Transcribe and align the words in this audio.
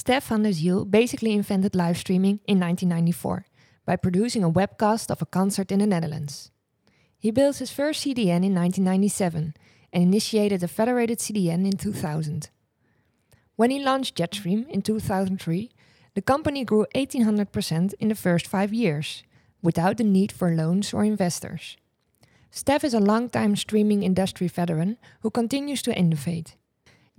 Stef 0.00 0.24
van 0.24 0.42
der 0.42 0.54
Ziel 0.54 0.86
basically 0.86 1.34
invented 1.34 1.74
live 1.74 1.98
streaming 1.98 2.40
in 2.46 2.58
1994 2.58 3.44
by 3.84 3.96
producing 3.96 4.42
a 4.42 4.50
webcast 4.50 5.10
of 5.10 5.20
a 5.20 5.26
concert 5.26 5.70
in 5.70 5.80
the 5.80 5.86
Netherlands. 5.86 6.50
He 7.18 7.30
built 7.30 7.58
his 7.58 7.70
first 7.70 8.02
CDN 8.02 8.42
in 8.42 8.54
1997 8.54 9.52
and 9.92 10.02
initiated 10.02 10.62
a 10.62 10.68
federated 10.68 11.18
CDN 11.18 11.66
in 11.66 11.76
2000. 11.76 12.48
When 13.56 13.70
he 13.70 13.84
launched 13.84 14.16
Jetstream 14.16 14.66
in 14.70 14.80
2003, 14.80 15.70
the 16.14 16.22
company 16.22 16.64
grew 16.64 16.86
1800% 16.94 17.92
in 18.00 18.08
the 18.08 18.14
first 18.14 18.46
five 18.46 18.72
years, 18.72 19.22
without 19.60 19.98
the 19.98 20.04
need 20.04 20.32
for 20.32 20.56
loans 20.56 20.94
or 20.94 21.04
investors. 21.04 21.76
Stef 22.50 22.84
is 22.84 22.94
a 22.94 23.00
long-time 23.00 23.54
streaming 23.54 24.02
industry 24.02 24.48
veteran 24.48 24.96
who 25.20 25.30
continues 25.30 25.82
to 25.82 25.94
innovate. 25.94 26.56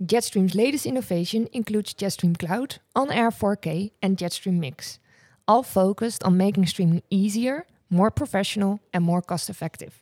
Jetstream's 0.02 0.54
latest 0.54 0.84
innovation 0.84 1.48
includes 1.52 1.94
Jetstream 1.94 2.36
Cloud, 2.36 2.78
On 2.96 3.10
Air 3.12 3.30
4K, 3.30 3.92
and 4.02 4.16
Jetstream 4.16 4.58
Mix, 4.58 4.98
all 5.46 5.62
focused 5.62 6.24
on 6.24 6.36
making 6.36 6.66
streaming 6.66 7.02
easier, 7.10 7.66
more 7.88 8.10
professional, 8.10 8.80
and 8.92 9.04
more 9.04 9.22
cost 9.22 9.48
effective. 9.48 10.00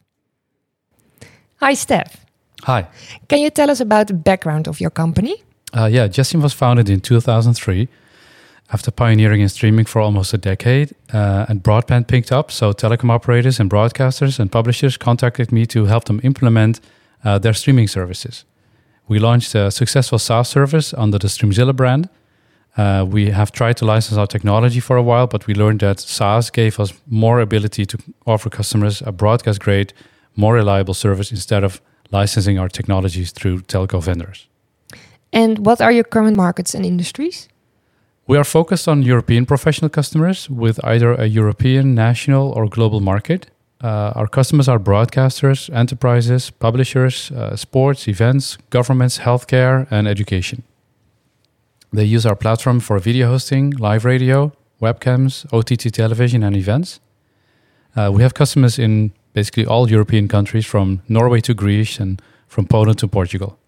Hi, 1.56 1.74
Stef. 1.74 2.14
Hi. 2.62 2.86
Can 3.28 3.40
you 3.40 3.50
tell 3.50 3.70
us 3.70 3.80
about 3.80 4.06
the 4.06 4.14
background 4.14 4.68
of 4.68 4.80
your 4.80 4.90
company? 4.90 5.42
Uh, 5.74 5.86
yeah, 5.86 6.08
Jetstream 6.08 6.42
was 6.42 6.54
founded 6.54 6.88
in 6.88 7.00
2003 7.00 7.88
after 8.72 8.90
pioneering 8.90 9.40
in 9.40 9.48
streaming 9.48 9.84
for 9.84 10.00
almost 10.00 10.32
a 10.32 10.38
decade, 10.38 10.94
uh, 11.12 11.46
and 11.48 11.62
broadband 11.62 12.06
picked 12.06 12.32
up. 12.32 12.50
So, 12.50 12.72
telecom 12.72 13.10
operators 13.10 13.60
and 13.60 13.68
broadcasters 13.68 14.38
and 14.38 14.50
publishers 14.50 14.96
contacted 14.96 15.52
me 15.52 15.66
to 15.66 15.86
help 15.86 16.04
them 16.04 16.20
implement 16.22 16.80
uh, 17.24 17.38
their 17.38 17.52
streaming 17.52 17.88
services. 17.88 18.44
We 19.10 19.18
launched 19.18 19.56
a 19.56 19.72
successful 19.72 20.20
SaaS 20.20 20.48
service 20.48 20.94
under 20.94 21.18
the 21.18 21.26
Streamzilla 21.26 21.74
brand. 21.74 22.08
Uh, 22.76 23.04
we 23.04 23.30
have 23.30 23.50
tried 23.50 23.76
to 23.78 23.84
license 23.84 24.16
our 24.16 24.28
technology 24.28 24.78
for 24.78 24.96
a 24.96 25.02
while, 25.02 25.26
but 25.26 25.48
we 25.48 25.54
learned 25.54 25.80
that 25.80 25.98
SaaS 25.98 26.48
gave 26.48 26.78
us 26.78 26.92
more 27.08 27.40
ability 27.40 27.86
to 27.86 27.98
offer 28.24 28.48
customers 28.48 29.02
a 29.04 29.10
broadcast 29.10 29.58
grade, 29.58 29.92
more 30.36 30.54
reliable 30.54 30.94
service 30.94 31.32
instead 31.32 31.64
of 31.64 31.80
licensing 32.12 32.60
our 32.60 32.68
technologies 32.68 33.32
through 33.32 33.62
telco 33.62 34.00
vendors. 34.00 34.46
And 35.32 35.66
what 35.66 35.80
are 35.80 35.90
your 35.90 36.04
current 36.04 36.36
markets 36.36 36.72
and 36.72 36.86
industries? 36.86 37.48
We 38.28 38.38
are 38.38 38.44
focused 38.44 38.86
on 38.86 39.02
European 39.02 39.44
professional 39.44 39.88
customers 39.88 40.48
with 40.48 40.78
either 40.84 41.14
a 41.14 41.26
European, 41.26 41.96
national, 41.96 42.52
or 42.52 42.68
global 42.68 43.00
market. 43.00 43.50
Uh, 43.82 44.12
our 44.14 44.26
customers 44.26 44.68
are 44.68 44.78
broadcasters, 44.78 45.74
enterprises, 45.74 46.50
publishers, 46.50 47.30
uh, 47.30 47.56
sports, 47.56 48.06
events, 48.08 48.58
governments, 48.68 49.18
healthcare, 49.18 49.86
and 49.90 50.06
education. 50.06 50.62
They 51.92 52.04
use 52.04 52.26
our 52.26 52.36
platform 52.36 52.80
for 52.80 52.98
video 52.98 53.28
hosting, 53.28 53.70
live 53.70 54.04
radio, 54.04 54.52
webcams, 54.80 55.46
OTT 55.52 55.92
television, 55.92 56.42
and 56.42 56.54
events. 56.54 57.00
Uh, 57.96 58.10
we 58.12 58.22
have 58.22 58.34
customers 58.34 58.78
in 58.78 59.12
basically 59.32 59.64
all 59.66 59.90
European 59.90 60.28
countries 60.28 60.66
from 60.66 61.00
Norway 61.08 61.40
to 61.40 61.54
Greece 61.54 61.98
and 61.98 62.20
from 62.48 62.66
Poland 62.66 62.98
to 62.98 63.08
Portugal. 63.08 63.58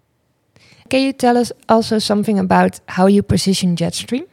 Can 0.90 1.00
you 1.00 1.12
tell 1.12 1.38
us 1.38 1.52
also 1.68 1.98
something 1.98 2.38
about 2.38 2.80
how 2.86 3.06
you 3.06 3.22
position 3.22 3.76
Jetstream? 3.76 4.26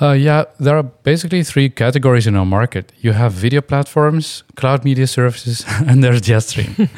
Uh, 0.00 0.12
yeah, 0.12 0.44
there 0.60 0.76
are 0.76 0.84
basically 0.84 1.42
three 1.42 1.68
categories 1.68 2.28
in 2.28 2.36
our 2.36 2.46
market. 2.46 2.92
You 3.00 3.12
have 3.12 3.32
video 3.32 3.60
platforms, 3.60 4.44
cloud 4.54 4.84
media 4.84 5.08
services, 5.08 5.64
and 5.88 6.04
there's 6.04 6.20
Jetstream. 6.20 6.88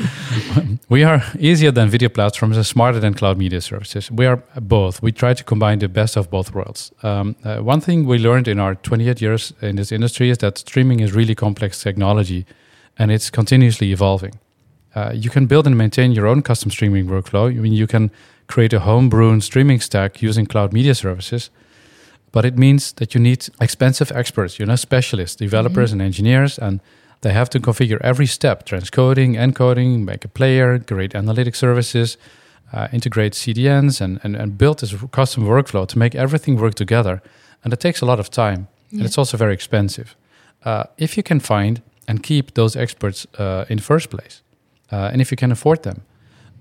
we 0.90 1.02
are 1.02 1.22
easier 1.38 1.70
than 1.70 1.88
video 1.88 2.10
platforms 2.10 2.58
and 2.58 2.66
smarter 2.66 3.00
than 3.00 3.14
cloud 3.14 3.38
media 3.38 3.62
services. 3.62 4.10
We 4.10 4.26
are 4.26 4.42
both. 4.60 5.02
We 5.02 5.12
try 5.12 5.32
to 5.32 5.42
combine 5.42 5.78
the 5.78 5.88
best 5.88 6.16
of 6.16 6.30
both 6.30 6.54
worlds. 6.54 6.92
Um, 7.02 7.36
uh, 7.42 7.60
one 7.60 7.80
thing 7.80 8.04
we 8.04 8.18
learned 8.18 8.48
in 8.48 8.58
our 8.58 8.74
28 8.74 9.22
years 9.22 9.54
in 9.62 9.76
this 9.76 9.92
industry 9.92 10.28
is 10.28 10.38
that 10.38 10.58
streaming 10.58 11.00
is 11.00 11.14
really 11.14 11.34
complex 11.34 11.82
technology 11.82 12.44
and 12.98 13.10
it's 13.10 13.30
continuously 13.30 13.92
evolving. 13.92 14.38
Uh, 14.94 15.12
you 15.14 15.30
can 15.30 15.46
build 15.46 15.66
and 15.66 15.78
maintain 15.78 16.12
your 16.12 16.26
own 16.26 16.42
custom 16.42 16.70
streaming 16.70 17.06
workflow. 17.06 17.46
I 17.46 17.60
mean, 17.60 17.72
you 17.72 17.86
can 17.86 18.10
create 18.46 18.74
a 18.74 18.80
home-brewn 18.80 19.40
streaming 19.40 19.80
stack 19.80 20.20
using 20.20 20.44
cloud 20.44 20.74
media 20.74 20.94
services 20.94 21.48
but 22.32 22.44
it 22.44 22.56
means 22.56 22.92
that 22.92 23.14
you 23.14 23.20
need 23.20 23.48
expensive 23.60 24.12
experts, 24.12 24.58
you 24.58 24.66
know, 24.66 24.76
specialists, 24.76 25.36
developers, 25.36 25.90
mm-hmm. 25.90 26.00
and 26.00 26.06
engineers, 26.06 26.58
and 26.58 26.80
they 27.22 27.32
have 27.32 27.50
to 27.50 27.60
configure 27.60 27.98
every 28.00 28.26
step 28.26 28.64
transcoding, 28.64 29.36
encoding, 29.36 30.04
make 30.04 30.24
a 30.24 30.28
player, 30.28 30.78
create 30.78 31.14
analytic 31.14 31.54
services, 31.54 32.16
uh, 32.72 32.88
integrate 32.92 33.32
CDNs, 33.32 34.00
and, 34.00 34.20
and, 34.22 34.36
and 34.36 34.56
build 34.56 34.78
this 34.78 34.94
custom 35.10 35.44
workflow 35.44 35.86
to 35.86 35.98
make 35.98 36.14
everything 36.14 36.56
work 36.56 36.74
together. 36.74 37.20
And 37.62 37.72
it 37.72 37.80
takes 37.80 38.00
a 38.00 38.06
lot 38.06 38.20
of 38.20 38.30
time, 38.30 38.68
yeah. 38.90 38.98
and 38.98 39.06
it's 39.06 39.18
also 39.18 39.36
very 39.36 39.52
expensive. 39.52 40.16
Uh, 40.64 40.84
if 40.96 41.16
you 41.16 41.22
can 41.22 41.40
find 41.40 41.82
and 42.06 42.22
keep 42.22 42.54
those 42.54 42.76
experts 42.76 43.26
uh, 43.38 43.64
in 43.68 43.76
the 43.76 43.82
first 43.82 44.10
place, 44.10 44.42
uh, 44.92 45.10
and 45.12 45.20
if 45.20 45.30
you 45.30 45.36
can 45.36 45.52
afford 45.52 45.82
them, 45.82 46.02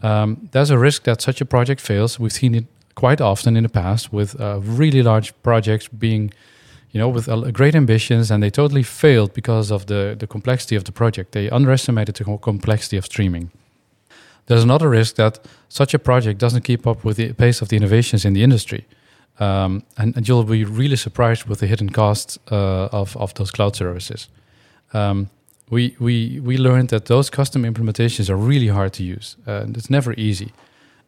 um, 0.01 0.49
there's 0.51 0.69
a 0.69 0.77
risk 0.77 1.03
that 1.03 1.21
such 1.21 1.41
a 1.41 1.45
project 1.45 1.81
fails. 1.81 2.19
We've 2.19 2.31
seen 2.31 2.55
it 2.55 2.65
quite 2.95 3.21
often 3.21 3.55
in 3.55 3.63
the 3.63 3.69
past 3.69 4.13
with 4.13 4.39
uh, 4.39 4.59
really 4.61 5.01
large 5.01 5.33
projects 5.41 5.87
being, 5.87 6.31
you 6.91 6.99
know, 6.99 7.09
with 7.09 7.29
uh, 7.29 7.51
great 7.51 7.75
ambitions, 7.75 8.31
and 8.31 8.43
they 8.43 8.49
totally 8.49 8.83
failed 8.83 9.33
because 9.33 9.71
of 9.71 9.85
the 9.85 10.15
the 10.19 10.27
complexity 10.27 10.77
of 10.77 10.83
the 10.83 10.91
project. 10.91 11.31
They 11.31 11.49
underestimated 11.49 12.15
the 12.15 12.37
complexity 12.37 12.97
of 12.97 13.05
streaming. 13.05 13.51
There's 14.45 14.63
another 14.63 14.89
risk 14.89 15.15
that 15.15 15.39
such 15.67 15.93
a 15.93 15.99
project 15.99 16.39
doesn't 16.39 16.63
keep 16.63 16.87
up 16.87 17.05
with 17.05 17.17
the 17.17 17.33
pace 17.33 17.61
of 17.61 17.67
the 17.67 17.75
innovations 17.75 18.25
in 18.25 18.33
the 18.33 18.43
industry. 18.43 18.85
Um, 19.39 19.83
and, 19.95 20.17
and, 20.17 20.27
you'll 20.27 20.43
be 20.43 20.65
really 20.65 20.97
surprised 20.97 21.45
with 21.45 21.59
the 21.59 21.67
hidden 21.67 21.91
costs 21.91 22.37
uh, 22.51 22.89
of, 22.91 23.15
of 23.15 23.33
those 23.35 23.51
cloud 23.51 23.75
services. 23.75 24.27
Um, 24.93 25.29
we, 25.69 25.95
we, 25.97 26.41
we 26.41 26.57
learned 26.57 26.89
that 26.89 27.05
those 27.05 27.29
custom 27.29 27.63
implementations 27.63 28.29
are 28.29 28.35
really 28.35 28.67
hard 28.67 28.91
to 28.93 29.03
use, 29.03 29.37
and 29.45 29.77
it's 29.77 29.89
never 29.89 30.13
easy 30.13 30.51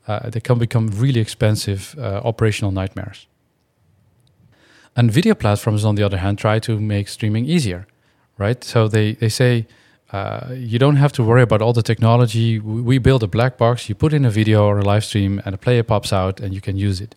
uh, 0.07 0.29
they 0.29 0.39
can 0.39 0.57
become 0.57 0.88
really 0.88 1.19
expensive 1.19 1.95
uh, 1.97 2.22
operational 2.23 2.72
nightmares. 2.72 3.28
And 4.95 5.12
video 5.12 5.35
platforms, 5.35 5.85
on 5.85 5.95
the 5.95 6.03
other 6.03 6.17
hand, 6.17 6.38
try 6.38 6.59
to 6.59 6.79
make 6.79 7.07
streaming 7.07 7.45
easier, 7.45 7.88
right? 8.38 8.63
So 8.63 8.88
they, 8.88 9.13
they 9.13 9.29
say 9.29 9.67
uh, 10.12 10.47
you 10.53 10.78
don't 10.78 10.97
have 10.97 11.13
to 11.13 11.23
worry 11.23 11.41
about 11.41 11.62
all 11.62 11.73
the 11.73 11.84
technology. 11.84 12.59
We 12.59 12.97
build 12.97 13.23
a 13.23 13.28
black 13.28 13.57
box, 13.57 13.88
you 13.88 13.95
put 13.95 14.13
in 14.13 14.25
a 14.25 14.29
video 14.29 14.66
or 14.66 14.79
a 14.79 14.84
live 14.84 15.06
stream, 15.06 15.41
and 15.45 15.56
a 15.56 15.57
player 15.57 15.84
pops 15.84 16.12
out 16.12 16.39
and 16.41 16.53
you 16.53 16.59
can 16.59 16.75
use 16.75 17.00
it. 17.00 17.16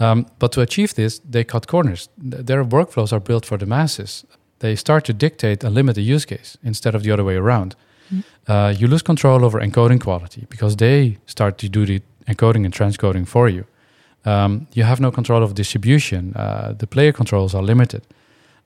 Um, 0.00 0.26
but 0.40 0.50
to 0.52 0.60
achieve 0.60 0.94
this, 0.94 1.20
they 1.20 1.44
cut 1.44 1.68
corners. 1.68 2.08
Their 2.18 2.64
workflows 2.64 3.12
are 3.12 3.20
built 3.20 3.46
for 3.46 3.56
the 3.56 3.66
masses. 3.66 4.24
They 4.58 4.74
start 4.74 5.04
to 5.04 5.12
dictate 5.12 5.62
and 5.62 5.74
limit 5.74 5.94
the 5.94 6.02
use 6.02 6.24
case 6.24 6.58
instead 6.64 6.96
of 6.96 7.04
the 7.04 7.12
other 7.12 7.22
way 7.22 7.36
around. 7.36 7.76
Mm. 8.12 8.24
Uh, 8.48 8.74
you 8.76 8.88
lose 8.88 9.02
control 9.02 9.44
over 9.44 9.60
encoding 9.60 10.00
quality 10.00 10.46
because 10.48 10.76
they 10.76 11.18
start 11.26 11.58
to 11.58 11.68
do 11.68 11.86
the 11.86 12.02
encoding 12.26 12.64
and 12.64 12.72
transcoding 12.72 13.26
for 13.26 13.48
you. 13.48 13.64
Um, 14.24 14.66
you 14.72 14.84
have 14.84 15.00
no 15.00 15.10
control 15.10 15.42
of 15.42 15.54
distribution. 15.54 16.34
Uh, 16.34 16.74
the 16.76 16.86
player 16.86 17.12
controls 17.12 17.54
are 17.54 17.62
limited. 17.62 18.02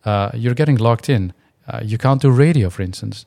Uh, 0.04 0.30
you're 0.34 0.54
getting 0.54 0.76
locked 0.76 1.08
in. 1.08 1.32
Uh, 1.66 1.80
you 1.82 1.98
can't 1.98 2.22
do 2.22 2.30
radio, 2.30 2.70
for 2.70 2.82
instance. 2.82 3.26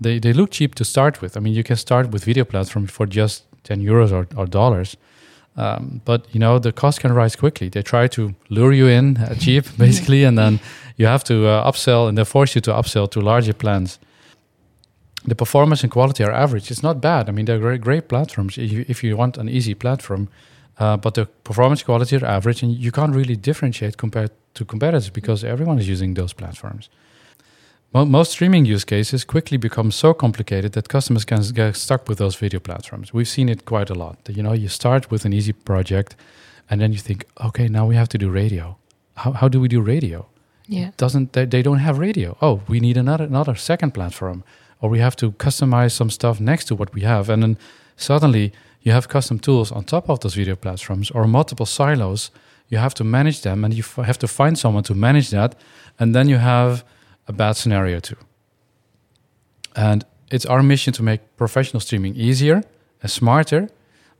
They, 0.00 0.18
they 0.18 0.32
look 0.32 0.50
cheap 0.50 0.74
to 0.76 0.84
start 0.84 1.20
with. 1.20 1.36
I 1.36 1.40
mean, 1.40 1.54
you 1.54 1.64
can 1.64 1.76
start 1.76 2.10
with 2.10 2.24
video 2.24 2.44
platforms 2.44 2.90
for 2.90 3.06
just 3.06 3.44
10 3.64 3.80
euros 3.80 4.12
or, 4.12 4.26
or 4.36 4.46
dollars. 4.46 4.96
Um, 5.56 6.00
but 6.04 6.26
you 6.32 6.40
know 6.40 6.58
the 6.58 6.72
cost 6.72 7.00
can 7.00 7.12
rise 7.12 7.36
quickly. 7.36 7.68
They 7.68 7.82
try 7.82 8.06
to 8.08 8.34
lure 8.48 8.72
you 8.72 8.86
in 8.86 9.18
uh, 9.18 9.34
cheap, 9.34 9.66
basically, 9.78 10.24
and 10.24 10.38
then 10.38 10.60
you 10.96 11.06
have 11.06 11.24
to 11.24 11.46
uh, 11.46 11.70
upsell, 11.70 12.08
and 12.08 12.16
they 12.16 12.24
force 12.24 12.54
you 12.54 12.60
to 12.62 12.70
upsell 12.70 13.10
to 13.10 13.20
larger 13.20 13.52
plans 13.52 13.98
the 15.24 15.34
performance 15.34 15.82
and 15.82 15.92
quality 15.92 16.24
are 16.24 16.32
average. 16.32 16.70
It's 16.70 16.82
not 16.82 17.00
bad. 17.00 17.28
I 17.28 17.32
mean, 17.32 17.44
they're 17.44 17.58
great, 17.58 17.80
great 17.80 18.08
platforms 18.08 18.58
if 18.58 18.72
you, 18.72 18.84
if 18.88 19.04
you 19.04 19.16
want 19.16 19.38
an 19.38 19.48
easy 19.48 19.74
platform. 19.74 20.28
Uh, 20.78 20.96
but 20.96 21.14
the 21.14 21.26
performance 21.44 21.82
quality 21.82 22.16
are 22.16 22.24
average, 22.24 22.62
and 22.62 22.72
you 22.72 22.90
can't 22.90 23.14
really 23.14 23.36
differentiate 23.36 23.96
compared 23.96 24.30
to 24.54 24.64
competitors 24.64 25.10
because 25.10 25.44
everyone 25.44 25.78
is 25.78 25.88
using 25.88 26.14
those 26.14 26.32
platforms. 26.32 26.88
most 27.92 28.32
streaming 28.32 28.64
use 28.64 28.84
cases 28.84 29.24
quickly 29.24 29.58
become 29.58 29.90
so 29.92 30.14
complicated 30.14 30.72
that 30.72 30.88
customers 30.88 31.24
can 31.24 31.42
get 31.54 31.76
stuck 31.76 32.08
with 32.08 32.18
those 32.18 32.36
video 32.36 32.58
platforms. 32.58 33.12
We've 33.12 33.28
seen 33.28 33.48
it 33.48 33.64
quite 33.64 33.90
a 33.90 33.94
lot. 33.94 34.16
You 34.28 34.42
know, 34.42 34.54
you 34.54 34.68
start 34.68 35.10
with 35.10 35.24
an 35.26 35.32
easy 35.32 35.52
project, 35.52 36.16
and 36.70 36.80
then 36.80 36.92
you 36.92 36.98
think, 36.98 37.26
okay, 37.38 37.68
now 37.68 37.86
we 37.86 37.94
have 37.94 38.08
to 38.08 38.18
do 38.18 38.30
radio. 38.30 38.76
How, 39.16 39.32
how 39.32 39.48
do 39.48 39.60
we 39.60 39.68
do 39.68 39.82
radio? 39.82 40.26
Yeah, 40.66 40.90
doesn't 40.96 41.32
they, 41.34 41.44
they 41.44 41.62
don't 41.62 41.80
have 41.80 41.98
radio? 41.98 42.36
Oh, 42.40 42.62
we 42.66 42.80
need 42.80 42.96
another 42.96 43.24
another 43.24 43.56
second 43.56 43.92
platform 43.92 44.42
or 44.82 44.90
we 44.90 44.98
have 44.98 45.16
to 45.16 45.32
customize 45.32 45.92
some 45.92 46.10
stuff 46.10 46.40
next 46.40 46.66
to 46.66 46.74
what 46.74 46.92
we 46.92 47.02
have. 47.02 47.30
And 47.30 47.42
then 47.42 47.58
suddenly 47.96 48.52
you 48.82 48.92
have 48.92 49.08
custom 49.08 49.38
tools 49.38 49.70
on 49.70 49.84
top 49.84 50.10
of 50.10 50.20
those 50.20 50.34
video 50.34 50.56
platforms 50.56 51.10
or 51.12 51.26
multiple 51.26 51.66
silos. 51.66 52.30
You 52.68 52.78
have 52.78 52.94
to 52.94 53.04
manage 53.04 53.42
them 53.42 53.64
and 53.64 53.72
you 53.72 53.84
f- 53.84 54.04
have 54.04 54.18
to 54.18 54.28
find 54.28 54.58
someone 54.58 54.82
to 54.84 54.94
manage 54.94 55.30
that. 55.30 55.54
And 56.00 56.14
then 56.14 56.28
you 56.28 56.38
have 56.38 56.84
a 57.28 57.32
bad 57.32 57.56
scenario 57.56 58.00
too. 58.00 58.16
And 59.76 60.04
it's 60.32 60.46
our 60.46 60.62
mission 60.62 60.92
to 60.94 61.02
make 61.02 61.20
professional 61.36 61.80
streaming 61.80 62.16
easier 62.16 62.64
and 63.02 63.10
smarter, 63.10 63.68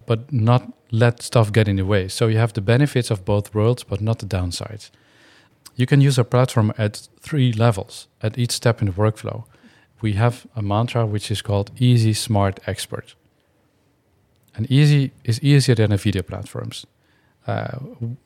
but 0.06 0.32
not 0.32 0.72
let 0.92 1.22
stuff 1.22 1.52
get 1.52 1.66
in 1.66 1.76
the 1.76 1.84
way. 1.84 2.06
So 2.06 2.28
you 2.28 2.38
have 2.38 2.52
the 2.52 2.60
benefits 2.60 3.10
of 3.10 3.24
both 3.24 3.52
worlds, 3.52 3.82
but 3.82 4.00
not 4.00 4.20
the 4.20 4.26
downsides. 4.26 4.90
You 5.74 5.86
can 5.86 6.00
use 6.00 6.18
our 6.18 6.24
platform 6.24 6.72
at 6.78 7.08
three 7.20 7.52
levels 7.52 8.06
at 8.22 8.38
each 8.38 8.52
step 8.52 8.80
in 8.80 8.86
the 8.86 8.92
workflow. 8.92 9.44
We 10.02 10.12
have 10.14 10.46
a 10.56 10.62
mantra 10.62 11.06
which 11.06 11.30
is 11.30 11.42
called 11.42 11.70
Easy, 11.78 12.12
Smart, 12.12 12.60
Expert. 12.66 13.14
And 14.56 14.70
easy 14.70 15.12
is 15.24 15.40
easier 15.42 15.74
than 15.76 15.90
the 15.90 15.96
video 15.96 16.22
platforms. 16.22 16.86
Uh, 17.46 17.78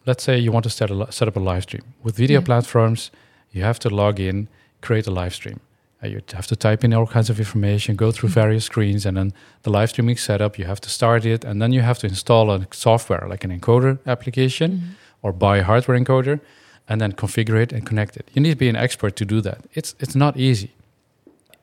let's 0.06 0.25
say 0.25 0.38
you 0.38 0.50
want 0.52 0.64
to 0.64 0.70
set, 0.70 0.90
a, 0.90 1.12
set 1.12 1.28
up 1.28 1.37
a 1.37 1.40
live 1.40 1.62
stream. 1.62 1.82
With 2.02 2.17
video 2.17 2.40
Yeah. 2.40 2.44
platforms, 2.46 3.11
you 3.52 3.62
have 3.62 3.78
to 3.81 3.88
log 3.90 4.19
in, 4.19 4.49
create 4.81 5.06
a 5.06 5.11
live 5.11 5.34
stream. 5.34 5.61
Uh, 6.02 6.08
you 6.08 6.20
have 6.32 6.46
to 6.46 6.56
type 6.56 6.84
in 6.84 6.93
all 6.93 7.06
kinds 7.06 7.31
of 7.31 7.38
information, 7.38 7.96
go 7.96 8.11
through 8.12 8.28
Mhm. 8.31 8.34
various 8.43 8.64
screens, 8.64 9.06
and 9.06 9.17
then 9.17 9.32
the 9.62 9.70
live 9.70 9.88
streaming 9.88 10.17
setup, 10.19 10.58
you 10.58 10.67
have 10.67 10.81
to 10.81 10.90
start 10.90 11.25
it, 11.25 11.44
and 11.44 11.61
then 11.62 11.73
you 11.73 11.82
have 11.82 11.99
to 11.99 12.06
install 12.06 12.50
a 12.50 12.67
software 12.73 13.26
like 13.28 13.44
an 13.44 13.50
encoder 13.58 13.99
application 14.06 14.70
Mhm. 14.73 14.82
or 15.23 15.32
buy 15.32 15.58
a 15.58 15.62
hardware 15.62 15.99
encoder 15.99 16.40
and 16.88 17.00
then 17.00 17.12
configure 17.12 17.61
it 17.62 17.73
and 17.73 17.87
connect 17.87 18.17
it. 18.17 18.28
You 18.34 18.43
need 18.43 18.50
to 18.50 18.56
be 18.58 18.69
an 18.69 18.76
expert 18.76 19.17
to 19.17 19.25
do 19.25 19.40
that. 19.43 19.58
It's 19.75 19.94
it's 20.00 20.14
not 20.14 20.37
easy. 20.37 20.70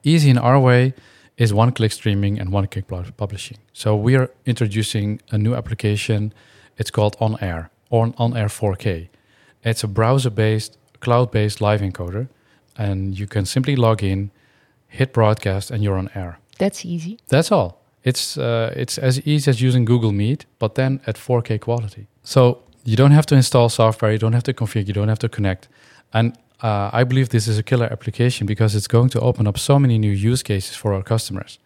Easy 0.04 0.30
in 0.30 0.38
our 0.38 0.60
way 0.60 0.94
is 1.38 1.54
one 1.54 1.72
click 1.72 1.92
streaming 1.92 2.40
and 2.40 2.52
one 2.52 2.68
click 2.68 2.88
publishing. 3.18 3.58
So 3.72 3.96
we 3.96 4.16
are 4.16 4.30
introducing 4.46 5.22
a 5.32 5.38
new 5.38 5.56
application. 5.56 6.34
It's 6.78 6.92
called 6.92 7.16
On 7.20 7.38
Air 7.42 7.72
or 7.90 8.14
On 8.18 8.36
Air 8.36 8.48
4K. 8.48 9.08
It's 9.64 9.84
a 9.84 9.88
browser 9.88 10.30
based, 10.30 10.78
cloud 11.00 11.32
based 11.32 11.62
live 11.62 11.80
encoder, 11.80 12.28
and 12.78 13.18
you 13.18 13.28
can 13.28 13.46
simply 13.46 13.76
log 13.76 14.04
in, 14.04 14.32
hit 14.88 15.14
broadcast, 15.14 15.72
and 15.72 15.82
you're 15.82 15.98
on 15.98 16.10
air. 16.14 16.40
That's 16.60 16.86
easy. 16.86 17.20
That's 17.30 17.52
all. 17.52 17.82
It's 18.04 18.38
uh, 18.38 18.74
it's 18.76 18.98
as 18.98 19.26
easy 19.26 19.50
as 19.50 19.62
using 19.62 19.86
Google 19.86 20.12
Meet, 20.12 20.46
but 20.60 20.76
then 20.76 21.00
at 21.08 21.16
4K 21.16 21.62
quality. 21.62 22.08
So 22.24 22.62
you 22.84 22.98
don't 22.98 23.12
have 23.12 23.26
to 23.28 23.36
install 23.36 23.70
software, 23.70 24.12
you 24.12 24.18
don't 24.18 24.34
have 24.34 24.44
to 24.44 24.54
configure, 24.54 24.88
you 24.88 24.94
don't 24.94 25.08
have 25.08 25.20
to 25.20 25.30
connect. 25.30 25.70
And 26.12 26.38
uh, 26.64 26.90
I 26.94 27.04
believe 27.04 27.30
this 27.30 27.48
is 27.48 27.58
a 27.60 27.64
killer 27.64 27.88
application 27.92 28.48
because 28.48 28.74
it's 28.74 28.88
going 28.88 29.10
to 29.10 29.20
open 29.20 29.48
up 29.48 29.58
so 29.58 29.78
many 29.78 29.98
new 30.00 30.12
use 30.12 30.42
cases 30.42 30.76
for 30.76 30.94
our 30.94 31.04
customers. 31.04 31.60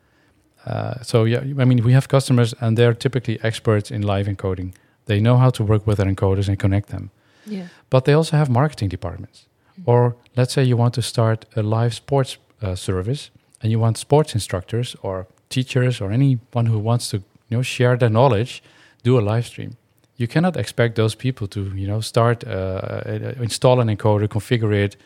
Uh, 0.66 1.02
so 1.02 1.24
yeah, 1.24 1.40
I 1.40 1.66
mean, 1.66 1.84
we 1.84 1.94
have 1.94 2.08
customers 2.08 2.54
and 2.60 2.78
they're 2.78 2.96
typically 2.96 3.40
experts 3.44 3.92
in 3.92 4.02
live 4.02 4.26
encoding. 4.26 4.74
They 5.06 5.20
know 5.22 5.38
how 5.38 5.52
to 5.52 5.64
work 5.64 5.88
with 5.88 5.98
their 5.98 6.08
encoders 6.08 6.48
and 6.48 6.60
connect 6.60 6.90
them. 6.90 7.12
Yeah. 7.46 7.68
But 7.90 8.04
they 8.06 8.14
also 8.14 8.36
have 8.36 8.50
marketing 8.50 8.90
departments. 8.90 9.46
Or 9.86 10.16
let's 10.36 10.54
say 10.54 10.64
you 10.64 10.76
want 10.76 10.96
to 10.96 11.02
start 11.02 11.46
a 11.56 11.62
live 11.62 11.94
sports 11.94 12.38
uh, 12.62 12.76
service 12.76 13.30
and 13.62 13.72
you 13.72 13.80
want 13.80 13.98
sports 13.98 14.34
instructors 14.34 14.96
or 15.04 15.28
teachers 15.50 16.02
or 16.02 16.12
anyone 16.12 16.66
who 16.66 16.80
wants 16.80 17.10
to 17.12 17.18
you 17.18 17.58
know 17.58 17.62
share 17.62 17.96
their 17.96 18.10
knowledge 18.10 18.64
do 19.04 19.20
a 19.20 19.22
live 19.22 19.46
stream. 19.46 19.78
You 20.18 20.28
cannot 20.28 20.58
expect 20.58 20.96
those 20.96 21.16
people 21.16 21.48
to 21.48 21.62
you 21.76 21.88
know 21.88 22.02
start 22.02 22.44
uh, 22.46 22.50
uh, 22.50 23.34
install 23.40 23.80
an 23.80 23.88
encoder, 23.88 24.28
configure 24.28 24.74
it, 24.74 24.98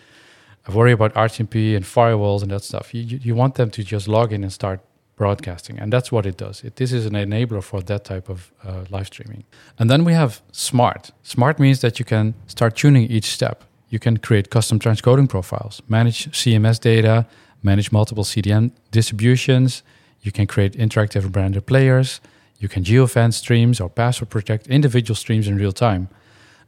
worry 0.69 0.91
about 0.91 1.13
RTMP 1.13 1.75
and 1.75 1.85
firewalls 1.85 2.41
and 2.41 2.51
that 2.51 2.63
stuff. 2.63 2.93
You, 2.93 3.19
you 3.21 3.35
want 3.35 3.55
them 3.55 3.69
to 3.71 3.83
just 3.83 4.07
log 4.07 4.31
in 4.33 4.43
and 4.43 4.53
start 4.53 4.79
broadcasting, 5.15 5.79
and 5.79 5.91
that's 5.91 6.11
what 6.11 6.25
it 6.25 6.37
does. 6.37 6.63
It, 6.63 6.75
this 6.77 6.91
is 6.91 7.05
an 7.05 7.13
enabler 7.13 7.63
for 7.63 7.81
that 7.81 8.03
type 8.03 8.29
of 8.29 8.51
uh, 8.63 8.85
live 8.89 9.07
streaming. 9.07 9.43
And 9.77 9.89
then 9.89 10.03
we 10.03 10.13
have 10.13 10.41
smart. 10.51 11.11
Smart 11.23 11.59
means 11.59 11.81
that 11.81 11.99
you 11.99 12.05
can 12.05 12.33
start 12.47 12.75
tuning 12.75 13.03
each 13.03 13.25
step. 13.25 13.63
You 13.89 13.99
can 13.99 14.17
create 14.17 14.49
custom 14.49 14.79
transcoding 14.79 15.27
profiles, 15.27 15.81
manage 15.87 16.31
CMS 16.31 16.79
data, 16.79 17.27
manage 17.61 17.91
multiple 17.91 18.23
CDN 18.23 18.71
distributions. 18.91 19.83
You 20.21 20.31
can 20.31 20.47
create 20.47 20.73
interactive 20.73 21.31
branded 21.31 21.65
players. 21.65 22.21
You 22.61 22.69
can 22.69 22.83
geofence 22.83 23.33
streams 23.33 23.81
or 23.81 23.89
password 23.89 24.29
protect 24.29 24.67
individual 24.67 25.15
streams 25.15 25.47
in 25.47 25.55
real 25.57 25.71
time 25.71 26.09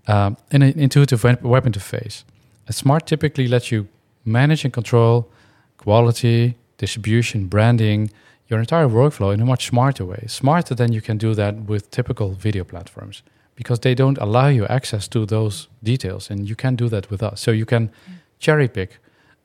um, 0.07 0.37
in 0.49 0.63
an 0.63 0.73
intuitive 0.77 1.23
web, 1.23 1.65
interface. 1.65 2.23
A 2.67 2.73
smart 2.73 3.05
typically 3.05 3.47
lets 3.47 3.71
you 3.71 3.87
manage 4.25 4.65
and 4.65 4.73
control 4.73 5.29
quality, 5.77 6.57
distribution, 6.79 7.45
branding, 7.45 8.09
your 8.47 8.59
entire 8.59 8.87
workflow 8.87 9.31
in 9.31 9.39
a 9.39 9.45
much 9.45 9.67
smarter 9.67 10.03
way. 10.03 10.25
Smarter 10.27 10.73
than 10.73 10.93
you 10.93 11.01
can 11.01 11.19
do 11.19 11.35
that 11.35 11.55
with 11.69 11.91
typical 11.91 12.31
video 12.31 12.63
platforms 12.63 13.21
because 13.55 13.81
they 13.81 13.93
don't 13.93 14.17
allow 14.17 14.47
you 14.47 14.65
access 14.65 15.07
to 15.07 15.27
those 15.27 15.67
details 15.83 16.31
and 16.31 16.49
you 16.49 16.55
can't 16.55 16.77
do 16.77 16.89
that 16.89 17.11
with 17.11 17.21
us. 17.21 17.39
So 17.39 17.51
you 17.51 17.67
can 17.67 17.91
cherry 18.39 18.67
pick 18.67 18.97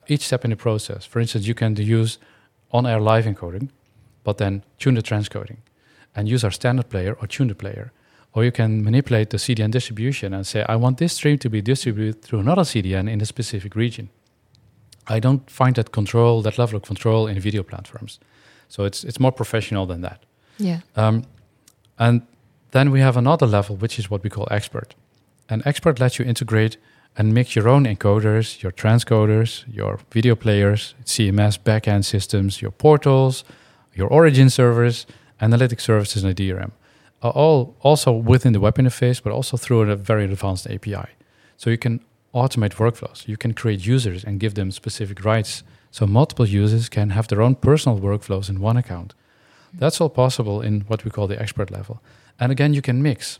each 0.07 0.25
step 0.25 0.43
in 0.45 0.49
the 0.49 0.55
process. 0.55 1.05
For 1.05 1.19
instance, 1.19 1.45
you 1.45 1.53
can 1.53 1.75
use 1.75 2.17
on-air 2.71 2.99
live 2.99 3.25
encoding, 3.25 3.69
but 4.23 4.39
then 4.39 4.63
tune 4.79 4.95
the 4.95 5.03
transcoding 5.03 5.57
and 6.19 6.27
use 6.27 6.43
our 6.43 6.51
standard 6.51 6.89
player 6.89 7.15
or 7.21 7.27
tune 7.27 7.47
the 7.47 7.55
player. 7.55 7.93
Or 8.33 8.43
you 8.43 8.51
can 8.51 8.83
manipulate 8.83 9.29
the 9.29 9.37
CDN 9.37 9.71
distribution 9.71 10.33
and 10.33 10.45
say, 10.45 10.65
I 10.67 10.75
want 10.75 10.97
this 10.97 11.13
stream 11.13 11.37
to 11.37 11.49
be 11.49 11.61
distributed 11.61 12.21
through 12.21 12.39
another 12.39 12.63
CDN 12.63 13.09
in 13.09 13.21
a 13.21 13.25
specific 13.25 13.73
region. 13.75 14.09
I 15.07 15.19
don't 15.19 15.49
find 15.49 15.75
that 15.75 15.91
control, 15.91 16.41
that 16.41 16.57
level 16.57 16.75
of 16.75 16.83
control 16.83 17.25
in 17.27 17.39
video 17.39 17.63
platforms. 17.63 18.19
So 18.67 18.83
it's 18.83 19.03
it's 19.03 19.19
more 19.19 19.31
professional 19.31 19.85
than 19.87 20.01
that. 20.01 20.19
Yeah. 20.57 20.81
Um, 20.95 21.23
and 21.97 22.21
then 22.71 22.91
we 22.91 22.99
have 23.01 23.17
another 23.17 23.47
level, 23.47 23.77
which 23.77 23.97
is 23.97 24.09
what 24.09 24.21
we 24.23 24.29
call 24.29 24.47
expert. 24.51 24.95
And 25.47 25.61
expert 25.65 25.99
lets 25.99 26.19
you 26.19 26.25
integrate 26.25 26.77
and 27.15 27.33
mix 27.33 27.55
your 27.55 27.67
own 27.67 27.85
encoders, 27.85 28.61
your 28.61 28.73
transcoders, 28.73 29.65
your 29.73 29.99
video 30.13 30.35
players, 30.35 30.95
CMS 31.05 31.57
backend 31.57 32.03
systems, 32.03 32.61
your 32.61 32.71
portals, 32.71 33.43
your 33.95 34.09
origin 34.09 34.49
servers, 34.49 35.07
analytic 35.41 35.79
services, 35.79 36.23
and 36.23 36.31
a 36.31 36.35
DRM. 36.35 36.71
Are 37.21 37.31
all 37.31 37.75
also 37.81 38.11
within 38.11 38.53
the 38.53 38.59
web 38.59 38.75
interface, 38.75 39.21
but 39.21 39.33
also 39.33 39.57
through 39.57 39.81
a 39.81 39.95
very 39.95 40.25
advanced 40.25 40.67
API. 40.67 41.09
So 41.57 41.69
you 41.69 41.77
can 41.77 41.99
automate 42.33 42.75
workflows. 42.75 43.27
You 43.27 43.37
can 43.37 43.53
create 43.53 43.85
users 43.85 44.23
and 44.23 44.39
give 44.39 44.53
them 44.53 44.71
specific 44.71 45.25
rights. 45.25 45.63
So 45.91 46.05
multiple 46.05 46.47
users 46.47 46.87
can 46.87 47.09
have 47.09 47.27
their 47.27 47.41
own 47.41 47.55
personal 47.55 47.99
workflows 47.99 48.49
in 48.49 48.61
one 48.61 48.77
account. 48.77 49.13
That's 49.73 49.99
all 49.99 50.09
possible 50.09 50.61
in 50.61 50.81
what 50.81 51.03
we 51.03 51.11
call 51.11 51.27
the 51.27 51.39
expert 51.41 51.71
level. 51.71 52.01
And 52.39 52.51
again, 52.51 52.73
you 52.73 52.81
can 52.81 53.01
mix. 53.01 53.39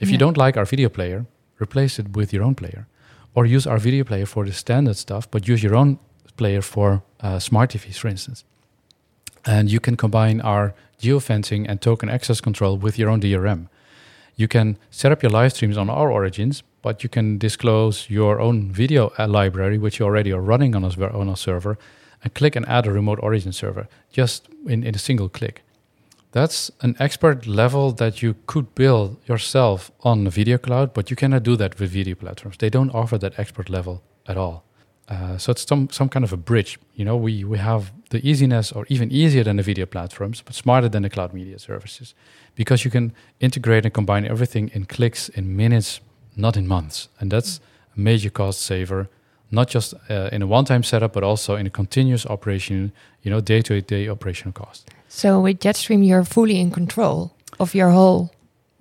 If 0.00 0.10
you 0.10 0.18
don't 0.18 0.36
like 0.36 0.56
our 0.56 0.64
video 0.64 0.88
player, 0.88 1.26
replace 1.60 1.98
it 1.98 2.16
with 2.16 2.32
your 2.32 2.42
own 2.42 2.54
player. 2.54 2.86
Or 3.34 3.46
use 3.46 3.66
our 3.66 3.78
video 3.78 4.04
player 4.04 4.26
for 4.26 4.44
the 4.44 4.52
standard 4.52 4.96
stuff, 4.96 5.30
but 5.30 5.48
use 5.48 5.62
your 5.62 5.74
own 5.74 5.98
player 6.36 6.62
for 6.62 7.02
uh, 7.20 7.38
smart 7.38 7.70
TVs, 7.70 7.96
for 7.96 8.08
instance. 8.08 8.44
And 9.44 9.70
you 9.70 9.80
can 9.80 9.96
combine 9.96 10.40
our 10.40 10.74
geofencing 11.00 11.66
and 11.68 11.80
token 11.80 12.08
access 12.08 12.40
control 12.40 12.76
with 12.76 12.98
your 12.98 13.10
own 13.10 13.20
DRM. 13.20 13.68
You 14.36 14.48
can 14.48 14.78
set 14.90 15.12
up 15.12 15.22
your 15.22 15.30
live 15.30 15.52
streams 15.52 15.76
on 15.76 15.88
our 15.88 16.10
origins, 16.10 16.62
but 16.82 17.02
you 17.02 17.08
can 17.08 17.38
disclose 17.38 18.10
your 18.10 18.40
own 18.40 18.72
video 18.72 19.12
uh, 19.18 19.28
library, 19.28 19.78
which 19.78 19.98
you 19.98 20.06
already 20.06 20.32
are 20.32 20.40
running 20.40 20.74
on 20.74 20.84
a, 20.84 21.18
on 21.18 21.28
a 21.28 21.36
server, 21.36 21.78
and 22.22 22.34
click 22.34 22.56
and 22.56 22.66
add 22.68 22.86
a 22.86 22.92
remote 22.92 23.20
origin 23.22 23.52
server 23.52 23.86
just 24.10 24.48
in, 24.66 24.82
in 24.82 24.94
a 24.94 24.98
single 24.98 25.28
click. 25.28 25.62
That's 26.32 26.70
an 26.80 26.96
expert 26.98 27.46
level 27.46 27.92
that 27.92 28.20
you 28.20 28.34
could 28.46 28.74
build 28.74 29.16
yourself 29.28 29.92
on 30.00 30.28
video 30.28 30.58
cloud, 30.58 30.92
but 30.92 31.08
you 31.08 31.16
cannot 31.16 31.44
do 31.44 31.54
that 31.56 31.78
with 31.78 31.90
video 31.92 32.16
platforms. 32.16 32.56
They 32.58 32.70
don't 32.70 32.90
offer 32.90 33.18
that 33.18 33.38
expert 33.38 33.70
level 33.70 34.02
at 34.26 34.36
all. 34.36 34.64
Uh, 35.08 35.36
so 35.36 35.52
it's 35.52 35.66
some, 35.66 35.88
some 35.90 36.08
kind 36.08 36.24
of 36.24 36.32
a 36.32 36.36
bridge. 36.36 36.78
You 36.94 37.04
know, 37.04 37.16
we, 37.16 37.44
we 37.44 37.58
have 37.58 37.92
the 38.10 38.26
easiness 38.26 38.72
or 38.72 38.86
even 38.88 39.10
easier 39.12 39.44
than 39.44 39.56
the 39.56 39.62
video 39.62 39.86
platforms, 39.86 40.40
but 40.40 40.54
smarter 40.54 40.88
than 40.88 41.02
the 41.02 41.10
cloud 41.10 41.34
media 41.34 41.58
services 41.58 42.14
because 42.54 42.84
you 42.84 42.90
can 42.90 43.12
integrate 43.40 43.84
and 43.84 43.92
combine 43.92 44.24
everything 44.24 44.70
in 44.72 44.86
clicks, 44.86 45.28
in 45.30 45.56
minutes, 45.56 46.00
not 46.36 46.56
in 46.56 46.66
months. 46.66 47.08
And 47.20 47.30
that's 47.30 47.60
a 47.96 48.00
major 48.00 48.30
cost 48.30 48.62
saver, 48.62 49.08
not 49.50 49.68
just 49.68 49.94
uh, 50.08 50.30
in 50.32 50.42
a 50.42 50.46
one-time 50.46 50.82
setup, 50.82 51.12
but 51.12 51.22
also 51.22 51.56
in 51.56 51.66
a 51.66 51.70
continuous 51.70 52.26
operation, 52.26 52.92
you 53.22 53.30
know, 53.30 53.40
day-to-day 53.40 54.08
operational 54.08 54.52
cost. 54.52 54.88
So 55.08 55.40
with 55.40 55.60
Jetstream, 55.60 56.06
you're 56.06 56.24
fully 56.24 56.58
in 56.58 56.70
control 56.70 57.34
of 57.60 57.74
your 57.74 57.90
whole 57.90 58.32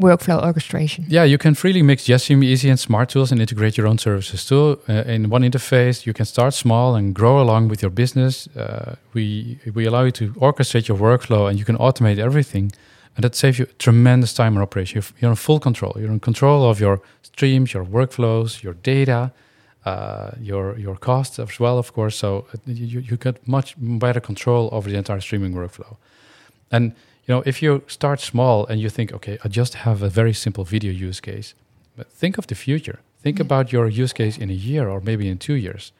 workflow 0.03 0.39
orchestration. 0.43 1.05
Yeah, 1.07 1.23
you 1.31 1.37
can 1.37 1.55
freely 1.55 1.81
mix 1.81 2.03
Jetstream 2.07 2.43
Easy 2.43 2.69
and 2.69 2.79
Smart 2.79 3.09
Tools 3.09 3.31
and 3.31 3.39
integrate 3.41 3.77
your 3.77 3.87
own 3.87 3.97
services 3.97 4.45
too. 4.45 4.79
Uh, 4.89 5.15
in 5.15 5.29
one 5.29 5.43
interface, 5.49 6.05
you 6.05 6.13
can 6.13 6.25
start 6.25 6.53
small 6.53 6.95
and 6.95 7.15
grow 7.15 7.35
along 7.41 7.69
with 7.69 7.81
your 7.81 7.91
business. 7.91 8.47
Uh, 8.55 8.95
we 9.13 9.57
we 9.75 9.87
allow 9.89 10.03
you 10.03 10.11
to 10.11 10.25
orchestrate 10.33 10.87
your 10.89 10.97
workflow 10.97 11.49
and 11.49 11.57
you 11.59 11.65
can 11.65 11.77
automate 11.77 12.19
everything, 12.19 12.71
and 13.15 13.23
that 13.23 13.35
saves 13.35 13.57
you 13.59 13.65
tremendous 13.77 14.33
time 14.33 14.55
in 14.55 14.61
operation. 14.61 14.95
You're, 14.95 15.19
you're 15.19 15.31
in 15.31 15.37
full 15.37 15.59
control. 15.59 15.93
You're 15.99 16.11
in 16.11 16.19
control 16.19 16.69
of 16.69 16.79
your 16.79 16.99
streams, 17.21 17.73
your 17.73 17.85
workflows, 17.85 18.63
your 18.63 18.75
data, 18.83 19.31
uh, 19.85 20.31
your 20.39 20.77
your 20.79 20.97
costs 20.97 21.39
as 21.39 21.59
well, 21.59 21.77
of 21.77 21.91
course. 21.93 22.15
So 22.15 22.45
uh, 22.53 22.57
you 22.65 22.99
you 23.09 23.17
get 23.17 23.35
much 23.47 23.75
better 23.77 24.21
control 24.21 24.69
over 24.71 24.89
the 24.89 24.97
entire 24.97 25.21
streaming 25.21 25.53
workflow, 25.53 25.95
and 26.71 26.93
you 27.27 27.33
know, 27.35 27.43
if 27.45 27.61
you 27.61 27.81
start 27.87 28.19
small 28.19 28.65
and 28.67 28.79
you 28.81 28.89
think, 28.89 29.13
okay, 29.13 29.37
I 29.43 29.47
just 29.47 29.73
have 29.75 30.01
a 30.03 30.09
very 30.09 30.33
simple 30.33 30.63
video 30.63 30.91
use 30.91 31.19
case, 31.21 31.53
but 31.97 32.11
think 32.11 32.37
of 32.37 32.47
the 32.47 32.55
future. 32.55 32.99
Think 33.21 33.37
Yeah. 33.39 33.45
about 33.45 33.71
your 33.71 33.87
use 33.87 34.13
case 34.13 34.37
in 34.37 34.49
a 34.49 34.53
year 34.69 34.89
or 34.89 34.99
maybe 35.01 35.27
in 35.29 35.37
two 35.37 35.53
years. 35.55 35.91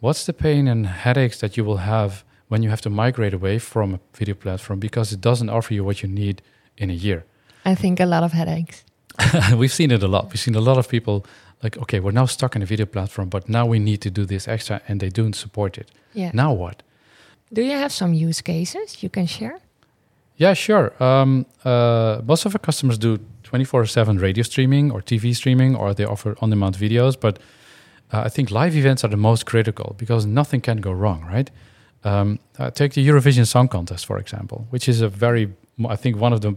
What's 0.00 0.24
the 0.26 0.32
pain 0.32 0.68
and 0.68 0.86
headaches 0.86 1.38
that 1.40 1.56
you 1.56 1.64
will 1.64 1.78
have 1.78 2.22
when 2.48 2.62
you 2.62 2.68
have 2.70 2.80
to 2.82 2.90
migrate 2.90 3.34
away 3.34 3.58
from 3.58 3.94
a 3.94 3.98
video 4.18 4.34
platform 4.34 4.78
because 4.78 5.12
it 5.14 5.20
doesn't 5.20 5.50
offer 5.50 5.74
you 5.74 5.84
what 5.84 6.02
you 6.02 6.08
need 6.08 6.42
in 6.76 6.90
a 6.90 6.94
year? 6.94 7.24
I 7.64 7.74
think 7.74 8.00
a 8.00 8.06
lot 8.06 8.22
of 8.22 8.32
headaches. 8.32 8.84
We've 9.56 9.72
seen 9.72 9.90
it 9.90 10.02
a 10.02 10.08
lot. 10.08 10.26
We've 10.30 10.38
seen 10.40 10.54
a 10.54 10.60
lot 10.60 10.78
of 10.78 10.88
people 10.88 11.24
like, 11.62 11.76
okay, 11.78 12.00
we're 12.00 12.12
now 12.12 12.26
stuck 12.26 12.54
in 12.56 12.62
a 12.62 12.66
video 12.66 12.86
platform, 12.86 13.28
but 13.28 13.48
now 13.48 13.66
we 13.66 13.78
need 13.78 14.00
to 14.02 14.10
do 14.10 14.24
this 14.24 14.46
extra, 14.46 14.80
and 14.88 15.00
they 15.00 15.08
don't 15.08 15.34
support 15.34 15.76
it. 15.78 15.90
Yeah. 16.14 16.30
Now 16.32 16.52
what? 16.52 16.82
Do 17.52 17.62
you 17.62 17.72
have 17.72 17.90
some 17.92 18.14
use 18.14 18.40
cases 18.42 19.02
you 19.02 19.08
can 19.08 19.26
share? 19.26 19.58
Yeah, 20.38 20.54
sure. 20.54 20.92
Um, 21.02 21.46
uh, 21.64 22.20
most 22.24 22.46
of 22.46 22.54
our 22.54 22.60
customers 22.60 22.96
do 22.96 23.18
24 23.42 23.86
7 23.86 24.18
radio 24.18 24.42
streaming 24.44 24.90
or 24.92 25.02
TV 25.02 25.34
streaming, 25.34 25.74
or 25.74 25.92
they 25.92 26.04
offer 26.04 26.36
on 26.40 26.50
demand 26.50 26.76
videos. 26.76 27.18
But 27.20 27.38
uh, 28.12 28.22
I 28.26 28.28
think 28.28 28.50
live 28.50 28.76
events 28.76 29.04
are 29.04 29.08
the 29.08 29.16
most 29.16 29.46
critical 29.46 29.94
because 29.98 30.26
nothing 30.26 30.60
can 30.60 30.78
go 30.78 30.92
wrong, 30.92 31.24
right? 31.24 31.50
Um, 32.04 32.38
uh, 32.58 32.70
take 32.70 32.94
the 32.94 33.06
Eurovision 33.06 33.46
Song 33.46 33.68
Contest, 33.68 34.06
for 34.06 34.18
example, 34.18 34.66
which 34.70 34.88
is 34.88 35.00
a 35.00 35.08
very, 35.08 35.52
I 35.88 35.96
think, 35.96 36.16
one 36.16 36.32
of 36.32 36.40
the 36.40 36.56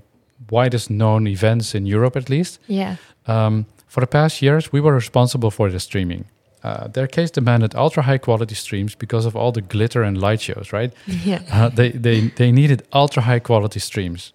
widest 0.52 0.90
known 0.90 1.28
events 1.28 1.74
in 1.74 1.88
Europe, 1.88 2.16
at 2.16 2.30
least. 2.30 2.60
Yeah. 2.68 2.98
Um, 3.26 3.66
for 3.88 4.02
the 4.02 4.08
past 4.08 4.42
years, 4.42 4.72
we 4.72 4.80
were 4.80 4.94
responsible 4.94 5.50
for 5.50 5.72
the 5.72 5.80
streaming. 5.80 6.26
Uh, 6.64 6.88
their 6.88 7.08
case 7.08 7.32
demanded 7.32 7.74
ultra 7.76 8.04
high 8.04 8.20
quality 8.20 8.56
streams 8.56 8.96
because 8.96 9.26
of 9.26 9.36
all 9.36 9.52
the 9.52 9.62
glitter 9.62 10.04
and 10.04 10.22
light 10.22 10.42
shows, 10.42 10.72
right? 10.72 10.94
Yeah. 11.26 11.42
Uh, 11.52 11.70
they, 11.70 11.92
they, 11.92 12.28
they 12.36 12.52
needed 12.52 12.84
ultra 12.94 13.24
high 13.24 13.40
quality 13.40 13.80
streams. 13.80 14.34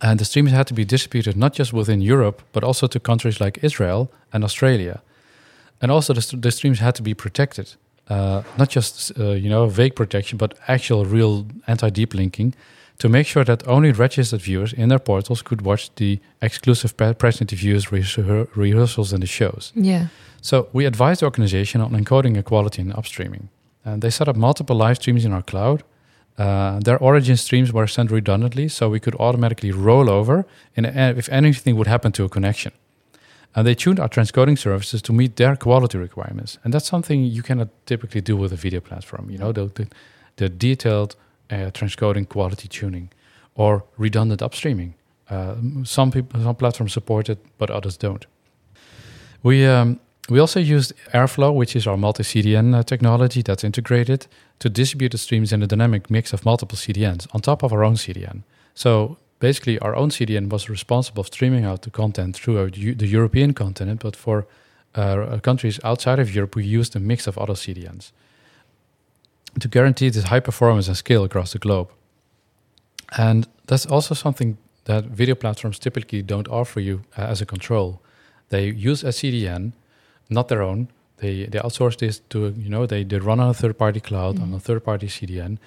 And 0.00 0.18
the 0.18 0.24
streams 0.24 0.50
had 0.50 0.66
to 0.66 0.74
be 0.74 0.84
distributed 0.84 1.36
not 1.36 1.54
just 1.54 1.72
within 1.72 2.02
Europe, 2.02 2.42
but 2.52 2.62
also 2.62 2.86
to 2.86 3.00
countries 3.00 3.40
like 3.40 3.58
Israel 3.62 4.10
and 4.32 4.44
Australia. 4.44 5.00
And 5.80 5.90
also, 5.90 6.12
the, 6.12 6.20
st- 6.20 6.42
the 6.42 6.50
streams 6.50 6.80
had 6.80 6.94
to 6.96 7.02
be 7.02 7.14
protected. 7.14 7.74
Uh, 8.08 8.42
not 8.58 8.68
just, 8.68 9.18
uh, 9.18 9.30
you 9.30 9.48
know, 9.48 9.66
vague 9.66 9.94
protection, 9.94 10.36
but 10.36 10.58
actual 10.68 11.06
real 11.06 11.46
anti 11.66 11.88
deep 11.88 12.12
linking 12.12 12.54
to 12.98 13.08
make 13.08 13.26
sure 13.26 13.44
that 13.44 13.66
only 13.66 13.92
registered 13.92 14.40
viewers 14.40 14.72
in 14.72 14.88
their 14.88 14.98
portals 14.98 15.42
could 15.42 15.62
watch 15.62 15.94
the 15.96 16.20
exclusive 16.40 16.96
pre- 16.96 17.14
press 17.14 17.40
interviews, 17.40 17.90
rehearsals, 17.92 19.12
and 19.12 19.22
the 19.22 19.26
shows. 19.26 19.72
Yeah. 19.74 20.06
So 20.40 20.68
we 20.72 20.86
advised 20.86 21.20
the 21.20 21.26
organization 21.26 21.80
on 21.80 21.92
encoding 21.92 22.36
equality 22.36 22.82
and 22.82 22.92
upstreaming. 22.92 23.48
And 23.84 24.02
they 24.02 24.10
set 24.10 24.28
up 24.28 24.36
multiple 24.36 24.76
live 24.76 24.96
streams 24.96 25.24
in 25.24 25.32
our 25.32 25.42
cloud. 25.42 25.82
Uh, 26.36 26.80
their 26.80 26.98
origin 26.98 27.36
streams 27.36 27.72
were 27.72 27.86
sent 27.86 28.10
redundantly, 28.10 28.68
so 28.68 28.88
we 28.88 29.00
could 29.00 29.14
automatically 29.16 29.70
roll 29.70 30.10
over 30.10 30.44
in 30.74 30.84
if 30.84 31.28
anything 31.28 31.76
would 31.76 31.86
happen 31.86 32.12
to 32.12 32.24
a 32.24 32.28
connection. 32.28 32.72
And 33.54 33.66
they 33.66 33.74
tuned 33.74 34.00
our 34.00 34.08
transcoding 34.08 34.58
services 34.58 35.00
to 35.02 35.12
meet 35.12 35.36
their 35.36 35.54
quality 35.56 35.96
requirements. 35.96 36.58
And 36.64 36.74
that's 36.74 36.88
something 36.88 37.24
you 37.24 37.42
cannot 37.42 37.68
typically 37.86 38.20
do 38.20 38.36
with 38.36 38.52
a 38.52 38.56
video 38.56 38.80
platform. 38.80 39.30
You 39.30 39.38
know, 39.38 39.52
the, 39.52 39.66
the, 39.66 39.86
the 40.36 40.48
detailed 40.48 41.14
uh, 41.50 41.70
transcoding 41.72 42.28
quality 42.28 42.68
tuning 42.68 43.10
or 43.54 43.84
redundant 43.96 44.40
upstreaming. 44.40 44.94
Uh, 45.30 45.54
some 45.84 46.10
people, 46.10 46.40
some 46.42 46.54
platforms 46.54 46.92
support 46.92 47.28
it, 47.28 47.38
but 47.58 47.70
others 47.70 47.96
don't. 47.96 48.26
We 49.42 49.66
um, 49.66 50.00
we 50.30 50.38
also 50.38 50.58
used 50.58 50.94
Airflow, 51.12 51.54
which 51.54 51.76
is 51.76 51.86
our 51.86 51.98
multi-CDN 51.98 52.74
uh, 52.74 52.82
technology 52.82 53.42
that's 53.42 53.62
integrated 53.62 54.26
to 54.58 54.70
distribute 54.70 55.12
the 55.12 55.18
streams 55.18 55.52
in 55.52 55.62
a 55.62 55.66
dynamic 55.66 56.10
mix 56.10 56.32
of 56.32 56.46
multiple 56.46 56.78
CDNs 56.78 57.26
on 57.34 57.42
top 57.42 57.62
of 57.62 57.72
our 57.72 57.84
own 57.84 57.96
CDN. 57.96 58.42
So 58.74 59.18
basically, 59.38 59.78
our 59.80 59.94
own 59.94 60.08
CDN 60.08 60.48
was 60.48 60.70
responsible 60.70 61.24
for 61.24 61.32
streaming 61.32 61.66
out 61.66 61.82
the 61.82 61.90
content 61.90 62.36
through 62.36 62.70
the 62.70 63.06
European 63.06 63.52
continent, 63.52 64.00
but 64.00 64.16
for 64.16 64.46
uh, 64.94 65.38
countries 65.42 65.78
outside 65.84 66.18
of 66.18 66.34
Europe, 66.34 66.56
we 66.56 66.64
used 66.64 66.96
a 66.96 67.00
mix 67.00 67.26
of 67.26 67.36
other 67.36 67.54
CDNs 67.54 68.12
to 69.60 69.68
guarantee 69.68 70.10
this 70.10 70.24
high 70.24 70.40
performance 70.40 70.88
and 70.88 70.96
scale 70.96 71.24
across 71.24 71.52
the 71.52 71.58
globe. 71.58 71.90
And 73.16 73.46
that's 73.66 73.86
also 73.86 74.14
something 74.14 74.58
that 74.84 75.04
video 75.04 75.34
platforms 75.34 75.78
typically 75.78 76.22
don't 76.22 76.48
offer 76.48 76.80
you 76.80 77.02
uh, 77.16 77.22
as 77.22 77.40
a 77.40 77.46
control. 77.46 78.00
They 78.50 78.66
use 78.66 79.02
a 79.02 79.08
CDN, 79.08 79.72
not 80.28 80.48
their 80.48 80.62
own. 80.62 80.88
They 81.18 81.46
they 81.46 81.58
outsource 81.58 81.96
this 81.98 82.20
to 82.30 82.54
you 82.56 82.68
know 82.68 82.86
they, 82.86 83.04
they 83.04 83.18
run 83.18 83.40
on 83.40 83.48
a 83.48 83.54
third 83.54 83.78
party 83.78 84.00
cloud 84.00 84.36
mm-hmm. 84.36 84.52
on 84.52 84.54
a 84.54 84.60
third 84.60 84.84
party 84.84 85.06
CDN, 85.06 85.58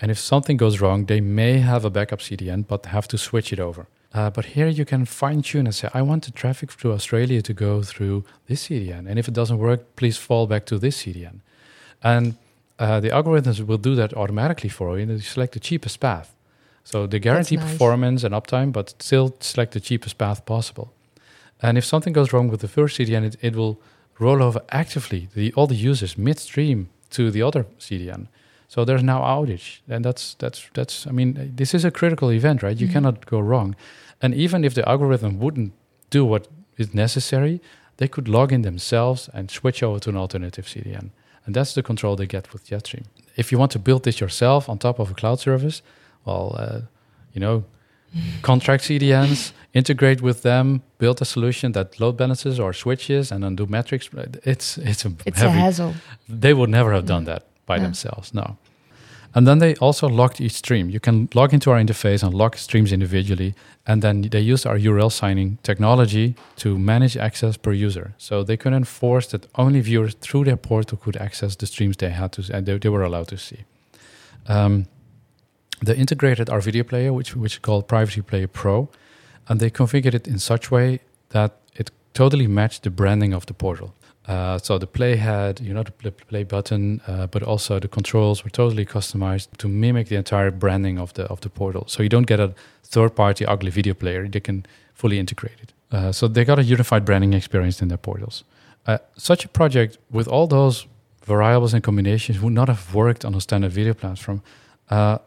and 0.00 0.10
if 0.10 0.18
something 0.18 0.56
goes 0.56 0.80
wrong, 0.80 1.06
they 1.06 1.20
may 1.20 1.58
have 1.58 1.84
a 1.84 1.90
backup 1.90 2.20
CDN 2.20 2.66
but 2.66 2.86
have 2.86 3.06
to 3.08 3.18
switch 3.18 3.52
it 3.52 3.60
over. 3.60 3.86
Uh, 4.12 4.30
but 4.30 4.44
here 4.44 4.68
you 4.68 4.84
can 4.84 5.04
fine 5.04 5.42
tune 5.42 5.66
and 5.66 5.74
say, 5.74 5.88
I 5.92 6.00
want 6.02 6.24
the 6.24 6.30
traffic 6.30 6.76
to 6.78 6.92
Australia 6.92 7.42
to 7.42 7.52
go 7.52 7.82
through 7.82 8.24
this 8.46 8.68
CDN, 8.68 9.08
and 9.08 9.18
if 9.18 9.28
it 9.28 9.34
doesn't 9.34 9.58
work, 9.58 9.96
please 9.96 10.16
fall 10.16 10.46
back 10.46 10.64
to 10.66 10.78
this 10.78 11.02
CDN, 11.02 11.40
and 12.02 12.36
uh, 12.78 13.00
the 13.00 13.10
algorithms 13.10 13.64
will 13.64 13.78
do 13.78 13.94
that 13.94 14.14
automatically 14.14 14.68
for 14.68 14.96
you, 14.96 15.02
and 15.02 15.12
you 15.12 15.18
select 15.20 15.52
the 15.52 15.60
cheapest 15.60 16.00
path. 16.00 16.34
So 16.82 17.06
they 17.06 17.18
guarantee 17.18 17.56
nice. 17.56 17.70
performance 17.70 18.24
and 18.24 18.34
uptime, 18.34 18.72
but 18.72 18.94
still 19.02 19.36
select 19.40 19.72
the 19.72 19.80
cheapest 19.80 20.18
path 20.18 20.44
possible. 20.44 20.92
And 21.62 21.78
if 21.78 21.84
something 21.84 22.12
goes 22.12 22.32
wrong 22.32 22.48
with 22.48 22.60
the 22.60 22.68
first 22.68 22.98
CDN, 22.98 23.24
it, 23.24 23.36
it 23.40 23.56
will 23.56 23.80
roll 24.18 24.42
over 24.42 24.60
actively 24.70 25.28
the, 25.34 25.52
all 25.54 25.66
the 25.66 25.74
users 25.74 26.18
midstream 26.18 26.90
to 27.10 27.30
the 27.30 27.42
other 27.42 27.64
CDN. 27.78 28.26
So 28.68 28.84
there's 28.84 29.02
now 29.02 29.20
outage, 29.20 29.80
and 29.88 30.04
that's 30.04 30.34
that's 30.34 30.68
that's. 30.74 31.06
I 31.06 31.12
mean, 31.12 31.52
this 31.54 31.74
is 31.74 31.84
a 31.84 31.90
critical 31.90 32.32
event, 32.32 32.62
right? 32.62 32.76
You 32.76 32.86
mm-hmm. 32.86 32.92
cannot 32.94 33.26
go 33.26 33.38
wrong. 33.38 33.76
And 34.20 34.34
even 34.34 34.64
if 34.64 34.74
the 34.74 34.88
algorithm 34.88 35.38
wouldn't 35.38 35.72
do 36.10 36.24
what 36.24 36.48
is 36.76 36.92
necessary, 36.92 37.60
they 37.98 38.08
could 38.08 38.28
log 38.28 38.52
in 38.52 38.62
themselves 38.62 39.30
and 39.32 39.50
switch 39.50 39.82
over 39.82 40.00
to 40.00 40.10
an 40.10 40.16
alternative 40.16 40.66
CDN. 40.66 41.10
And 41.46 41.54
that's 41.54 41.74
the 41.74 41.82
control 41.82 42.16
they 42.16 42.26
get 42.26 42.52
with 42.52 42.66
Jetstream. 42.66 43.04
If 43.36 43.52
you 43.52 43.58
want 43.58 43.72
to 43.72 43.78
build 43.78 44.04
this 44.04 44.20
yourself 44.20 44.68
on 44.68 44.78
top 44.78 44.98
of 44.98 45.10
a 45.10 45.14
cloud 45.14 45.40
service, 45.40 45.82
well, 46.24 46.56
uh, 46.58 46.80
you 47.34 47.40
know, 47.40 47.64
contract 48.42 48.84
CDNs, 48.84 49.52
integrate 49.72 50.22
with 50.22 50.42
them, 50.42 50.82
build 50.98 51.20
a 51.20 51.24
solution 51.24 51.72
that 51.72 51.98
load 52.00 52.16
balances 52.16 52.58
or 52.58 52.72
switches, 52.72 53.32
and 53.32 53.42
then 53.42 53.56
do 53.56 53.66
metrics. 53.66 54.08
It's 54.44 54.78
it's 54.78 55.04
a 55.04 55.12
it's 55.26 55.40
heavy, 55.40 55.58
a 55.58 55.62
hassle. 55.62 55.94
They 56.28 56.54
would 56.54 56.70
never 56.70 56.92
have 56.92 57.06
done 57.06 57.24
that 57.24 57.42
by 57.66 57.78
themselves. 57.78 58.32
No. 58.32 58.56
And 59.34 59.46
then 59.48 59.58
they 59.58 59.74
also 59.76 60.08
locked 60.08 60.40
each 60.40 60.52
stream. 60.52 60.88
You 60.88 61.00
can 61.00 61.28
log 61.34 61.52
into 61.52 61.72
our 61.72 61.80
interface 61.80 62.22
and 62.22 62.32
lock 62.32 62.56
streams 62.56 62.92
individually. 62.92 63.54
And 63.84 64.00
then 64.00 64.22
they 64.22 64.40
use 64.40 64.64
our 64.64 64.78
URL 64.78 65.10
signing 65.10 65.58
technology 65.62 66.36
to 66.56 66.78
manage 66.78 67.16
access 67.16 67.56
per 67.56 67.72
user. 67.72 68.14
So 68.16 68.44
they 68.44 68.56
could 68.56 68.72
enforce 68.72 69.26
that 69.28 69.48
only 69.56 69.80
viewers 69.80 70.14
through 70.14 70.44
their 70.44 70.56
portal 70.56 70.96
could 70.96 71.16
access 71.16 71.56
the 71.56 71.66
streams 71.66 71.96
they 71.96 72.10
had 72.10 72.32
to 72.32 72.54
and 72.54 72.64
they, 72.64 72.78
they 72.78 72.88
were 72.88 73.02
allowed 73.02 73.28
to 73.28 73.36
see. 73.36 73.64
Um, 74.46 74.86
they 75.82 75.96
integrated 75.96 76.48
our 76.48 76.60
video 76.60 76.84
player, 76.84 77.12
which 77.12 77.36
which 77.36 77.54
is 77.54 77.58
called 77.58 77.88
Privacy 77.88 78.22
Player 78.22 78.46
Pro, 78.46 78.88
and 79.48 79.60
they 79.60 79.70
configured 79.70 80.14
it 80.14 80.26
in 80.26 80.38
such 80.38 80.70
way 80.70 81.00
that 81.30 81.52
it 81.74 81.90
totally 82.12 82.46
matched 82.46 82.82
the 82.82 82.90
branding 82.90 83.34
of 83.34 83.44
the 83.46 83.54
portal. 83.54 83.94
Uh, 84.26 84.58
so 84.58 84.78
the 84.78 84.86
play 84.86 85.16
had, 85.16 85.60
you 85.60 85.74
know, 85.74 85.82
the 85.82 86.10
play 86.10 86.44
button, 86.44 87.00
uh, 87.06 87.26
but 87.26 87.42
also 87.42 87.78
the 87.78 87.88
controls 87.88 88.42
were 88.42 88.50
totally 88.50 88.86
customized 88.86 89.48
to 89.58 89.68
mimic 89.68 90.08
the 90.08 90.16
entire 90.16 90.50
branding 90.50 90.98
of 90.98 91.12
the 91.12 91.24
of 91.24 91.40
the 91.40 91.50
portal. 91.50 91.84
So 91.86 92.02
you 92.02 92.08
don't 92.08 92.26
get 92.26 92.40
a 92.40 92.54
third-party 92.82 93.44
ugly 93.44 93.70
video 93.70 93.94
player; 93.94 94.28
they 94.28 94.40
can 94.40 94.64
fully 94.94 95.18
integrate 95.18 95.60
it. 95.60 95.72
Uh, 95.92 96.12
so 96.12 96.28
they 96.28 96.44
got 96.44 96.58
a 96.58 96.62
unified 96.62 97.04
branding 97.04 97.34
experience 97.34 97.82
in 97.82 97.88
their 97.88 97.98
portals. 97.98 98.44
Uh, 98.86 98.98
such 99.16 99.44
a 99.44 99.48
project 99.48 99.98
with 100.10 100.28
all 100.28 100.46
those 100.46 100.86
variables 101.26 101.74
and 101.74 101.82
combinations 101.82 102.40
would 102.40 102.52
not 102.52 102.68
have 102.68 102.94
worked 102.94 103.24
on 103.24 103.34
a 103.34 103.40
standard 103.40 103.72
video 103.72 103.94
platform. 103.94 104.42
Uh, 104.90 105.18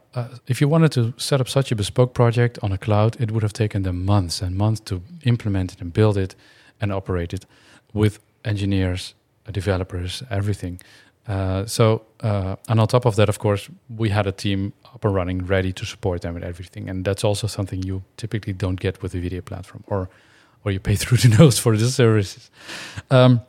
if 0.48 0.62
you 0.62 0.68
wanted 0.68 0.92
to 0.92 1.14
set 1.18 1.42
up 1.42 1.48
such 1.48 1.72
a 1.72 1.76
bespoke 1.76 2.14
project 2.14 2.60
on 2.62 2.72
a 2.72 2.78
cloud, 2.78 3.16
it 3.20 3.32
would 3.32 3.44
have 3.44 3.54
taken 3.54 3.84
them 3.84 4.06
months 4.06 4.42
and 4.42 4.56
months 4.56 4.80
to 4.82 5.02
implement 5.24 5.74
it 5.74 5.82
and 5.82 5.94
build 5.94 6.18
it 6.18 6.36
and 6.80 6.92
operate 6.92 7.34
it 7.34 7.46
with 7.94 8.20
engineers, 8.48 9.14
uh, 9.48 9.52
developers, 9.52 10.24
everything. 10.30 10.80
Uh, 11.28 11.66
so, 11.66 12.06
uh, 12.22 12.56
and 12.70 12.80
on 12.80 12.88
top 12.88 13.06
of 13.06 13.16
that, 13.16 13.30
of 13.30 13.38
course, 13.38 13.70
we 13.98 14.10
had 14.10 14.26
a 14.28 14.32
team 14.32 14.74
up 14.94 15.04
and 15.04 15.14
running, 15.14 15.46
ready 15.46 15.74
to 15.74 15.86
support 15.86 16.22
them 16.22 16.34
with 16.34 16.44
everything. 16.44 16.90
And 16.90 17.04
that's 17.04 17.24
also 17.24 17.48
something 17.48 17.84
you 17.84 18.04
typically 18.16 18.54
don't 18.54 18.80
get 18.80 19.02
with 19.02 19.14
a 19.14 19.20
video 19.20 19.42
platform, 19.42 19.84
or 19.88 20.10
or 20.64 20.72
you 20.72 20.80
pay 20.80 20.96
through 21.02 21.18
the 21.18 21.38
nose 21.38 21.60
for 21.60 21.78
the 21.78 21.90
services. 21.90 22.50
Um, 23.12 23.42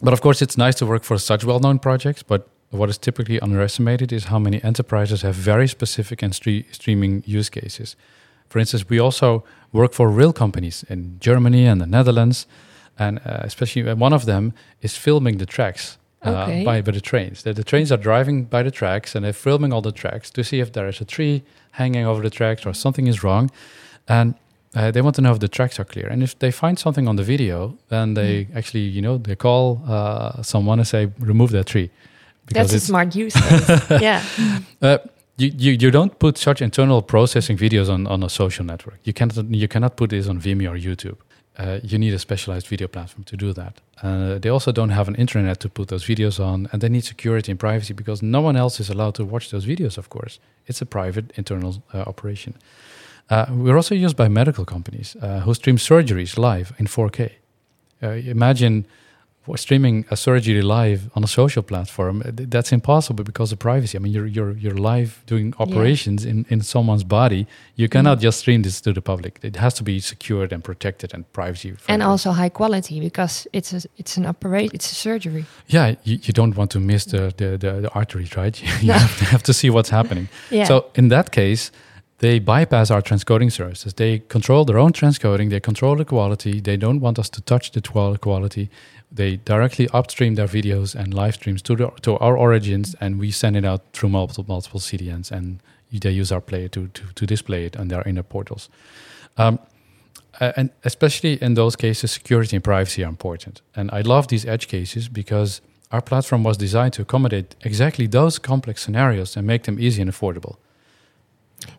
but 0.00 0.12
of 0.12 0.20
course, 0.20 0.42
it's 0.42 0.56
nice 0.56 0.74
to 0.76 0.86
work 0.86 1.04
for 1.04 1.18
such 1.18 1.44
well-known 1.44 1.78
projects. 1.78 2.22
But 2.22 2.48
what 2.70 2.88
is 2.88 2.98
typically 2.98 3.40
underestimated 3.40 4.12
is 4.12 4.24
how 4.24 4.38
many 4.38 4.62
enterprises 4.62 5.22
have 5.22 5.34
very 5.34 5.68
specific 5.68 6.22
and 6.22 6.32
stre- 6.32 6.64
streaming 6.72 7.22
use 7.26 7.48
cases. 7.48 7.96
For 8.48 8.58
instance, 8.58 8.88
we 8.88 8.98
also 8.98 9.44
work 9.72 9.92
for 9.92 10.08
real 10.08 10.32
companies 10.32 10.84
in 10.88 11.18
Germany 11.20 11.66
and 11.66 11.80
the 11.80 11.86
Netherlands 11.86 12.46
and 12.98 13.18
uh, 13.18 13.40
especially 13.42 13.92
one 13.94 14.12
of 14.12 14.24
them 14.24 14.52
is 14.82 14.96
filming 14.96 15.38
the 15.38 15.46
tracks 15.46 15.98
uh, 16.24 16.30
okay. 16.30 16.64
by, 16.64 16.80
by 16.80 16.92
the 16.92 17.00
trains. 17.00 17.42
The, 17.42 17.52
the, 17.52 17.64
trains 17.64 17.92
are 17.92 17.96
driving 17.96 18.44
by 18.44 18.62
the 18.62 18.70
tracks 18.70 19.14
and 19.14 19.24
they're 19.24 19.32
filming 19.32 19.72
all 19.72 19.82
the 19.82 19.92
tracks 19.92 20.30
to 20.30 20.44
see 20.44 20.60
if 20.60 20.72
there 20.72 20.88
is 20.88 21.00
a 21.00 21.04
tree 21.04 21.42
hanging 21.72 22.06
over 22.06 22.22
the 22.22 22.30
tracks 22.30 22.64
or 22.66 22.74
something 22.74 23.06
is 23.06 23.22
wrong. 23.22 23.50
And 24.08 24.34
uh, 24.74 24.90
they 24.90 25.02
want 25.02 25.16
to 25.16 25.22
know 25.22 25.32
if 25.32 25.40
the 25.40 25.48
tracks 25.48 25.78
are 25.78 25.84
clear. 25.84 26.08
And 26.08 26.22
if 26.22 26.38
they 26.38 26.50
find 26.50 26.78
something 26.78 27.06
on 27.06 27.16
the 27.16 27.22
video, 27.22 27.76
then 27.88 28.14
they 28.14 28.46
mm. 28.46 28.56
actually, 28.56 28.80
you 28.80 29.02
know, 29.02 29.18
they 29.18 29.36
call 29.36 29.82
uh, 29.86 30.42
someone 30.42 30.78
and 30.78 30.88
say, 30.88 31.10
remove 31.18 31.50
that 31.50 31.66
tree. 31.66 31.90
That's 32.46 32.72
a 32.72 32.80
smart 32.80 33.14
use 33.14 33.34
yeah. 33.90 34.22
Uh, 34.82 34.98
you, 35.36 35.50
you, 35.56 35.72
you 35.72 35.90
don't 35.90 36.18
put 36.18 36.38
such 36.38 36.60
internal 36.62 37.02
processing 37.02 37.56
videos 37.56 37.88
on, 37.88 38.06
on 38.06 38.22
a 38.22 38.28
social 38.28 38.64
network. 38.64 38.98
You 39.04 39.12
cannot 39.12 39.46
you 39.50 39.66
cannot 39.66 39.96
put 39.96 40.10
this 40.10 40.28
on 40.28 40.40
Vimeo 40.40 40.70
or 40.70 40.78
YouTube. 40.78 41.16
Uh, 41.56 41.78
you 41.84 41.98
need 41.98 42.12
a 42.12 42.18
specialized 42.18 42.66
video 42.66 42.88
platform 42.88 43.22
to 43.24 43.36
do 43.36 43.52
that. 43.52 43.80
Uh, 44.02 44.38
they 44.38 44.48
also 44.48 44.72
don't 44.72 44.90
have 44.90 45.06
an 45.08 45.14
internet 45.14 45.60
to 45.60 45.68
put 45.68 45.88
those 45.88 46.04
videos 46.04 46.40
on, 46.40 46.68
and 46.72 46.80
they 46.80 46.88
need 46.88 47.04
security 47.04 47.52
and 47.52 47.60
privacy 47.60 47.94
because 47.94 48.22
no 48.22 48.40
one 48.40 48.56
else 48.56 48.80
is 48.80 48.90
allowed 48.90 49.14
to 49.14 49.24
watch 49.24 49.50
those 49.50 49.64
videos. 49.64 49.96
Of 49.96 50.08
course, 50.08 50.40
it's 50.66 50.82
a 50.82 50.86
private 50.86 51.32
internal 51.36 51.82
uh, 51.92 51.98
operation. 51.98 52.54
Uh, 53.30 53.46
we're 53.50 53.76
also 53.76 53.94
used 53.94 54.16
by 54.16 54.28
medical 54.28 54.64
companies 54.64 55.16
uh, 55.22 55.40
who 55.40 55.54
stream 55.54 55.76
surgeries 55.76 56.36
live 56.36 56.72
in 56.78 56.86
4K. 56.86 57.30
Uh, 58.02 58.08
imagine 58.08 58.86
streaming 59.56 60.06
a 60.10 60.16
surgery 60.16 60.62
live 60.62 61.10
on 61.14 61.22
a 61.22 61.26
social 61.26 61.62
platform 61.62 62.22
that's 62.24 62.72
impossible 62.72 63.24
because 63.24 63.52
of 63.52 63.58
privacy 63.58 63.98
i 63.98 64.00
mean 64.00 64.12
you're 64.12 64.26
you're 64.26 64.52
you're 64.52 64.76
live 64.76 65.22
doing 65.26 65.54
operations 65.58 66.24
yeah. 66.24 66.30
in 66.30 66.46
in 66.48 66.62
someone's 66.62 67.04
body 67.04 67.46
you 67.76 67.88
cannot 67.88 68.18
mm. 68.18 68.22
just 68.22 68.38
stream 68.38 68.62
this 68.62 68.80
to 68.80 68.92
the 68.92 69.02
public 69.02 69.38
it 69.42 69.56
has 69.56 69.74
to 69.74 69.82
be 69.82 70.00
secured 70.00 70.52
and 70.52 70.64
protected 70.64 71.12
and 71.14 71.30
privacy 71.32 71.74
and 71.88 72.02
also 72.02 72.30
high 72.32 72.48
quality 72.48 73.00
because 73.00 73.46
it's 73.52 73.72
a 73.72 73.80
it's 73.98 74.16
an 74.16 74.26
operation 74.26 74.70
it's 74.74 74.90
a 74.90 74.94
surgery 74.94 75.44
yeah 75.66 75.94
you, 76.04 76.18
you 76.22 76.32
don't 76.32 76.56
want 76.56 76.70
to 76.70 76.80
miss 76.80 77.04
the 77.04 77.32
the, 77.36 77.58
the, 77.58 77.72
the 77.82 77.90
arteries 77.94 78.34
right 78.36 78.62
you 78.80 78.88
no. 78.88 78.94
have, 78.94 79.18
to, 79.18 79.24
have 79.24 79.42
to 79.42 79.52
see 79.52 79.70
what's 79.70 79.90
happening 79.90 80.28
yeah. 80.50 80.64
so 80.64 80.86
in 80.94 81.08
that 81.08 81.30
case 81.30 81.70
they 82.18 82.38
bypass 82.38 82.90
our 82.90 83.02
transcoding 83.02 83.50
services. 83.50 83.92
They 83.94 84.20
control 84.20 84.64
their 84.64 84.78
own 84.78 84.92
transcoding. 84.92 85.50
They 85.50 85.60
control 85.60 85.96
the 85.96 86.04
quality. 86.04 86.60
They 86.60 86.76
don't 86.76 87.00
want 87.00 87.18
us 87.18 87.28
to 87.30 87.42
touch 87.42 87.72
the 87.72 87.82
quality 87.82 88.70
they 89.14 89.36
directly 89.36 89.88
upstream 89.92 90.34
their 90.34 90.48
videos 90.48 90.94
and 90.94 91.14
live 91.14 91.34
streams 91.34 91.62
to 91.62 91.76
the, 91.76 91.90
to 92.02 92.18
our 92.18 92.36
origins, 92.36 92.96
and 93.00 93.18
we 93.18 93.30
send 93.30 93.56
it 93.56 93.64
out 93.64 93.82
through 93.92 94.08
multiple 94.08 94.44
multiple 94.48 94.80
CDNs, 94.80 95.30
and 95.30 95.60
they 95.92 96.10
use 96.10 96.32
our 96.32 96.40
player 96.40 96.68
to 96.68 96.88
to, 96.88 97.02
to 97.14 97.26
display 97.26 97.64
it 97.64 97.76
on 97.76 97.88
their 97.88 98.02
inner 98.02 98.24
portals. 98.24 98.68
Um, 99.36 99.58
and 100.40 100.70
especially 100.84 101.40
in 101.42 101.54
those 101.54 101.76
cases, 101.76 102.10
security 102.10 102.56
and 102.56 102.64
privacy 102.64 103.04
are 103.04 103.08
important. 103.08 103.62
And 103.76 103.90
I 103.92 104.00
love 104.00 104.26
these 104.28 104.44
edge 104.44 104.66
cases 104.66 105.08
because 105.08 105.60
our 105.92 106.00
platform 106.00 106.42
was 106.42 106.56
designed 106.56 106.92
to 106.94 107.02
accommodate 107.02 107.54
exactly 107.64 108.08
those 108.08 108.38
complex 108.38 108.82
scenarios 108.82 109.36
and 109.36 109.46
make 109.46 109.62
them 109.62 109.78
easy 109.78 110.02
and 110.02 110.10
affordable. 110.10 110.56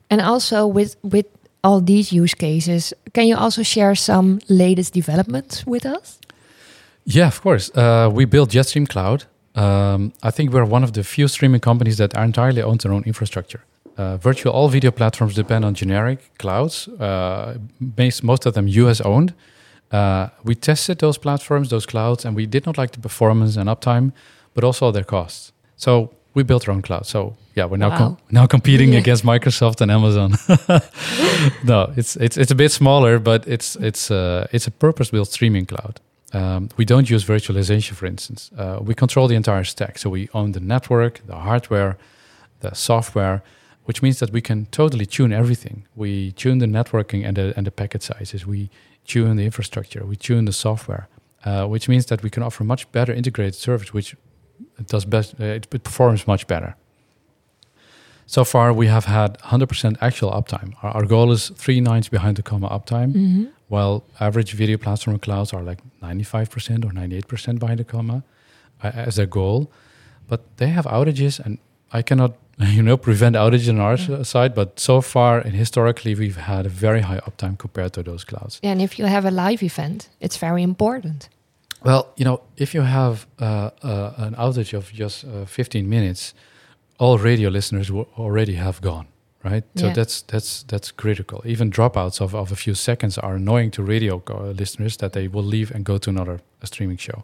And 0.09 0.21
also 0.21 0.65
with 0.67 0.95
with 1.03 1.25
all 1.63 1.81
these 1.81 2.13
use 2.13 2.35
cases, 2.35 2.93
can 3.13 3.27
you 3.27 3.35
also 3.35 3.63
share 3.63 3.95
some 3.95 4.39
latest 4.47 4.93
developments 4.93 5.65
with 5.65 5.85
us? 5.85 6.19
Yeah, 7.05 7.27
of 7.27 7.41
course. 7.41 7.71
Uh, 7.75 8.09
we 8.11 8.25
built 8.25 8.49
Jetstream 8.49 8.87
Cloud. 8.87 9.25
Um, 9.55 10.11
I 10.21 10.31
think 10.31 10.51
we're 10.51 10.65
one 10.65 10.83
of 10.83 10.91
the 10.91 11.03
few 11.03 11.27
streaming 11.27 11.61
companies 11.61 11.97
that 11.97 12.15
are 12.15 12.25
entirely 12.25 12.61
own 12.61 12.77
their 12.77 12.91
own 12.91 13.03
infrastructure. 13.05 13.63
Uh, 13.97 14.17
virtual 14.17 14.51
all 14.51 14.67
video 14.67 14.91
platforms 14.91 15.35
depend 15.35 15.63
on 15.63 15.73
generic 15.73 16.19
clouds, 16.37 16.89
uh, 16.99 17.57
based, 17.95 18.23
most 18.23 18.45
of 18.45 18.53
them 18.53 18.67
US 18.67 18.99
owned. 19.01 19.33
Uh, 19.91 20.27
we 20.43 20.55
tested 20.55 20.97
those 20.99 21.17
platforms, 21.17 21.69
those 21.69 21.85
clouds, 21.85 22.25
and 22.25 22.35
we 22.35 22.45
did 22.45 22.65
not 22.65 22.77
like 22.77 22.91
the 22.91 22.99
performance 22.99 23.55
and 23.55 23.69
uptime, 23.69 24.11
but 24.53 24.63
also 24.63 24.91
their 24.91 25.05
costs. 25.05 25.53
So 25.77 26.11
we 26.33 26.43
built 26.43 26.67
our 26.67 26.73
own 26.73 26.81
cloud. 26.81 27.05
So 27.05 27.37
yeah, 27.55 27.65
we're 27.65 27.77
now 27.77 27.89
wow. 27.89 27.97
com- 27.97 28.17
now 28.31 28.47
competing 28.47 28.91
yeah. 28.93 28.99
against 28.99 29.23
Microsoft 29.23 29.79
and 29.79 29.89
Amazon. 29.91 30.31
no, 31.63 31.93
it's 31.95 32.17
it's 32.17 32.35
it's 32.35 32.51
a 32.51 32.55
bit 32.55 32.71
smaller, 32.71 33.19
but 33.19 33.47
it's 33.47 33.77
it's 33.77 34.11
uh, 34.11 34.47
it's 34.51 34.67
a 34.67 34.71
purpose 34.71 35.11
built 35.11 35.29
streaming 35.31 35.65
cloud. 35.65 36.01
Um, 36.35 36.69
we 36.75 36.83
don't 36.83 37.09
use 37.09 37.23
virtualization, 37.23 37.93
for 37.93 38.05
instance. 38.05 38.51
Uh, 38.57 38.79
we 38.81 38.93
control 38.93 39.27
the 39.29 39.35
entire 39.35 39.63
stack. 39.63 39.97
So 39.97 40.09
we 40.09 40.27
own 40.33 40.51
the 40.51 40.59
network, 40.59 41.21
the 41.27 41.37
hardware, 41.37 41.97
the 42.59 42.73
software, 42.75 43.41
which 43.85 44.01
means 44.01 44.19
that 44.19 44.31
we 44.31 44.41
can 44.41 44.65
totally 44.65 45.05
tune 45.05 45.31
everything. 45.31 45.87
We 45.95 46.33
tune 46.33 46.57
the 46.57 46.65
networking 46.65 47.25
and 47.25 47.37
the, 47.37 47.53
and 47.55 47.65
the 47.65 47.71
packet 47.71 48.03
sizes. 48.03 48.45
We 48.45 48.69
tune 49.05 49.37
the 49.37 49.45
infrastructure. 49.45 50.05
We 50.05 50.17
tune 50.17 50.43
the 50.43 50.51
software, 50.51 51.07
uh, 51.45 51.67
which 51.67 51.87
means 51.87 52.05
that 52.07 52.21
we 52.21 52.29
can 52.29 52.43
offer 52.43 52.65
much 52.65 52.91
better 52.91 53.13
integrated 53.13 53.55
service, 53.55 53.93
which 53.93 54.17
does 54.87 55.05
best. 55.05 55.35
Uh, 55.39 55.45
it 55.45 55.69
performs 55.69 56.27
much 56.27 56.47
better. 56.47 56.75
So 58.25 58.43
far, 58.43 58.73
we 58.73 58.87
have 58.87 59.05
had 59.05 59.39
100% 59.39 59.97
actual 60.01 60.31
uptime. 60.31 60.73
Our, 60.83 60.91
our 60.91 61.05
goal 61.05 61.31
is 61.31 61.49
three 61.55 61.79
nines 61.79 62.09
behind 62.09 62.35
the 62.35 62.43
comma 62.43 62.67
uptime. 62.67 63.13
Mm-hmm 63.13 63.45
while 63.67 64.03
average 64.19 64.53
video 64.53 64.77
platform 64.77 65.19
clouds 65.19 65.53
are 65.53 65.63
like 65.63 65.79
95% 66.01 66.85
or 66.85 66.91
98% 66.91 67.59
behind 67.59 67.79
the 67.79 67.83
comma 67.83 68.23
uh, 68.83 68.91
as 68.93 69.17
a 69.17 69.25
goal. 69.25 69.71
But 70.27 70.41
they 70.57 70.67
have 70.67 70.85
outages, 70.85 71.39
and 71.39 71.57
I 71.91 72.01
cannot, 72.01 72.35
you 72.59 72.81
know, 72.81 72.97
prevent 72.97 73.35
outages 73.35 73.69
on 73.69 73.79
our 73.79 73.95
yeah. 73.95 74.23
side. 74.23 74.55
But 74.55 74.79
so 74.79 75.01
far, 75.01 75.39
and 75.39 75.53
historically, 75.53 76.15
we've 76.15 76.37
had 76.37 76.65
a 76.65 76.69
very 76.69 77.01
high 77.01 77.19
uptime 77.19 77.57
compared 77.57 77.93
to 77.93 78.03
those 78.03 78.23
clouds. 78.23 78.59
Yeah, 78.63 78.71
and 78.71 78.81
if 78.81 78.99
you 78.99 79.05
have 79.05 79.25
a 79.25 79.31
live 79.31 79.61
event, 79.63 80.09
it's 80.19 80.37
very 80.37 80.63
important. 80.63 81.29
Well, 81.83 82.11
you 82.17 82.25
know, 82.25 82.41
if 82.57 82.73
you 82.73 82.81
have 82.81 83.27
uh, 83.39 83.69
uh, 83.83 84.13
an 84.17 84.35
outage 84.35 84.73
of 84.73 84.91
just 84.91 85.23
uh, 85.25 85.45
15 85.45 85.87
minutes, 85.87 86.33
all 86.97 87.19
radio 87.19 87.49
listeners 87.49 87.91
will 87.91 88.07
already 88.17 88.55
have 88.55 88.81
gone 88.81 89.07
right? 89.45 89.63
So 89.75 89.87
yeah. 89.87 89.93
that's 89.93 90.23
that's 90.23 90.63
that's 90.63 90.91
critical. 90.91 91.41
Even 91.45 91.69
dropouts 91.69 92.19
of, 92.19 92.33
of 92.33 92.51
a 92.51 92.55
few 92.55 92.73
seconds 92.73 93.17
are 93.17 93.35
annoying 93.35 93.71
to 93.71 93.83
radio 93.83 94.21
listeners 94.57 94.97
that 94.97 95.13
they 95.13 95.27
will 95.27 95.43
leave 95.43 95.71
and 95.71 95.85
go 95.85 95.97
to 95.97 96.09
another 96.09 96.39
streaming 96.63 96.97
show. 96.97 97.23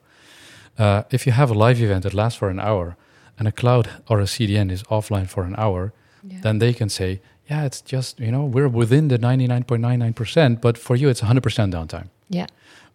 Uh, 0.77 1.03
if 1.09 1.25
you 1.25 1.33
have 1.33 1.49
a 1.51 1.53
live 1.53 1.81
event 1.81 2.03
that 2.03 2.13
lasts 2.13 2.37
for 2.39 2.49
an 2.49 2.59
hour 2.59 2.95
and 3.37 3.47
a 3.47 3.51
cloud 3.51 3.89
or 4.07 4.19
a 4.19 4.25
CDN 4.25 4.71
is 4.71 4.83
offline 4.83 5.27
for 5.27 5.43
an 5.43 5.55
hour, 5.57 5.93
yeah. 6.23 6.39
then 6.41 6.59
they 6.59 6.73
can 6.73 6.89
say, 6.89 7.19
yeah, 7.49 7.65
it's 7.65 7.81
just 7.81 8.19
you 8.19 8.31
know 8.31 8.45
we're 8.45 8.69
within 8.69 9.07
the 9.07 9.17
ninety 9.17 9.47
nine 9.47 9.63
point 9.63 9.81
nine 9.81 9.99
nine 9.99 10.13
percent, 10.13 10.61
but 10.61 10.77
for 10.77 10.95
you 10.95 11.09
it's 11.09 11.21
hundred 11.21 11.43
percent 11.43 11.73
downtime. 11.73 12.09
Yeah. 12.29 12.47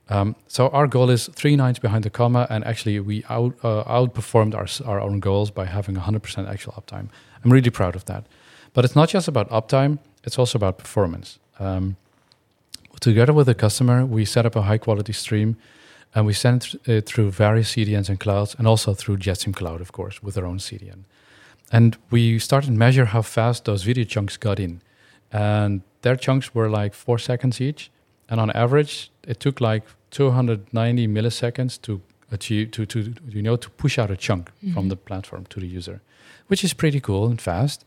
Um, 0.09 0.37
so 0.47 0.69
our 0.69 0.87
goal 0.87 1.11
is 1.11 1.29
three 1.35 1.57
nines 1.57 1.81
behind 1.81 2.05
the 2.05 2.11
comma, 2.11 2.47
and 2.49 2.65
actually 2.65 3.01
we 3.01 3.25
out, 3.29 3.55
uh, 3.65 3.83
outperformed 3.85 4.55
our 4.55 4.69
our 4.89 5.01
own 5.01 5.19
goals 5.21 5.51
by 5.51 5.65
having 5.65 5.97
100% 5.97 6.49
actual 6.49 6.75
uptime. 6.75 7.09
I'm 7.45 7.53
really 7.53 7.71
proud 7.71 7.97
of 7.97 8.05
that. 8.05 8.25
But 8.77 8.85
it's 8.85 8.95
not 8.95 9.09
just 9.09 9.27
about 9.27 9.49
uptime, 9.49 10.01
it's 10.23 10.39
also 10.39 10.59
about 10.59 10.77
performance. 10.77 11.39
Um, 11.59 11.97
together 13.01 13.33
with 13.33 13.47
the 13.47 13.55
customer, 13.55 14.05
we 14.05 14.27
set 14.27 14.45
up 14.45 14.55
a 14.55 14.61
high 14.61 14.77
quality 14.77 15.15
stream 15.15 15.57
and 16.15 16.27
we 16.27 16.35
send 16.35 16.79
it 16.85 17.07
through 17.07 17.31
various 17.31 17.73
CDNs 17.75 18.11
and 18.11 18.21
clouds 18.21 18.55
and 18.59 18.69
also 18.69 18.93
through 18.93 19.17
Jetstream 19.17 19.57
Cloud, 19.57 19.81
of 19.81 19.93
course, 19.93 20.23
with 20.23 20.37
our 20.37 20.45
own 20.45 20.59
CDN. 20.59 21.05
And 21.73 21.97
we 22.11 22.39
started 22.39 22.67
to 22.67 22.73
measure 22.75 23.07
how 23.07 23.23
fast 23.23 23.65
those 23.65 23.83
video 23.83 24.05
chunks 24.05 24.37
got 24.37 24.61
in. 24.61 24.83
And 25.33 25.81
their 26.03 26.17
chunks 26.17 26.55
were 26.55 26.69
like 26.69 26.93
four 26.93 27.19
seconds 27.19 27.63
each. 27.63 27.91
And 28.29 28.39
on 28.39 28.51
average, 28.51 29.11
it 29.27 29.41
took 29.41 29.63
like 29.63 29.85
290 30.11 31.09
milliseconds 31.09 31.81
to 31.81 32.03
achieve 32.31 32.73
to, 32.73 32.85
to 32.85 33.15
you 33.31 33.41
know 33.41 33.57
to 33.57 33.71
push 33.71 33.99
out 33.99 34.11
a 34.11 34.17
chunk 34.19 34.51
mm-hmm. 34.51 34.75
from 34.75 34.91
the 34.91 34.97
platform 34.97 35.47
to 35.47 35.61
the 35.61 35.67
user, 35.67 36.03
which 36.49 36.63
is 36.63 36.75
pretty 36.75 37.01
cool 37.01 37.27
and 37.29 37.41
fast. 37.41 37.83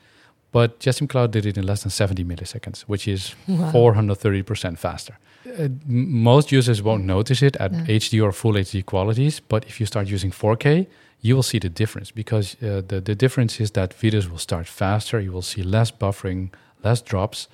But 0.52 0.80
Jetstream 0.80 1.08
Cloud 1.10 1.32
did 1.32 1.46
it 1.46 1.58
in 1.58 1.66
less 1.66 1.84
than 1.84 1.92
70 1.92 2.24
milliseconds, 2.24 2.82
which 2.82 3.08
is 3.08 3.36
wow. 3.48 3.72
430% 3.72 4.78
faster. 4.78 5.18
Uh, 5.46 5.70
most 5.86 6.52
users 6.52 6.82
won't 6.82 7.06
notice 7.06 7.42
it 7.42 7.56
at 7.58 7.72
no. 7.72 7.84
HD 7.84 8.24
or 8.24 8.32
full 8.32 8.54
HD 8.54 8.86
qualities, 8.86 9.40
but 9.40 9.66
if 9.66 9.80
you 9.80 9.86
start 9.86 10.08
using 10.08 10.32
4K, 10.32 10.88
you 11.22 11.36
will 11.36 11.44
see 11.44 11.60
the 11.60 11.70
difference 11.70 12.12
because 12.12 12.56
uh, 12.64 12.82
the, 12.88 13.02
the 13.02 13.16
difference 13.16 13.60
is 13.60 13.72
that 13.72 13.98
videos 13.98 14.30
will 14.30 14.38
start 14.38 14.68
faster, 14.68 15.20
you 15.20 15.32
will 15.32 15.42
see 15.42 15.62
less 15.62 15.92
buffering, 15.92 16.50
less 16.84 17.02
drops. 17.02 17.48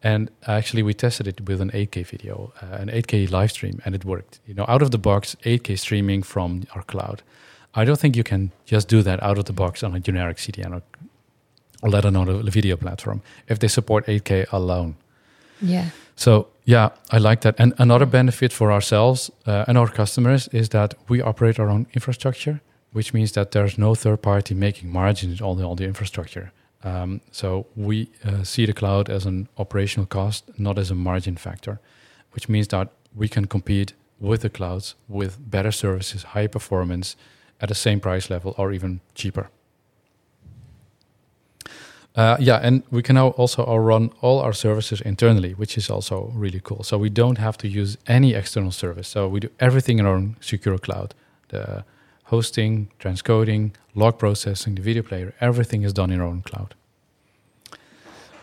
And 0.00 0.30
actually, 0.46 0.84
we 0.84 0.94
tested 0.94 1.26
it 1.26 1.48
with 1.48 1.60
an 1.60 1.72
8K 1.72 2.06
video, 2.06 2.52
uh, 2.62 2.76
an 2.76 2.88
8K 2.88 3.30
live 3.32 3.50
stream, 3.50 3.82
and 3.84 3.96
it 3.96 4.04
worked. 4.04 4.38
You 4.46 4.54
know, 4.54 4.64
out 4.68 4.80
of 4.80 4.92
the 4.92 4.98
box, 4.98 5.36
8K 5.44 5.76
streaming 5.76 6.22
from 6.22 6.64
our 6.76 6.84
cloud. 6.84 7.22
I 7.74 7.84
don't 7.84 7.98
think 7.98 8.16
you 8.16 8.22
can 8.22 8.52
just 8.64 8.86
do 8.88 9.02
that 9.02 9.20
out 9.22 9.38
of 9.38 9.46
the 9.46 9.52
box 9.52 9.82
on 9.82 9.94
a 9.94 10.00
generic 10.00 10.36
CDN 10.36 10.72
or 10.72 10.82
or 11.82 11.90
let 11.90 12.04
alone 12.04 12.28
a 12.28 12.50
video 12.50 12.76
platform 12.76 13.22
if 13.48 13.58
they 13.58 13.68
support 13.68 14.06
8K 14.06 14.52
alone. 14.52 14.96
Yeah. 15.60 15.90
So 16.16 16.48
yeah, 16.64 16.90
I 17.10 17.18
like 17.18 17.40
that. 17.42 17.54
And 17.58 17.72
another 17.78 18.06
benefit 18.06 18.52
for 18.52 18.72
ourselves 18.72 19.30
uh, 19.46 19.64
and 19.68 19.78
our 19.78 19.88
customers 19.88 20.48
is 20.48 20.68
that 20.70 20.94
we 21.08 21.22
operate 21.22 21.58
our 21.58 21.68
own 21.68 21.86
infrastructure, 21.94 22.60
which 22.92 23.14
means 23.14 23.32
that 23.32 23.52
there's 23.52 23.78
no 23.78 23.94
third 23.94 24.22
party 24.22 24.54
making 24.54 24.90
margins 24.92 25.40
on 25.40 25.58
the, 25.58 25.64
all 25.64 25.76
the 25.76 25.84
infrastructure. 25.84 26.52
Um, 26.84 27.20
so 27.30 27.66
we 27.74 28.10
uh, 28.24 28.44
see 28.44 28.66
the 28.66 28.72
cloud 28.72 29.10
as 29.10 29.26
an 29.26 29.48
operational 29.56 30.06
cost, 30.06 30.50
not 30.58 30.78
as 30.78 30.90
a 30.90 30.94
margin 30.94 31.36
factor, 31.36 31.80
which 32.32 32.48
means 32.48 32.68
that 32.68 32.88
we 33.14 33.28
can 33.28 33.46
compete 33.46 33.94
with 34.20 34.42
the 34.42 34.50
clouds 34.50 34.94
with 35.08 35.38
better 35.50 35.72
services, 35.72 36.22
high 36.22 36.46
performance 36.46 37.16
at 37.60 37.68
the 37.68 37.74
same 37.74 38.00
price 38.00 38.30
level 38.30 38.54
or 38.58 38.72
even 38.72 39.00
cheaper. 39.14 39.50
Uh, 42.18 42.36
yeah, 42.40 42.56
and 42.56 42.82
we 42.90 43.00
can 43.00 43.14
now 43.14 43.28
also 43.36 43.64
run 43.76 44.10
all 44.22 44.40
our 44.40 44.52
services 44.52 45.00
internally, 45.00 45.52
which 45.52 45.78
is 45.78 45.88
also 45.88 46.32
really 46.34 46.60
cool. 46.60 46.82
So 46.82 46.98
we 46.98 47.10
don't 47.10 47.38
have 47.38 47.56
to 47.58 47.68
use 47.68 47.96
any 48.08 48.34
external 48.34 48.72
service. 48.72 49.06
So 49.06 49.28
we 49.28 49.38
do 49.38 49.48
everything 49.60 50.00
in 50.00 50.06
our 50.06 50.16
own 50.16 50.34
secure 50.40 50.78
cloud. 50.78 51.14
The 51.50 51.84
hosting, 52.24 52.88
transcoding, 52.98 53.70
log 53.94 54.18
processing, 54.18 54.74
the 54.74 54.82
video 54.82 55.04
player, 55.04 55.32
everything 55.40 55.84
is 55.84 55.92
done 55.92 56.10
in 56.10 56.20
our 56.20 56.26
own 56.26 56.42
cloud. 56.42 56.74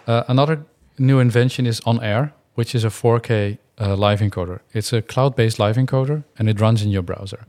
Uh, 0.07 0.23
another 0.29 0.65
new 0.97 1.19
invention 1.19 1.65
is 1.65 1.81
On 1.85 2.01
Air, 2.01 2.31
which 2.53 2.75
is 2.75 2.85
a 2.85 2.89
4K 2.89 3.57
uh, 3.77 3.97
live 3.97 4.21
encoder. 4.21 4.61
It's 4.71 4.93
a 4.93 5.01
cloud-based 5.01 5.59
live 5.59 5.75
encoder, 5.75 6.23
and 6.39 6.47
it 6.47 6.61
runs 6.61 6.81
in 6.81 6.91
your 6.91 7.03
browser. 7.03 7.45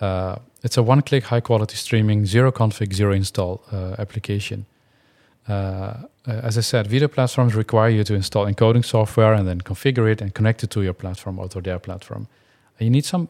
Uh, 0.00 0.36
it's 0.64 0.76
a 0.76 0.82
one-click, 0.82 1.24
high-quality 1.26 1.76
streaming, 1.76 2.26
zero 2.26 2.50
config, 2.50 2.92
zero 2.92 3.12
install 3.12 3.62
uh, 3.70 3.94
application. 4.00 4.66
Uh, 5.48 5.94
as 6.26 6.56
I 6.58 6.60
said, 6.60 6.86
video 6.86 7.08
platforms 7.08 7.54
require 7.54 7.88
you 7.88 8.04
to 8.04 8.14
install 8.14 8.46
encoding 8.46 8.84
software 8.84 9.32
and 9.32 9.48
then 9.48 9.60
configure 9.60 10.10
it 10.10 10.20
and 10.20 10.34
connect 10.34 10.62
it 10.62 10.70
to 10.70 10.82
your 10.82 10.92
platform 10.94 11.38
or 11.38 11.48
to 11.48 11.60
their 11.60 11.78
platform. 11.78 12.28
You 12.78 12.90
need 12.90 13.04
some 13.04 13.28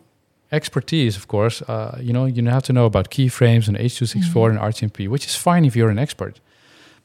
expertise, 0.52 1.16
of 1.16 1.28
course. 1.28 1.62
Uh, 1.62 1.98
you 2.00 2.12
know, 2.12 2.26
you 2.26 2.44
have 2.46 2.62
to 2.64 2.72
know 2.72 2.86
about 2.86 3.10
keyframes 3.10 3.68
and 3.68 3.76
H.264 3.76 4.22
mm-hmm. 4.22 4.50
and 4.50 4.58
RTMP, 4.58 5.08
which 5.08 5.26
is 5.26 5.36
fine 5.36 5.64
if 5.64 5.76
you're 5.76 5.90
an 5.90 5.98
expert. 5.98 6.40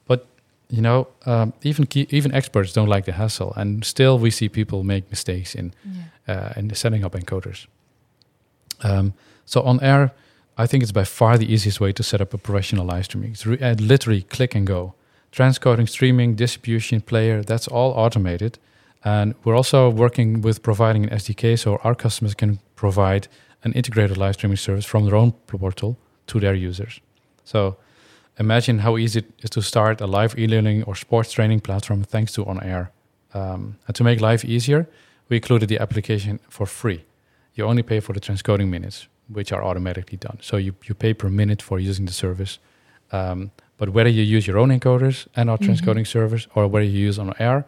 But 0.07 0.25
you 0.69 0.81
know, 0.81 1.07
um, 1.25 1.53
even 1.61 1.85
key, 1.85 2.07
even 2.09 2.33
experts 2.33 2.73
don't 2.73 2.89
like 2.89 3.05
the 3.05 3.13
hassle, 3.13 3.53
and 3.55 3.85
still 3.85 4.17
we 4.19 4.31
see 4.31 4.49
people 4.49 4.83
make 4.83 5.09
mistakes 5.09 5.55
in 5.55 5.73
yeah. 5.83 6.35
uh, 6.35 6.53
in 6.55 6.73
setting 6.73 7.03
up 7.03 7.13
encoders. 7.13 7.67
Um, 8.83 9.13
so 9.45 9.61
on 9.61 9.79
air, 9.81 10.11
I 10.57 10.67
think 10.67 10.83
it's 10.83 10.91
by 10.91 11.03
far 11.03 11.37
the 11.37 11.51
easiest 11.51 11.79
way 11.81 11.91
to 11.91 12.03
set 12.03 12.21
up 12.21 12.33
a 12.33 12.37
professional 12.37 12.85
live 12.85 13.05
streaming. 13.05 13.31
It's 13.31 13.45
re- 13.45 13.59
uh, 13.59 13.75
literally 13.75 14.21
click 14.21 14.55
and 14.55 14.65
go. 14.65 14.93
Transcoding, 15.31 15.89
streaming, 15.89 16.35
distribution, 16.35 17.01
player, 17.01 17.43
that's 17.43 17.67
all 17.67 17.91
automated. 17.91 18.57
And 19.03 19.35
we're 19.43 19.55
also 19.55 19.89
working 19.89 20.41
with 20.41 20.63
providing 20.63 21.03
an 21.03 21.09
SDK 21.09 21.59
so 21.59 21.77
our 21.83 21.93
customers 21.93 22.33
can 22.33 22.59
provide 22.75 23.27
an 23.63 23.73
integrated 23.73 24.17
live 24.17 24.35
streaming 24.35 24.57
service 24.57 24.85
from 24.85 25.05
their 25.05 25.15
own 25.15 25.33
portal 25.47 25.97
to 26.27 26.39
their 26.39 26.55
users. 26.55 27.01
So 27.43 27.75
imagine 28.39 28.79
how 28.79 28.97
easy 28.97 29.19
it 29.19 29.25
is 29.41 29.49
to 29.51 29.61
start 29.61 29.99
a 29.99 30.07
live 30.07 30.37
e-learning 30.39 30.83
or 30.83 30.95
sports 30.95 31.33
training 31.33 31.59
platform 31.59 32.03
thanks 32.03 32.31
to 32.33 32.45
On 32.45 32.63
Air. 32.63 32.91
Um, 33.33 33.77
and 33.87 33.95
to 33.95 34.03
make 34.03 34.21
life 34.21 34.45
easier, 34.45 34.87
we 35.27 35.35
included 35.35 35.67
the 35.67 35.79
application 35.79 36.39
for 36.49 36.65
free. 36.65 37.03
You 37.55 37.65
only 37.65 37.83
pay 37.83 37.99
for 37.99 38.13
the 38.13 38.19
transcoding 38.19 38.69
minutes, 38.69 39.07
which 39.27 39.51
are 39.51 39.63
automatically 39.63 40.17
done. 40.17 40.37
So 40.41 40.57
you, 40.57 40.75
you 40.85 40.95
pay 40.95 41.13
per 41.13 41.29
minute 41.29 41.61
for 41.61 41.79
using 41.79 42.05
the 42.05 42.13
service. 42.13 42.59
Um, 43.11 43.51
but 43.77 43.89
whether 43.89 44.09
you 44.09 44.23
use 44.23 44.47
your 44.47 44.57
own 44.57 44.69
encoders 44.69 45.27
and 45.35 45.49
our 45.49 45.57
mm-hmm. 45.57 45.71
transcoding 45.71 46.07
service, 46.07 46.47
or 46.55 46.67
whether 46.67 46.85
you 46.85 47.07
use 47.07 47.19
on 47.19 47.33
air 47.39 47.65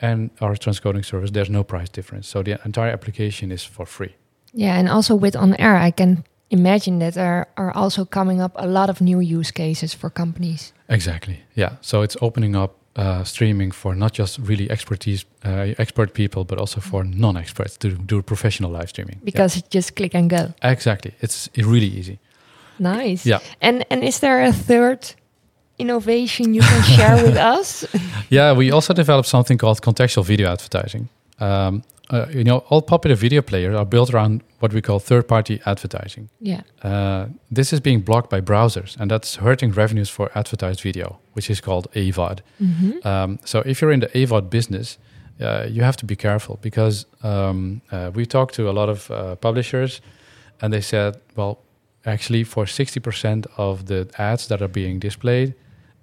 and 0.00 0.30
our 0.40 0.54
transcoding 0.54 1.04
service, 1.04 1.30
there's 1.30 1.50
no 1.50 1.64
price 1.64 1.88
difference. 1.88 2.28
So 2.28 2.42
the 2.42 2.60
entire 2.64 2.90
application 2.90 3.50
is 3.50 3.64
for 3.64 3.86
free. 3.86 4.14
Yeah, 4.52 4.78
and 4.78 4.88
also 4.88 5.14
with 5.14 5.36
on 5.36 5.54
air, 5.56 5.76
I 5.76 5.90
can 5.90 6.24
imagine 6.50 6.98
that 6.98 7.14
there 7.14 7.46
are 7.56 7.72
also 7.74 8.04
coming 8.04 8.40
up 8.40 8.52
a 8.56 8.66
lot 8.66 8.90
of 8.90 9.00
new 9.00 9.20
use 9.20 9.50
cases 9.50 9.94
for 9.94 10.10
companies. 10.10 10.72
Exactly. 10.88 11.40
Yeah. 11.54 11.76
So 11.80 12.02
it's 12.02 12.16
opening 12.20 12.54
up 12.54 12.76
uh, 12.96 13.24
streaming 13.24 13.70
for 13.70 13.94
not 13.94 14.12
just 14.12 14.38
really 14.38 14.70
expertise 14.70 15.24
uh, 15.44 15.74
expert 15.78 16.14
people, 16.14 16.44
but 16.44 16.58
also 16.58 16.80
for 16.80 17.04
non-experts 17.04 17.76
to 17.78 17.90
do 17.90 18.22
professional 18.22 18.70
live 18.70 18.88
streaming. 18.88 19.20
Because 19.22 19.56
yeah. 19.56 19.62
just 19.70 19.96
click 19.96 20.14
and 20.14 20.30
go. 20.30 20.54
Exactly, 20.62 21.12
it's 21.20 21.48
really 21.56 21.86
easy. 21.98 22.18
Nice. 22.78 23.26
Yeah. 23.26 23.40
And 23.60 23.84
and 23.90 24.02
is 24.02 24.18
there 24.20 24.42
a 24.42 24.52
third 24.52 25.14
innovation 25.78 26.54
you 26.54 26.62
can 26.62 26.82
share 26.82 27.22
with 27.22 27.36
us? 27.56 27.84
Yeah, 28.30 28.52
we 28.56 28.72
also 28.72 28.94
developed 28.94 29.28
something 29.28 29.58
called 29.58 29.80
contextual 29.80 30.24
video 30.24 30.50
advertising. 30.50 31.08
Um, 31.38 31.82
uh, 32.10 32.26
you 32.30 32.44
know, 32.44 32.58
all 32.68 32.82
popular 32.82 33.16
video 33.16 33.42
players 33.42 33.74
are 33.74 33.84
built 33.84 34.12
around 34.12 34.42
what 34.60 34.72
we 34.72 34.80
call 34.80 34.98
third-party 34.98 35.60
advertising. 35.66 36.28
Yeah. 36.40 36.62
Uh, 36.82 37.26
this 37.50 37.72
is 37.72 37.80
being 37.80 38.00
blocked 38.00 38.30
by 38.30 38.40
browsers, 38.40 38.96
and 38.98 39.10
that's 39.10 39.36
hurting 39.36 39.72
revenues 39.72 40.08
for 40.08 40.30
advertised 40.34 40.80
video, 40.80 41.18
which 41.32 41.50
is 41.50 41.60
called 41.60 41.90
AVOD. 41.92 42.40
Mm-hmm. 42.62 43.06
Um, 43.06 43.38
so 43.44 43.60
if 43.60 43.80
you're 43.80 43.90
in 43.90 44.00
the 44.00 44.08
AVOD 44.08 44.50
business, 44.50 44.98
uh, 45.40 45.66
you 45.68 45.82
have 45.82 45.96
to 45.96 46.06
be 46.06 46.16
careful 46.16 46.58
because 46.62 47.06
um, 47.22 47.82
uh, 47.90 48.10
we 48.14 48.24
talked 48.24 48.54
to 48.54 48.70
a 48.70 48.72
lot 48.72 48.88
of 48.88 49.10
uh, 49.10 49.36
publishers, 49.36 50.00
and 50.60 50.72
they 50.72 50.80
said, 50.80 51.20
well, 51.34 51.58
actually, 52.04 52.44
for 52.44 52.64
60% 52.64 53.46
of 53.56 53.86
the 53.86 54.08
ads 54.16 54.46
that 54.48 54.62
are 54.62 54.68
being 54.68 54.98
displayed 54.98 55.54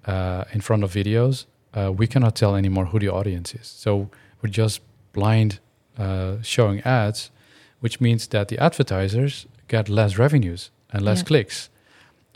uh, 0.06 0.44
in 0.52 0.60
front 0.60 0.84
of 0.84 0.92
videos, 0.92 1.46
we 1.96 2.06
cannot 2.06 2.36
tell 2.36 2.54
anymore 2.54 2.84
who 2.84 3.00
the 3.00 3.08
audience 3.08 3.52
is. 3.54 3.66
So 3.66 4.08
we're 4.40 4.50
just 4.50 4.80
blind 5.12 5.58
uh, 5.98 6.36
showing 6.42 6.80
ads, 6.82 7.30
which 7.80 8.00
means 8.00 8.26
that 8.28 8.48
the 8.48 8.58
advertisers 8.58 9.46
get 9.68 9.88
less 9.88 10.18
revenues 10.18 10.70
and 10.90 11.02
less 11.02 11.20
yeah. 11.20 11.24
clicks. 11.24 11.70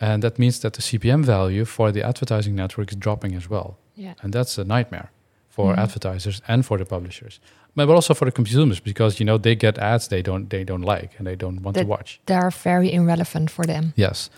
And 0.01 0.23
that 0.23 0.39
means 0.39 0.61
that 0.61 0.75
the 0.75 0.83
CPM 0.83 1.25
value 1.25 1.65
for 1.65 1.91
the 1.91 2.03
advertising 2.03 2.55
network 2.55 2.93
is 2.93 2.97
dropping 2.97 3.35
as 3.35 3.51
well. 3.51 3.77
Yeah. 3.97 4.15
And 4.23 4.33
that's 4.33 4.59
a 4.59 4.65
nightmare 4.65 5.11
for 5.49 5.73
mm-hmm. 5.73 5.81
advertisers 5.81 6.41
and 6.47 6.65
for 6.65 6.79
the 6.79 6.85
publishers. 6.85 7.41
But 7.75 7.89
also 7.89 8.15
for 8.15 8.25
the 8.25 8.33
consumers 8.33 8.81
because 8.81 9.21
you 9.21 9.27
know 9.27 9.39
they 9.39 9.55
get 9.55 9.79
ads 9.79 10.09
they 10.09 10.23
don't 10.23 10.51
they 10.51 10.65
don't 10.65 10.83
like 10.83 11.11
and 11.19 11.27
they 11.27 11.37
don't 11.37 11.63
want 11.63 11.75
that 11.75 11.83
to 11.83 11.87
watch. 11.87 12.21
They 12.27 12.35
are 12.35 12.51
very 12.51 12.93
irrelevant 12.93 13.51
for 13.51 13.65
them. 13.65 13.93
Yes. 13.97 14.31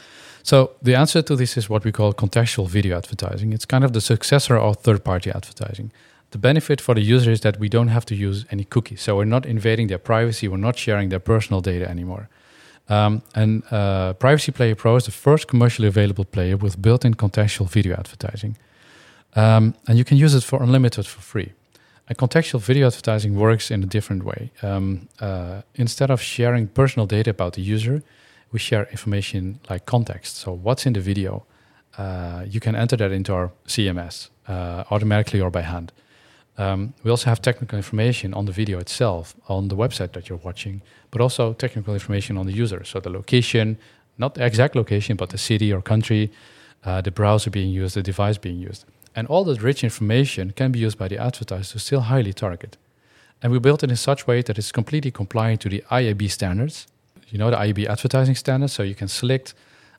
So 0.42 0.70
the 0.82 0.94
answer 0.94 1.22
to 1.22 1.36
this 1.36 1.56
is 1.56 1.68
what 1.68 1.84
we 1.84 1.92
call 1.92 2.12
contextual 2.12 2.68
video 2.68 2.96
advertising. 2.96 3.52
It's 3.52 3.66
kind 3.66 3.84
of 3.84 3.92
the 3.92 4.00
successor 4.00 4.56
of 4.56 4.76
third-party 4.76 5.30
advertising. 5.30 5.92
The 6.30 6.38
benefit 6.38 6.80
for 6.80 6.94
the 6.94 7.00
user 7.00 7.30
is 7.30 7.40
that 7.40 7.58
we 7.58 7.68
don't 7.68 7.88
have 7.88 8.04
to 8.06 8.14
use 8.14 8.44
any 8.50 8.64
cookies. 8.64 9.02
So 9.02 9.16
we're 9.16 9.24
not 9.24 9.46
invading 9.46 9.88
their 9.88 9.98
privacy, 9.98 10.48
we're 10.48 10.56
not 10.56 10.78
sharing 10.78 11.08
their 11.08 11.20
personal 11.20 11.60
data 11.60 11.88
anymore. 11.88 12.28
Um, 12.88 13.22
and 13.34 13.62
uh, 13.70 14.14
Privacy 14.14 14.52
Player 14.52 14.74
Pro 14.74 14.96
is 14.96 15.04
the 15.04 15.12
first 15.12 15.46
commercially 15.46 15.88
available 15.88 16.24
player 16.24 16.56
with 16.56 16.80
built 16.80 17.04
in 17.04 17.14
contextual 17.14 17.68
video 17.68 17.94
advertising. 17.96 18.56
Um, 19.36 19.74
and 19.86 19.96
you 19.96 20.04
can 20.04 20.16
use 20.16 20.34
it 20.34 20.42
for 20.42 20.62
unlimited 20.62 21.06
for 21.06 21.20
free. 21.20 21.52
And 22.08 22.18
contextual 22.18 22.60
video 22.60 22.88
advertising 22.88 23.36
works 23.36 23.70
in 23.70 23.82
a 23.84 23.86
different 23.86 24.24
way. 24.24 24.50
Um, 24.62 25.08
uh, 25.20 25.62
instead 25.76 26.10
of 26.10 26.20
sharing 26.20 26.66
personal 26.66 27.06
data 27.06 27.30
about 27.30 27.52
the 27.52 27.62
user, 27.62 28.02
we 28.50 28.58
share 28.58 28.88
information 28.90 29.60
like 29.68 29.86
context. 29.86 30.36
So, 30.36 30.52
what's 30.52 30.86
in 30.86 30.92
the 30.94 31.00
video? 31.00 31.44
Uh, 31.96 32.44
you 32.48 32.58
can 32.58 32.74
enter 32.74 32.96
that 32.96 33.12
into 33.12 33.32
our 33.32 33.52
CMS 33.68 34.30
uh, 34.48 34.82
automatically 34.90 35.40
or 35.40 35.50
by 35.50 35.62
hand. 35.62 35.92
Um, 36.60 36.92
we 37.02 37.10
also 37.10 37.30
have 37.30 37.40
technical 37.40 37.78
information 37.78 38.34
on 38.34 38.44
the 38.44 38.52
video 38.52 38.78
itself, 38.80 39.34
on 39.48 39.68
the 39.68 39.76
website 39.76 40.12
that 40.12 40.28
you're 40.28 40.44
watching, 40.44 40.82
but 41.10 41.22
also 41.22 41.54
technical 41.54 41.94
information 41.94 42.36
on 42.36 42.46
the 42.46 42.52
user. 42.52 42.84
So 42.84 43.00
the 43.00 43.08
location, 43.08 43.78
not 44.18 44.34
the 44.34 44.44
exact 44.44 44.76
location, 44.76 45.16
but 45.16 45.30
the 45.30 45.38
city 45.38 45.72
or 45.72 45.80
country, 45.80 46.30
uh, 46.84 47.00
the 47.00 47.10
browser 47.10 47.48
being 47.48 47.70
used, 47.70 47.96
the 47.96 48.02
device 48.02 48.36
being 48.36 48.58
used. 48.58 48.84
And 49.16 49.26
all 49.28 49.42
that 49.44 49.62
rich 49.62 49.82
information 49.82 50.50
can 50.50 50.70
be 50.70 50.78
used 50.78 50.98
by 50.98 51.08
the 51.08 51.16
advertiser 51.16 51.72
to 51.72 51.78
still 51.78 52.00
highly 52.00 52.34
target. 52.34 52.76
And 53.42 53.52
we 53.52 53.58
built 53.58 53.82
it 53.82 53.88
in 53.88 53.96
such 53.96 54.26
way 54.26 54.42
that 54.42 54.58
it's 54.58 54.70
completely 54.70 55.10
compliant 55.10 55.62
to 55.62 55.70
the 55.70 55.82
IAB 55.90 56.30
standards. 56.30 56.86
You 57.30 57.38
know, 57.38 57.50
the 57.50 57.56
IAB 57.56 57.86
advertising 57.86 58.34
standards, 58.34 58.74
so 58.74 58.82
you 58.82 58.94
can 58.94 59.08
select 59.08 59.54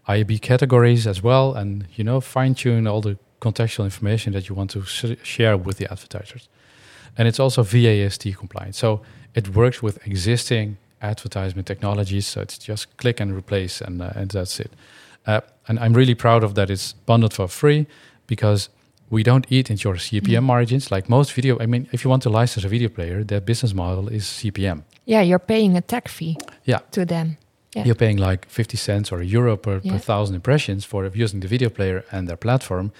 IAB 0.07 0.39
categories 0.41 1.07
as 1.07 1.23
well 1.23 1.55
and, 1.55 1.87
you 1.95 2.03
know, 2.03 2.21
fine 2.21 2.53
tune 2.53 2.85
all 2.85 3.01
the 3.01 3.17
contextual 3.41 3.85
information 3.85 4.33
that 4.33 4.47
you 4.47 4.55
want 4.55 4.69
to 4.71 4.83
sh- 4.83 5.17
share 5.23 5.57
with 5.57 5.77
the 5.77 5.91
advertisers. 5.91 6.47
And 7.17 7.27
it's 7.27 7.39
also 7.39 7.63
VAST 7.63 8.37
compliant. 8.37 8.75
So 8.75 9.01
it 9.35 9.49
works 9.55 9.83
with 9.83 10.05
existing 10.07 10.77
advertisement 11.01 11.67
technologies. 11.67 12.27
So 12.27 12.41
it's 12.41 12.57
just 12.57 12.95
click 12.97 13.19
and 13.19 13.35
replace, 13.35 13.81
and, 13.81 14.01
uh, 14.01 14.11
and 14.15 14.31
that's 14.31 14.59
it. 14.59 14.71
Uh, 15.25 15.41
and 15.67 15.79
I'm 15.79 15.93
really 15.93 16.15
proud 16.15 16.43
of 16.43 16.55
that 16.55 16.69
it's 16.69 16.93
bundled 16.93 17.33
for 17.33 17.47
free 17.47 17.85
because 18.27 18.69
we 19.09 19.23
don't 19.23 19.45
eat 19.49 19.69
into 19.69 19.89
your 19.89 19.97
CPM 19.97 20.39
mm. 20.39 20.43
margins 20.43 20.89
like 20.89 21.09
most 21.09 21.33
video. 21.33 21.59
I 21.59 21.65
mean, 21.65 21.87
if 21.91 22.03
you 22.03 22.09
want 22.09 22.23
to 22.23 22.29
license 22.29 22.65
a 22.65 22.69
video 22.69 22.89
player, 22.89 23.23
their 23.23 23.41
business 23.41 23.73
model 23.73 24.07
is 24.07 24.23
CPM. 24.23 24.83
Yeah, 25.05 25.21
you're 25.21 25.39
paying 25.39 25.75
a 25.75 25.81
tech 25.81 26.07
fee. 26.07 26.37
Yeah. 26.63 26.79
to 26.91 27.05
them. 27.05 27.37
Yeah. 27.75 27.85
You're 27.85 27.95
paying 27.95 28.17
like 28.17 28.47
50 28.49 28.77
cents 28.77 29.11
or 29.11 29.21
a 29.21 29.25
euro 29.25 29.57
per, 29.57 29.79
yeah. 29.83 29.93
per 29.93 29.99
thousand 29.99 30.35
impressions 30.35 30.85
for 30.85 31.05
using 31.13 31.39
the 31.39 31.47
video 31.47 31.69
player 31.69 32.03
and 32.11 32.27
their 32.27 32.37
platform. 32.37 32.91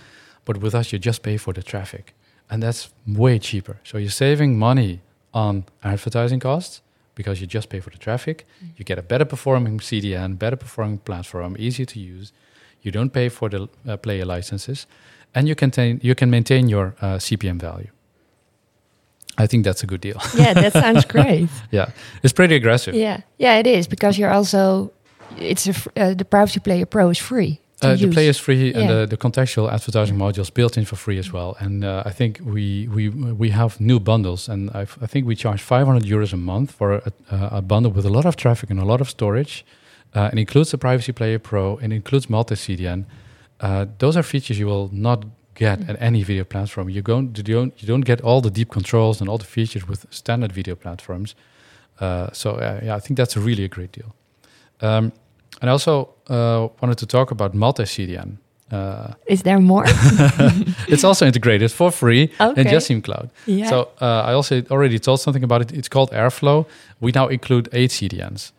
But 0.46 0.58
with 0.58 0.74
us, 0.76 0.92
you 0.92 1.00
just 1.00 1.24
pay 1.24 1.38
for 1.38 1.54
the 1.54 1.64
traffic. 1.64 2.14
And 2.50 2.62
that's 2.62 2.90
way 3.08 3.40
cheaper. 3.40 3.78
So 3.84 3.98
you're 3.98 4.10
saving 4.10 4.60
money 4.60 5.00
on 5.34 5.66
advertising 5.84 6.40
costs 6.40 6.82
because 7.16 7.40
you 7.40 7.48
just 7.48 7.70
pay 7.70 7.80
for 7.80 7.90
the 7.92 7.98
traffic. 7.98 8.46
Mm. 8.64 8.70
You 8.78 8.86
get 8.86 8.98
a 9.00 9.02
better 9.02 9.26
performing 9.26 9.80
CDN, 9.80 10.38
better 10.38 10.56
performing 10.58 10.98
platform, 11.00 11.56
easier 11.60 11.86
to 11.86 12.00
use. 12.00 12.34
You 12.82 12.92
don't 12.92 13.12
pay 13.12 13.30
for 13.30 13.50
the 13.50 13.70
uh, 13.88 13.98
player 13.98 14.26
licenses, 14.26 14.88
and 15.36 15.48
you 15.48 15.56
can 15.56 15.70
t- 15.72 16.00
you 16.02 16.16
can 16.16 16.30
maintain 16.30 16.68
your 16.68 16.96
uh, 17.02 17.18
CPM 17.20 17.60
value. 17.60 17.90
I 19.38 19.48
think 19.48 19.64
that's 19.64 19.84
a 19.84 19.88
good 19.88 20.02
deal. 20.02 20.20
Yeah, 20.36 20.54
that 20.54 20.74
sounds 20.74 21.06
great. 21.16 21.48
yeah, 21.72 21.92
it's 22.24 22.34
pretty 22.34 22.56
aggressive. 22.56 22.96
Yeah, 22.96 23.22
yeah, 23.38 23.60
it 23.60 23.68
is 23.68 23.88
because 23.88 24.18
you're 24.18 24.32
also 24.34 24.92
it's 25.38 25.68
a 25.68 25.74
uh, 25.96 26.14
the 26.16 26.26
Privacy 26.26 26.60
Player 26.60 26.86
Pro 26.86 27.10
is 27.10 27.20
free. 27.20 27.61
Uh, 27.82 27.96
the 27.96 28.08
play 28.08 28.28
is 28.28 28.38
free, 28.38 28.72
yeah. 28.72 28.80
and 28.80 28.90
the, 28.90 29.06
the 29.08 29.18
contextual 29.18 29.72
advertising 29.72 30.16
module 30.16 30.42
is 30.42 30.52
built 30.52 30.78
in 30.78 30.86
for 30.86 30.96
free 30.96 31.18
as 31.18 31.34
well. 31.34 31.58
And 31.60 31.84
uh, 31.84 32.04
I 32.06 32.12
think 32.12 32.40
we 32.44 32.88
we 32.88 33.10
we 33.10 33.50
have 33.50 33.80
new 33.80 34.00
bundles, 34.00 34.50
and 34.50 34.70
I've, 34.72 34.98
i 35.02 35.08
think 35.08 35.26
we 35.26 35.36
charge 35.36 35.62
500 35.62 36.04
euros 36.04 36.34
a 36.34 36.38
month 36.38 36.72
for 36.72 36.94
a, 36.94 37.12
a, 37.32 37.62
bundle 37.62 37.92
with 37.92 38.06
a 38.06 38.10
lot 38.10 38.26
of 38.26 38.36
traffic 38.36 38.70
and 38.70 38.80
a 38.80 38.86
lot 38.86 39.02
of 39.02 39.10
storage. 39.10 39.66
Uh, 40.14 40.30
it 40.32 40.40
includes 40.40 40.70
the 40.72 40.78
Privacy 40.78 41.12
Player 41.12 41.40
Pro, 41.40 41.78
and 41.78 41.92
includes 41.92 42.30
multi 42.30 42.56
CDN. 42.56 43.06
Uh, 43.60 43.86
those 43.98 44.18
are 44.18 44.24
features 44.24 44.60
you 44.60 44.68
will 44.68 44.90
not 44.92 45.26
get 45.56 45.90
at 45.90 46.02
any 46.02 46.24
video 46.24 46.44
platform. 46.44 46.90
You 46.90 47.02
don't, 47.02 47.38
you 47.38 47.44
don't 47.44 47.74
you 47.82 47.88
don't 47.88 48.06
get 48.06 48.22
all 48.22 48.42
the 48.42 48.52
deep 48.52 48.70
controls 48.70 49.22
and 49.22 49.30
all 49.30 49.38
the 49.38 49.46
features 49.46 49.88
with 49.88 50.06
standard 50.10 50.52
video 50.52 50.76
platforms. 50.76 51.36
Uh, 52.00 52.30
so 52.34 52.52
uh, 52.52 52.80
yeah, 52.84 52.96
I 52.96 53.00
think 53.00 53.18
that's 53.18 53.36
really 53.38 53.64
a 53.64 53.70
great 53.70 53.92
deal. 53.92 54.16
Um, 54.82 55.12
and 55.60 55.70
I 55.70 55.74
also 55.74 56.10
uh, 56.28 56.68
wanted 56.82 56.98
to 57.00 57.06
talk 57.06 57.32
about 57.32 57.54
multi 57.54 57.84
CDN. 57.84 58.38
Uh, 58.72 59.14
Is 59.26 59.44
there 59.44 59.60
more? 59.60 59.84
it's 60.88 61.04
also 61.04 61.26
integrated 61.26 61.72
for 61.72 61.92
free 61.92 62.32
okay. 62.40 62.62
in 62.62 62.68
Jetstream 62.68 63.04
Cloud. 63.04 63.30
Yeah. 63.46 63.70
So 63.70 63.90
uh, 64.00 64.22
I 64.30 64.34
also 64.34 64.64
already 64.72 64.98
told 64.98 65.20
something 65.20 65.44
about 65.44 65.62
it. 65.62 65.74
It's 65.74 65.90
called 65.90 66.12
Airflow. 66.12 66.66
We 67.02 67.12
now 67.12 67.28
include 67.28 67.68
eight 67.74 67.92
CDNs. 67.92 68.54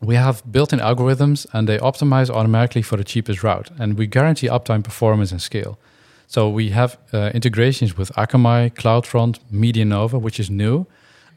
We 0.00 0.16
have 0.16 0.42
built-in 0.50 0.80
algorithms, 0.80 1.46
and 1.52 1.68
they 1.68 1.78
optimize 1.78 2.28
automatically 2.28 2.82
for 2.82 2.96
the 2.96 3.04
cheapest 3.04 3.42
route, 3.44 3.70
and 3.78 3.96
we 3.96 4.06
guarantee 4.08 4.48
uptime, 4.48 4.82
performance, 4.82 5.30
and 5.30 5.40
scale. 5.40 5.78
So 6.26 6.48
we 6.48 6.70
have 6.70 6.98
uh, 7.12 7.30
integrations 7.34 7.96
with 7.96 8.10
Akamai, 8.16 8.72
CloudFront, 8.74 9.38
MediaNova, 9.52 10.20
which 10.20 10.40
is 10.40 10.50
new. 10.50 10.86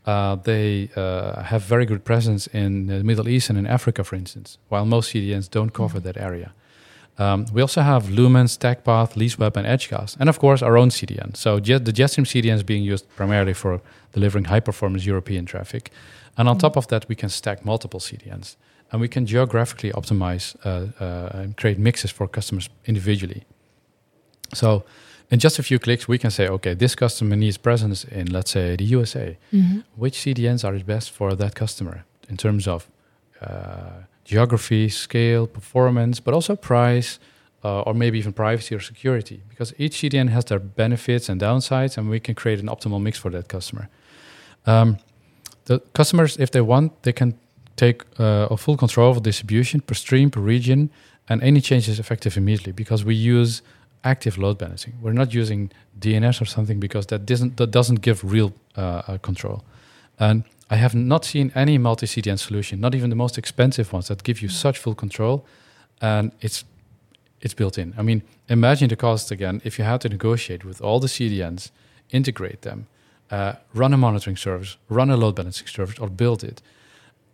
Uh, 0.06 0.36
they 0.36 0.90
uh, 0.96 1.42
have 1.42 1.64
very 1.64 1.86
good 1.86 2.04
presence 2.04 2.48
in 2.48 2.88
the 2.88 3.04
Middle 3.04 3.28
East 3.28 3.50
and 3.50 3.58
in 3.58 3.66
Africa, 3.66 4.04
for 4.04 4.16
instance, 4.16 4.58
while 4.70 4.86
most 4.86 5.12
CDNs 5.14 5.50
don't 5.50 5.72
cover 5.72 5.98
mm-hmm. 5.98 6.08
that 6.08 6.18
area. 6.18 6.54
Um, 7.18 7.46
we 7.54 7.62
also 7.62 7.82
have 7.82 8.10
Lumen, 8.10 8.48
StackPath, 8.48 9.14
LeaseWeb, 9.16 9.56
and 9.56 9.66
Edgecast, 9.66 10.18
and 10.20 10.28
of 10.30 10.38
course 10.38 10.62
our 10.62 10.78
own 10.78 10.90
CDN. 10.90 11.36
So 11.36 11.60
Jet, 11.60 11.86
the 11.86 11.94
Jetstream 11.94 12.26
CDN 12.26 12.56
is 12.56 12.64
being 12.64 12.84
used 12.84 13.08
primarily 13.16 13.54
for 13.54 13.82
delivering 14.12 14.46
high-performance 14.46 15.06
European 15.06 15.46
traffic, 15.46 15.92
and 16.38 16.50
on 16.50 16.58
mm. 16.58 16.60
top 16.60 16.76
of 16.76 16.88
that, 16.90 17.08
we 17.08 17.16
can 17.16 17.30
stack 17.30 17.64
multiple 17.64 18.00
CDNs, 18.00 18.58
and 18.92 19.00
we 19.00 19.08
can 19.08 19.26
geographically 19.26 19.92
optimize 19.92 20.56
uh, 20.66 20.92
uh, 21.04 21.30
and 21.40 21.56
create 21.56 21.80
mixes 21.80 22.12
for 22.12 22.28
customers 22.28 22.70
individually. 22.86 23.44
So, 24.54 24.84
in 25.32 25.40
just 25.40 25.60
a 25.60 25.64
few 25.64 25.80
clicks, 25.80 26.08
we 26.08 26.18
can 26.18 26.32
say, 26.32 26.48
okay, 26.48 26.74
this 26.74 26.96
customer 26.96 27.36
needs 27.36 27.58
presence 27.58 28.04
in, 28.06 28.32
let's 28.32 28.52
say, 28.52 28.76
the 28.76 28.84
USA. 28.86 29.38
Mm-hmm. 29.52 29.80
Which 29.96 30.18
CDNs 30.20 30.64
are 30.64 30.78
best 30.84 31.12
for 31.12 31.36
that 31.36 31.56
customer 31.56 32.06
in 32.30 32.38
terms 32.38 32.68
of 32.68 32.90
uh, 33.42 34.04
geography, 34.24 34.90
scale, 34.90 35.48
performance, 35.48 36.20
but 36.20 36.34
also 36.34 36.56
price, 36.56 37.20
uh, 37.64 37.82
or 37.82 37.94
maybe 37.94 38.20
even 38.20 38.34
privacy 38.34 38.76
or 38.76 38.80
security. 38.80 39.42
Because 39.50 39.74
each 39.78 39.98
CDN 39.98 40.30
has 40.30 40.46
their 40.46 40.60
benefits 40.60 41.30
and 41.30 41.42
downsides, 41.42 41.98
and 41.98 42.10
we 42.10 42.20
can 42.20 42.36
create 42.36 42.60
an 42.60 42.68
optimal 42.68 43.02
mix 43.02 43.18
for 43.18 43.32
that 43.32 43.48
customer. 43.48 43.90
Um, 44.66 44.98
the 45.66 45.80
customers, 45.94 46.38
if 46.38 46.52
they 46.52 46.62
want, 46.62 47.04
they 47.04 47.14
can 47.14 47.34
take 47.76 48.04
uh, 48.20 48.48
a 48.50 48.58
full 48.58 48.78
control 48.78 49.12
of 49.12 49.24
distribution 49.24 49.82
per 49.82 49.96
stream, 49.96 50.30
per 50.30 50.40
region, 50.40 50.90
and 51.28 51.42
any 51.42 51.62
change 51.62 51.90
is 51.90 52.00
effective 52.00 52.38
immediately 52.38 52.72
because 52.72 53.04
we 53.04 53.16
use 53.16 53.62
active 54.06 54.38
load 54.38 54.58
balancing. 54.58 54.94
We're 55.02 55.14
not 55.14 55.34
using 55.34 55.72
DNS 56.00 56.42
or 56.42 56.46
something 56.46 56.80
because 56.80 57.08
that 57.08 57.26
doesn't 57.26 57.58
that 57.58 57.72
doesn't 57.72 58.02
give 58.02 58.24
real 58.24 58.54
uh, 58.78 59.02
uh, 59.08 59.18
control. 59.18 59.64
And 60.18 60.44
I 60.70 60.78
have 60.78 60.96
not 60.96 61.26
seen 61.26 61.52
any 61.56 61.78
multi 61.78 62.06
CDN 62.06 62.40
solution, 62.40 62.80
not 62.80 62.96
even 62.96 63.10
the 63.10 63.16
most 63.16 63.38
expensive 63.38 63.92
ones, 63.92 64.08
that 64.08 64.24
give 64.24 64.42
you 64.42 64.50
such 64.50 64.78
full 64.78 64.96
control, 64.96 65.46
and 66.02 66.32
it's 66.40 66.64
it's 67.42 67.54
built 67.54 67.78
in. 67.78 67.94
I 67.98 68.02
mean, 68.02 68.22
imagine 68.48 68.88
the 68.90 68.96
cost 68.96 69.32
again 69.32 69.62
if 69.64 69.78
you 69.78 69.86
had 69.86 70.02
to 70.02 70.10
negotiate 70.10 70.64
with 70.64 70.82
all 70.82 71.00
the 71.00 71.08
CDNs, 71.08 71.72
integrate 72.10 72.62
them, 72.62 72.88
uh, 73.32 73.54
run 73.74 73.94
a 73.94 73.98
monitoring 73.98 74.38
service, 74.38 74.78
run 74.90 75.10
a 75.10 75.18
load 75.18 75.36
balancing 75.36 75.68
service, 75.68 76.00
or 76.00 76.10
build 76.10 76.44
it, 76.44 76.62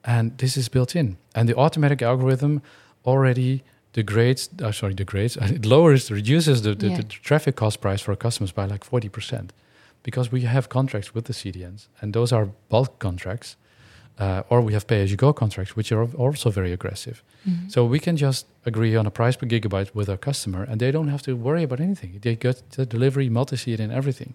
and 0.03 0.37
this 0.37 0.57
is 0.57 0.69
built 0.69 0.95
in, 0.95 1.17
and 1.35 1.47
the 1.47 1.55
automatic 1.55 2.01
algorithm 2.01 2.61
already 3.05 3.63
degrades. 3.93 4.49
Uh, 4.61 4.71
sorry, 4.71 4.93
degrades. 4.93 5.37
It 5.41 5.65
lowers, 5.65 6.11
reduces 6.11 6.61
the, 6.61 6.75
the, 6.75 6.87
yeah. 6.87 6.97
the 6.97 7.03
traffic 7.03 7.55
cost 7.55 7.81
price 7.81 8.01
for 8.01 8.11
our 8.11 8.17
customers 8.17 8.51
by 8.51 8.65
like 8.65 8.83
forty 8.83 9.09
percent 9.09 9.53
because 10.03 10.31
we 10.31 10.41
have 10.41 10.69
contracts 10.69 11.13
with 11.13 11.25
the 11.25 11.33
CDNs, 11.33 11.87
and 12.01 12.13
those 12.13 12.31
are 12.31 12.49
bulk 12.69 12.99
contracts, 12.99 13.55
uh, 14.19 14.43
or 14.49 14.61
we 14.61 14.73
have 14.73 14.87
pay-as-you-go 14.87 15.33
contracts, 15.33 15.75
which 15.75 15.91
are 15.91 16.07
also 16.17 16.49
very 16.49 16.71
aggressive. 16.71 17.23
Mm-hmm. 17.47 17.69
So 17.69 17.85
we 17.85 17.99
can 17.99 18.17
just 18.17 18.45
agree 18.65 18.95
on 18.95 19.05
a 19.05 19.11
price 19.11 19.35
per 19.35 19.47
gigabyte 19.47 19.93
with 19.93 20.09
our 20.09 20.17
customer, 20.17 20.63
and 20.63 20.79
they 20.79 20.91
don't 20.91 21.07
have 21.07 21.21
to 21.23 21.35
worry 21.35 21.63
about 21.63 21.79
anything. 21.79 22.19
They 22.21 22.35
get 22.35 22.63
the 22.71 22.85
delivery, 22.85 23.29
multi 23.29 23.57
seed, 23.57 23.79
and 23.79 23.91
everything. 23.91 24.33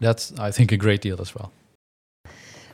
That's, 0.00 0.32
I 0.38 0.50
think, 0.50 0.72
a 0.72 0.76
great 0.76 1.00
deal 1.00 1.20
as 1.20 1.34
well. 1.34 1.52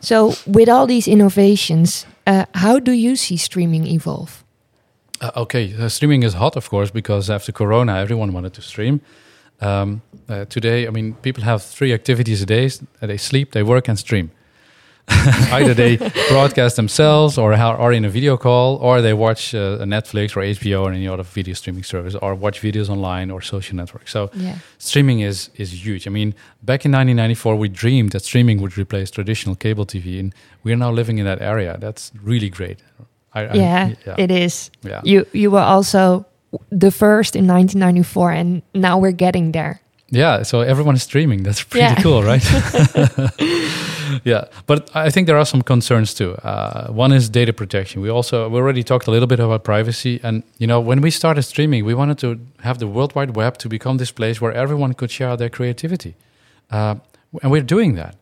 So, 0.00 0.35
with 0.46 0.68
all 0.68 0.87
these 0.87 1.07
innovations, 1.07 2.07
uh, 2.26 2.46
how 2.55 2.79
do 2.79 2.92
you 2.92 3.16
see 3.16 3.37
streaming 3.37 3.87
evolve? 3.87 4.42
Uh, 5.20 5.30
okay, 5.37 5.74
uh, 5.78 5.88
streaming 5.88 6.22
is 6.22 6.35
hot, 6.35 6.56
of 6.56 6.68
course, 6.70 6.90
because 6.90 7.28
after 7.28 7.52
Corona, 7.52 7.96
everyone 7.96 8.33
wanted 8.33 8.54
to 8.54 8.62
stream. 8.62 9.00
Um, 9.61 10.00
uh, 10.28 10.46
today, 10.46 10.87
I 10.87 10.90
mean, 10.90 11.14
people 11.14 11.42
have 11.44 11.62
three 11.62 11.92
activities 11.92 12.42
a 12.42 12.46
day: 12.46 12.70
they 13.00 13.18
sleep, 13.18 13.52
they 13.52 13.62
work, 13.62 13.88
and 13.88 13.98
stream. 13.98 14.30
Either 15.52 15.74
they 15.74 15.96
broadcast 16.28 16.76
themselves, 16.76 17.37
or 17.37 17.52
are 17.52 17.92
in 17.92 18.04
a 18.04 18.09
video 18.09 18.37
call, 18.37 18.76
or 18.76 19.02
they 19.02 19.12
watch 19.12 19.54
uh, 19.54 19.78
Netflix 19.85 20.37
or 20.37 20.40
HBO 20.40 20.83
or 20.85 20.92
any 20.92 21.09
other 21.09 21.24
video 21.24 21.54
streaming 21.54 21.83
service, 21.83 22.14
or 22.14 22.35
watch 22.35 22.62
videos 22.62 22.88
online 22.88 23.30
or 23.30 23.42
social 23.42 23.76
networks. 23.76 24.12
So, 24.12 24.30
yeah. 24.35 24.59
streaming 24.78 25.20
is 25.20 25.50
is 25.56 25.85
huge. 25.85 26.06
I 26.06 26.11
mean, 26.11 26.35
back 26.62 26.85
in 26.87 26.92
1994, 26.92 27.56
we 27.56 27.68
dreamed 27.68 28.12
that 28.12 28.22
streaming 28.22 28.61
would 28.62 28.78
replace 28.78 29.11
traditional 29.11 29.56
cable 29.56 29.85
TV, 29.85 30.18
and 30.20 30.35
we 30.62 30.72
are 30.72 30.76
now 30.76 30.92
living 30.92 31.18
in 31.18 31.26
that 31.26 31.42
area. 31.42 31.76
That's 31.78 32.12
really 32.22 32.48
great. 32.48 32.78
I, 33.34 33.54
yeah, 33.54 33.88
I, 33.90 33.96
yeah, 34.06 34.14
it 34.18 34.30
is. 34.30 34.70
Yeah. 34.82 35.00
You 35.04 35.26
you 35.32 35.50
were 35.50 35.60
also 35.60 36.26
the 36.70 36.90
first 36.90 37.36
in 37.36 37.46
1994, 37.46 38.32
and 38.32 38.62
now 38.74 38.98
we're 38.98 39.12
getting 39.16 39.52
there. 39.52 39.80
Yeah, 40.12 40.42
so 40.42 40.60
everyone 40.60 40.96
is 40.96 41.02
streaming. 41.02 41.44
That's 41.44 41.62
pretty 41.62 41.86
yeah. 41.86 42.02
cool, 42.02 42.22
right? 42.24 42.42
yeah, 44.24 44.44
but 44.66 44.90
I 44.94 45.10
think 45.10 45.26
there 45.26 45.38
are 45.38 45.44
some 45.44 45.62
concerns 45.62 46.14
too. 46.14 46.32
Uh, 46.42 46.88
one 46.88 47.12
is 47.12 47.28
data 47.28 47.52
protection. 47.52 48.02
We 48.02 48.10
also 48.10 48.48
we 48.48 48.58
already 48.58 48.82
talked 48.82 49.06
a 49.06 49.10
little 49.10 49.28
bit 49.28 49.40
about 49.40 49.62
privacy, 49.62 50.20
and 50.22 50.42
you 50.58 50.66
know 50.66 50.80
when 50.80 51.00
we 51.00 51.10
started 51.10 51.42
streaming, 51.42 51.84
we 51.84 51.94
wanted 51.94 52.18
to 52.18 52.38
have 52.60 52.78
the 52.78 52.86
World 52.86 53.14
Wide 53.14 53.36
Web 53.36 53.58
to 53.58 53.68
become 53.68 53.98
this 53.98 54.10
place 54.10 54.40
where 54.40 54.52
everyone 54.52 54.94
could 54.94 55.10
share 55.10 55.36
their 55.36 55.50
creativity, 55.50 56.14
uh, 56.70 56.96
and 57.42 57.52
we're 57.52 57.62
doing 57.62 57.94
that. 57.94 58.16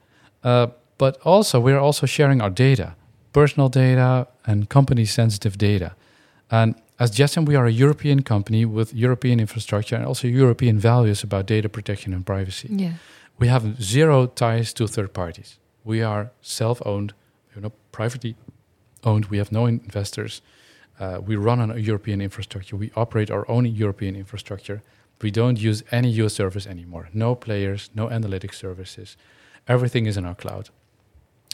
Uh, 0.45 0.67
but 0.99 1.17
also, 1.25 1.61
we're 1.61 1.81
also 1.81 2.07
sharing 2.07 2.41
our 2.41 2.51
data, 2.51 2.95
personal 3.33 3.69
data, 3.69 4.27
and 4.47 4.69
company-sensitive 4.69 5.59
data, 5.59 5.95
and 6.51 6.75
as 6.99 7.13
Jetstream, 7.13 7.47
we 7.47 7.55
are 7.55 7.67
a 7.67 7.71
European 7.71 8.23
company 8.23 8.65
with 8.65 8.93
European 8.93 9.39
infrastructure 9.39 9.95
and 9.95 10.05
also 10.05 10.27
European 10.27 10.79
values 10.79 11.23
about 11.23 11.47
data 11.47 11.69
protection 11.69 12.13
and 12.13 12.27
privacy. 12.27 12.69
Yeah. 12.73 12.95
We 13.39 13.47
have 13.47 13.81
zero 13.81 14.27
ties 14.27 14.73
to 14.75 14.89
third 14.89 15.13
parties. 15.13 15.59
We 15.85 16.03
are 16.03 16.33
self-owned, 16.43 17.15
you 17.55 17.61
know, 17.63 17.73
privately 17.93 18.35
owned. 19.05 19.27
We 19.27 19.39
have 19.39 19.53
no 19.53 19.67
investors. 19.67 20.43
Uh, 20.99 21.21
we 21.25 21.37
run 21.37 21.61
on 21.61 21.71
a 21.71 21.77
European 21.77 22.21
infrastructure. 22.21 22.77
We 22.77 22.91
operate 22.97 23.31
our 23.31 23.49
own 23.49 23.65
European 23.67 24.17
infrastructure. 24.17 24.83
We 25.23 25.31
don't 25.31 25.61
use 25.61 25.85
any 25.93 26.11
US 26.23 26.35
service 26.35 26.67
anymore. 26.67 27.11
No 27.13 27.37
players, 27.37 27.91
no 27.95 28.11
analytic 28.11 28.53
services. 28.53 29.17
Everything 29.69 30.07
is 30.07 30.17
in 30.17 30.25
our 30.25 30.35
cloud. 30.35 30.71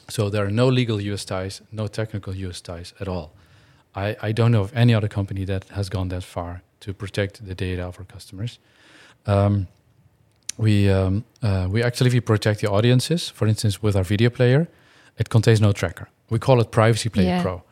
So 0.09 0.31
there 0.31 0.45
are 0.45 0.51
no 0.51 0.69
legal 0.69 1.01
US 1.01 1.25
ties, 1.25 1.63
no 1.71 1.87
technical 1.87 2.35
US 2.35 2.61
ties 2.61 2.95
at 3.01 3.09
all. 3.09 3.33
I, 3.95 4.17
I 4.23 4.33
don't 4.33 4.51
know 4.53 4.63
of 4.63 4.73
any 4.75 4.95
other 4.95 5.09
company 5.09 5.45
that 5.45 5.65
has 5.71 5.89
gone 5.89 6.09
that 6.09 6.25
far 6.25 6.63
to 6.81 6.93
protect 6.93 7.47
the 7.47 7.55
data 7.55 7.83
of 7.83 7.99
our 7.99 8.05
customers. 8.05 8.59
Um, 9.27 9.69
we 10.57 10.91
um, 10.91 11.25
uh, 11.43 11.67
we 11.71 11.83
actively 11.83 12.21
protect 12.21 12.61
the 12.61 12.71
audiences. 12.71 13.29
For 13.29 13.47
instance, 13.49 13.83
with 13.83 13.97
our 13.97 14.05
video 14.05 14.31
player, 14.31 14.69
it 15.19 15.29
contains 15.29 15.61
no 15.61 15.73
tracker. 15.73 16.09
We 16.31 16.39
call 16.39 16.61
it 16.61 16.71
Privacy 16.71 17.09
Player 17.09 17.29
yeah. 17.29 17.43
Pro. 17.43 17.63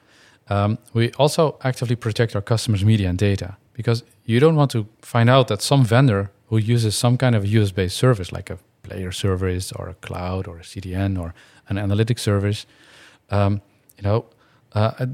Um, 0.49 0.79
we 0.93 1.13
also 1.13 1.57
actively 1.63 1.97
protect 1.97 2.35
our 2.35 2.43
customers' 2.43 2.85
media 2.85 3.09
and 3.09 3.19
data 3.19 3.57
because 3.75 4.03
you 4.25 4.41
don't 4.41 4.57
want 4.57 4.71
to 4.73 4.87
find 5.01 5.31
out 5.31 5.49
that 5.49 5.63
some 5.63 5.85
vendor 5.85 6.31
who 6.49 6.59
uses 6.59 6.95
some 6.95 7.17
kind 7.17 7.35
of 7.35 7.47
US-based 7.47 7.97
service, 7.97 8.33
like 8.33 8.51
a 8.51 8.59
player 8.83 9.13
service 9.13 9.73
or 9.73 9.89
a 9.89 9.95
cloud 9.95 10.47
or 10.49 10.59
a 10.59 10.63
CDN 10.63 11.21
or 11.21 11.35
an 11.69 11.77
analytics 11.77 12.21
service, 12.21 12.67
um, 13.31 13.61
you 13.97 14.03
know, 14.03 14.27
uh, 14.75 15.07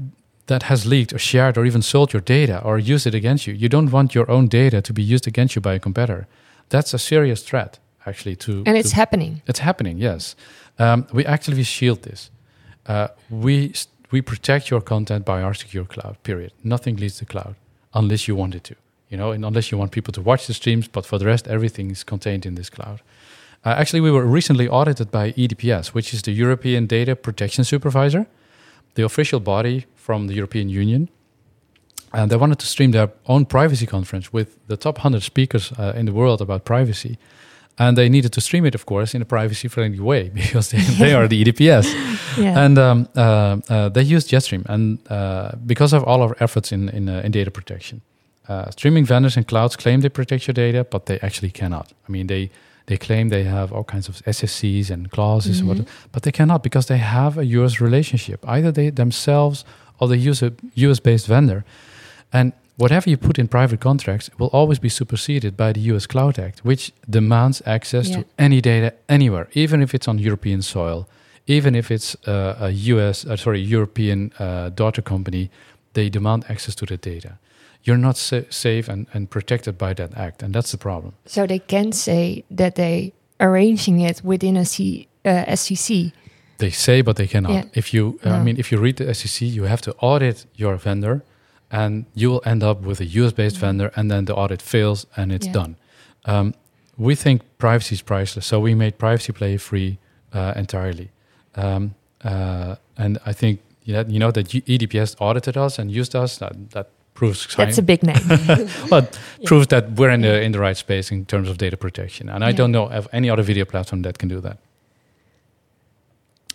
that 0.47 0.63
has 0.63 0.85
leaked 0.85 1.13
or 1.13 1.19
shared 1.19 1.57
or 1.57 1.65
even 1.65 1.81
sold 1.81 2.11
your 2.11 2.21
data 2.21 2.61
or 2.63 2.77
used 2.77 3.07
it 3.07 3.15
against 3.15 3.47
you. 3.47 3.53
You 3.53 3.69
don't 3.69 3.91
want 3.91 4.13
your 4.13 4.29
own 4.29 4.47
data 4.47 4.81
to 4.81 4.93
be 4.93 5.03
used 5.03 5.27
against 5.27 5.55
you 5.55 5.61
by 5.61 5.75
a 5.75 5.79
competitor. 5.79 6.27
That's 6.69 6.93
a 6.93 6.99
serious 6.99 7.43
threat, 7.43 7.79
actually. 8.05 8.35
To 8.37 8.63
and 8.65 8.75
it's 8.77 8.89
to, 8.89 8.95
happening. 8.95 9.41
It's 9.47 9.59
happening. 9.59 9.97
Yes, 9.97 10.35
um, 10.77 11.07
we 11.13 11.25
actively 11.25 11.63
shield 11.63 12.01
this. 12.03 12.31
Uh, 12.85 13.07
we 13.29 13.73
we 14.11 14.21
protect 14.21 14.69
your 14.71 14.81
content 14.81 15.25
by 15.25 15.41
our 15.41 15.53
secure 15.53 15.85
cloud. 15.85 16.17
Period. 16.23 16.51
Nothing 16.63 16.97
leaves 16.97 17.19
the 17.19 17.25
cloud 17.25 17.55
unless 17.93 18.27
you 18.27 18.35
want 18.35 18.55
it 18.55 18.63
to. 18.63 18.75
You 19.09 19.17
know, 19.17 19.31
and 19.31 19.43
unless 19.45 19.71
you 19.71 19.77
want 19.77 19.91
people 19.91 20.13
to 20.13 20.21
watch 20.21 20.45
the 20.47 20.53
streams. 20.53 20.87
But 20.87 21.05
for 21.05 21.17
the 21.17 21.25
rest, 21.25 21.47
everything 21.47 21.91
is 21.91 22.03
contained 22.03 22.45
in 22.45 22.55
this 22.55 22.69
cloud. 22.69 23.01
Uh, 23.65 23.69
actually, 23.69 24.01
we 24.01 24.11
were 24.11 24.25
recently 24.25 24.67
audited 24.67 25.11
by 25.11 25.31
EDPS, 25.33 25.87
which 25.87 26.13
is 26.13 26.21
the 26.21 26.31
European 26.31 26.87
Data 26.87 27.15
Protection 27.15 27.63
Supervisor 27.63 28.25
the 28.95 29.05
official 29.05 29.39
body 29.39 29.85
from 29.95 30.27
the 30.27 30.33
European 30.33 30.69
Union. 30.69 31.09
and 32.11 32.29
they 32.31 32.37
wanted 32.37 32.57
to 32.59 32.65
stream 32.65 32.91
their 32.91 33.09
own 33.25 33.45
privacy 33.45 33.85
conference 33.85 34.33
with 34.33 34.57
the 34.67 34.75
top 34.75 34.97
100 34.97 35.21
speakers 35.21 35.71
uh, 35.77 35.93
in 35.95 36.05
the 36.05 36.11
world 36.11 36.41
about 36.41 36.63
privacy. 36.63 37.17
And 37.77 37.95
they 37.95 38.09
needed 38.09 38.33
to 38.33 38.41
stream 38.41 38.65
it, 38.65 38.75
of 38.75 38.85
course, 38.85 39.13
in 39.13 39.21
a 39.21 39.25
privacy-friendly 39.25 39.99
way 39.99 40.29
because 40.33 40.69
they, 40.69 40.79
they 40.97 41.13
are 41.13 41.27
the 41.27 41.43
EDPS. 41.43 41.85
Yeah. 42.37 42.65
And 42.65 42.77
um, 42.77 43.07
uh, 43.15 43.57
uh, 43.69 43.89
they 43.89 44.01
used 44.01 44.29
Jetstream, 44.29 44.65
and 44.65 44.99
uh, 45.09 45.51
because 45.65 45.93
of 45.93 46.03
all 46.03 46.21
our 46.21 46.35
efforts 46.39 46.71
in 46.71 46.89
in, 46.89 47.07
uh, 47.07 47.21
in 47.23 47.31
data 47.31 47.51
protection, 47.51 48.01
uh, 48.49 48.69
streaming 48.71 49.05
vendors 49.05 49.37
and 49.37 49.45
clouds 49.47 49.75
claim 49.75 50.01
they 50.01 50.09
protect 50.09 50.47
your 50.47 50.53
data, 50.53 50.83
but 50.83 51.05
they 51.05 51.19
actually 51.21 51.51
cannot. 51.51 51.93
I 52.07 52.11
mean, 52.11 52.27
they 52.27 52.49
they 52.89 52.97
claim 52.97 53.29
they 53.29 53.43
have 53.57 53.67
all 53.75 53.83
kinds 53.93 54.07
of 54.09 54.15
SCCs 54.35 54.89
and 54.89 55.01
clauses, 55.15 55.61
Mhm. 55.61 55.67
what, 55.67 55.77
but 56.11 56.21
they 56.23 56.31
cannot 56.39 56.61
because 56.63 56.85
they 56.87 56.97
have 57.19 57.33
a 57.39 57.45
US 57.59 57.73
relationship. 57.87 58.39
Either 58.55 58.71
they 58.73 58.89
themselves 58.91 59.63
or 59.99 60.07
they 60.11 60.29
use 60.29 60.39
a 60.45 60.51
US-based 60.87 61.27
vendor, 61.27 61.63
and 62.31 62.51
whatever 62.77 63.09
you 63.11 63.17
put 63.17 63.37
in 63.37 63.47
private 63.47 63.79
contracts 63.79 64.29
will 64.39 64.49
always 64.59 64.79
be 64.79 64.89
superseded 64.89 65.53
by 65.55 65.69
the 65.73 65.81
US 65.93 66.07
Cloud 66.07 66.39
Act, 66.39 66.57
which 66.63 66.91
demands 67.09 67.61
access 67.65 68.07
Yeah. 68.09 68.17
to 68.17 68.25
any 68.37 68.59
data 68.61 68.89
anywhere, 69.07 69.47
even 69.53 69.81
if 69.81 69.93
it's 69.93 70.07
on 70.07 70.17
European 70.19 70.61
soil, 70.61 71.05
even 71.47 71.75
if 71.75 71.91
it's 71.91 72.15
uh, 72.27 72.67
a 72.67 72.69
US, 72.93 73.25
uh, 73.25 73.35
sorry, 73.37 73.61
European 73.75 74.31
uh, 74.39 74.69
daughter 74.81 75.03
company, 75.03 75.49
they 75.93 76.09
demand 76.09 76.43
access 76.49 76.75
to 76.75 76.85
the 76.85 76.97
data. 76.97 77.31
You're 77.83 77.97
not 77.97 78.17
sa- 78.17 78.41
safe 78.49 78.89
and, 78.89 79.07
and 79.13 79.29
protected 79.29 79.77
by 79.77 79.93
that 79.93 80.17
act, 80.17 80.43
and 80.43 80.53
that's 80.53 80.71
the 80.71 80.77
problem. 80.77 81.13
So 81.25 81.45
they 81.47 81.59
can 81.59 81.91
say 81.91 82.43
that 82.51 82.75
they 82.75 83.13
arranging 83.39 84.01
it 84.01 84.21
within 84.23 84.57
a 84.57 84.65
C, 84.65 85.07
uh, 85.25 85.45
SCC. 85.47 86.11
They 86.57 86.71
say, 86.71 87.01
but 87.01 87.15
they 87.15 87.27
cannot. 87.27 87.51
Yeah. 87.53 87.63
If 87.73 87.93
you, 87.93 88.19
uh, 88.25 88.31
I 88.31 88.43
mean, 88.43 88.57
if 88.59 88.69
you 88.71 88.79
read 88.81 88.97
the 88.97 89.05
SCC, 89.05 89.47
you 89.53 89.63
have 89.63 89.81
to 89.83 89.93
audit 89.99 90.45
your 90.55 90.75
vendor, 90.75 91.23
and 91.71 92.05
you 92.13 92.29
will 92.31 92.41
end 92.45 92.63
up 92.63 92.81
with 92.81 92.99
a 92.99 93.05
US-based 93.05 93.55
Mhm. 93.55 93.59
vendor, 93.61 93.91
and 93.95 94.09
then 94.11 94.25
the 94.25 94.35
audit 94.35 94.61
fails, 94.61 95.05
and 95.15 95.31
it's 95.31 95.45
Yeah. 95.47 95.53
done. 95.53 95.75
Um, 96.25 96.53
we 96.97 97.15
think 97.15 97.41
privacy 97.57 97.95
is 97.95 98.01
priceless, 98.01 98.45
so 98.45 98.59
we 98.59 98.75
made 98.75 98.97
privacy 98.97 99.31
play 99.33 99.57
free 99.57 99.97
uh, 100.33 100.53
entirely. 100.55 101.09
Um, 101.55 101.95
uh, 102.23 102.75
and 102.97 103.17
I 103.25 103.33
think 103.33 103.61
you 103.83 103.93
know, 103.93 104.03
you 104.07 104.19
know 104.19 104.31
that 104.31 104.47
EDPS 104.53 105.15
audited 105.19 105.55
us 105.57 105.79
and 105.79 105.89
used 105.89 106.13
us. 106.15 106.37
That, 106.37 106.53
that 106.71 106.89
proves 107.19 107.55
That's 107.55 107.77
a 107.77 107.81
big 107.81 108.01
name. 108.03 108.15
well, 108.91 109.01
Yeah. 109.39 109.47
proves 109.47 109.67
that 109.67 109.83
we're 109.97 110.13
in 110.13 110.21
the 110.21 110.41
in 110.41 110.51
the 110.51 110.59
right 110.59 110.77
space 110.77 111.15
in 111.15 111.25
terms 111.25 111.49
of 111.49 111.57
data 111.57 111.75
protection. 111.77 112.29
And 112.29 112.43
I 112.43 112.47
Yeah. 112.49 112.57
don't 112.57 112.71
know 112.71 112.89
of 112.97 113.07
any 113.11 113.29
other 113.31 113.43
video 113.43 113.65
platform 113.65 114.01
that 114.03 114.17
can 114.17 114.29
do 114.29 114.41
that. 114.41 114.57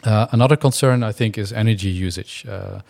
Uh, 0.06 0.26
another 0.32 0.56
concern, 0.56 1.02
I 1.02 1.12
think, 1.12 1.36
is 1.38 1.52
energy 1.52 1.88
usage. 2.06 2.44
Uh, 2.48 2.80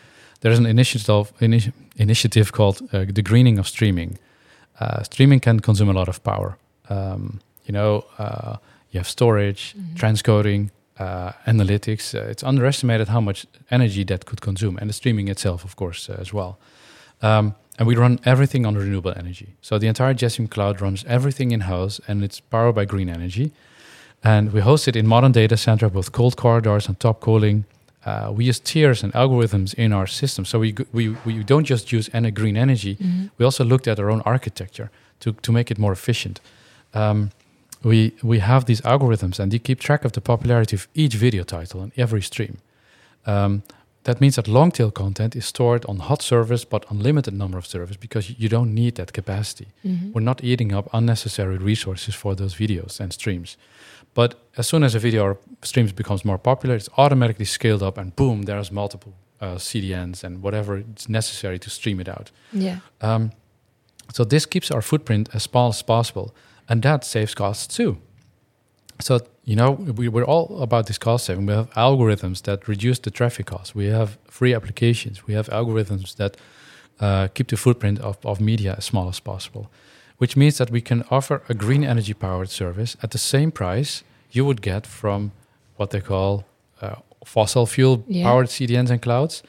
there's 0.40 0.58
an 0.58 0.66
initiative 0.66 1.32
initi- 1.40 1.72
initiative 1.96 2.50
called 2.52 2.76
uh, 2.92 3.04
the 3.14 3.22
greening 3.22 3.58
of 3.58 3.66
streaming. 3.66 4.18
Uh, 4.80 5.02
streaming 5.02 5.40
can 5.40 5.60
consume 5.60 5.88
a 5.90 5.92
lot 5.92 6.08
of 6.08 6.18
power. 6.22 6.56
Um, 6.90 7.38
you 7.66 7.72
know, 7.72 8.04
uh, 8.18 8.56
you 8.90 8.98
have 9.00 9.08
storage, 9.08 9.74
Mhm. 9.74 9.94
transcoding, 9.96 10.70
uh, 10.98 11.32
analytics. 11.46 12.14
Uh, 12.14 12.30
it's 12.30 12.42
underestimated 12.44 13.08
how 13.08 13.20
much 13.20 13.46
energy 13.70 14.04
that 14.04 14.24
could 14.24 14.40
consume, 14.40 14.76
and 14.80 14.88
the 14.88 14.92
streaming 14.94 15.28
itself, 15.28 15.64
of 15.64 15.74
course, 15.76 16.12
uh, 16.12 16.20
as 16.20 16.32
well. 16.32 16.56
Um, 17.24 17.54
and 17.78 17.88
we 17.88 17.96
run 17.96 18.18
everything 18.24 18.66
on 18.66 18.74
renewable 18.76 19.14
energy. 19.16 19.48
So 19.60 19.78
the 19.78 19.88
entire 19.88 20.14
Jetstream 20.14 20.48
cloud 20.48 20.80
runs 20.80 21.04
everything 21.06 21.50
in 21.52 21.60
house, 21.60 22.00
and 22.06 22.22
it's 22.22 22.40
powered 22.40 22.74
by 22.74 22.84
green 22.84 23.08
energy. 23.08 23.50
And 24.22 24.52
we 24.52 24.60
host 24.60 24.88
it 24.88 24.96
in 24.96 25.06
modern 25.06 25.32
data 25.32 25.56
center 25.56 25.88
with 25.88 26.12
cold 26.12 26.36
corridors 26.36 26.88
and 26.88 26.98
top 26.98 27.20
cooling. 27.20 27.64
Uh, 28.06 28.32
we 28.36 28.44
use 28.44 28.60
tiers 28.60 29.02
and 29.02 29.12
algorithms 29.14 29.74
in 29.74 29.92
our 29.92 30.06
system, 30.06 30.44
so 30.44 30.58
we 30.58 30.74
we 30.92 31.16
we 31.26 31.42
don't 31.44 31.66
just 31.68 31.92
use 31.92 32.10
any 32.12 32.30
green 32.30 32.56
energy. 32.56 32.96
Mhm. 32.96 33.30
We 33.38 33.44
also 33.44 33.64
looked 33.64 33.88
at 33.88 33.98
our 33.98 34.10
own 34.10 34.22
architecture 34.24 34.88
to, 35.20 35.32
to 35.32 35.52
make 35.52 35.70
it 35.70 35.78
more 35.78 35.92
efficient. 35.92 36.40
Um, 36.92 37.30
we, 37.82 38.12
we 38.22 38.38
have 38.40 38.64
these 38.64 38.80
algorithms 38.82 39.38
and 39.38 39.52
they 39.52 39.58
keep 39.58 39.78
track 39.80 40.04
of 40.04 40.12
the 40.12 40.20
popularity 40.20 40.76
of 40.76 40.88
each 40.94 41.14
video 41.14 41.44
title 41.44 41.82
in 41.82 41.92
every 41.96 42.22
stream. 42.22 42.56
Um, 43.26 43.62
that 44.04 44.20
means 44.20 44.36
that 44.36 44.48
long 44.48 44.70
tail 44.70 44.90
content 44.90 45.34
is 45.36 45.44
stored 45.46 45.84
on 45.86 45.98
hot 45.98 46.22
servers 46.22 46.64
but 46.64 46.84
unlimited 46.90 47.34
number 47.34 47.58
of 47.58 47.66
servers 47.66 47.96
because 47.96 48.30
you 48.38 48.48
don't 48.48 48.72
need 48.74 48.94
that 48.94 49.12
capacity. 49.12 49.66
Mhm. 49.84 50.12
We're 50.12 50.20
not 50.24 50.42
eating 50.44 50.72
up 50.74 50.88
unnecessary 50.92 51.56
resources 51.58 52.14
for 52.14 52.34
those 52.34 52.54
videos 52.54 53.00
and 53.00 53.12
streams. 53.12 53.56
But 54.14 54.34
as 54.56 54.66
soon 54.68 54.84
as 54.84 54.94
a 54.94 54.98
video 54.98 55.22
or 55.24 55.36
streams 55.62 55.92
becomes 55.92 56.24
more 56.24 56.38
popular, 56.38 56.76
it's 56.76 56.88
automatically 56.96 57.44
scaled 57.46 57.82
up 57.82 57.98
and 57.98 58.14
boom, 58.14 58.42
there's 58.42 58.70
multiple 58.70 59.12
uh, 59.40 59.56
CDNs 59.58 60.22
and 60.24 60.42
whatever 60.42 60.82
is 60.96 61.08
necessary 61.08 61.58
to 61.58 61.70
stream 61.70 62.00
it 62.00 62.08
out. 62.08 62.30
Yeah. 62.52 62.78
Um, 63.00 63.30
so 64.12 64.24
this 64.24 64.46
keeps 64.46 64.70
our 64.70 64.82
footprint 64.82 65.28
as 65.34 65.42
small 65.42 65.68
as 65.68 65.82
possible, 65.82 66.34
and 66.68 66.82
that 66.82 67.04
saves 67.04 67.34
costs 67.34 67.76
too. 67.76 67.96
So 69.00 69.20
you 69.44 69.56
know 69.56 69.72
we, 69.72 70.08
we're 70.08 70.24
all 70.24 70.62
about 70.62 70.86
this 70.86 70.98
cost 70.98 71.24
saving. 71.26 71.46
We 71.46 71.52
have 71.54 71.70
algorithms 71.74 72.42
that 72.42 72.68
reduce 72.68 72.98
the 73.00 73.10
traffic 73.10 73.46
costs. 73.46 73.74
We 73.74 73.86
have 73.86 74.18
free 74.28 74.54
applications. 74.54 75.26
We 75.26 75.34
have 75.34 75.48
algorithms 75.48 76.14
that 76.16 76.36
uh, 77.00 77.28
keep 77.34 77.48
the 77.48 77.56
footprint 77.56 77.98
of, 78.00 78.16
of 78.24 78.40
media 78.40 78.74
as 78.78 78.84
small 78.84 79.08
as 79.08 79.20
possible, 79.20 79.68
which 80.18 80.36
means 80.36 80.56
that 80.58 80.70
we 80.70 80.80
can 80.80 81.02
offer 81.10 81.42
a 81.48 81.54
green 81.54 81.84
energy 81.84 82.14
powered 82.14 82.50
service 82.50 82.96
at 83.02 83.10
the 83.10 83.18
same 83.18 83.50
price 83.50 84.04
you 84.30 84.44
would 84.44 84.62
get 84.62 84.86
from 84.86 85.32
what 85.76 85.90
they 85.90 86.00
call 86.00 86.44
uh, 86.80 86.94
fossil 87.24 87.66
fuel 87.66 88.04
Yeah. 88.08 88.24
powered 88.24 88.46
CDNs 88.48 88.90
and 88.90 89.00
clouds. 89.02 89.42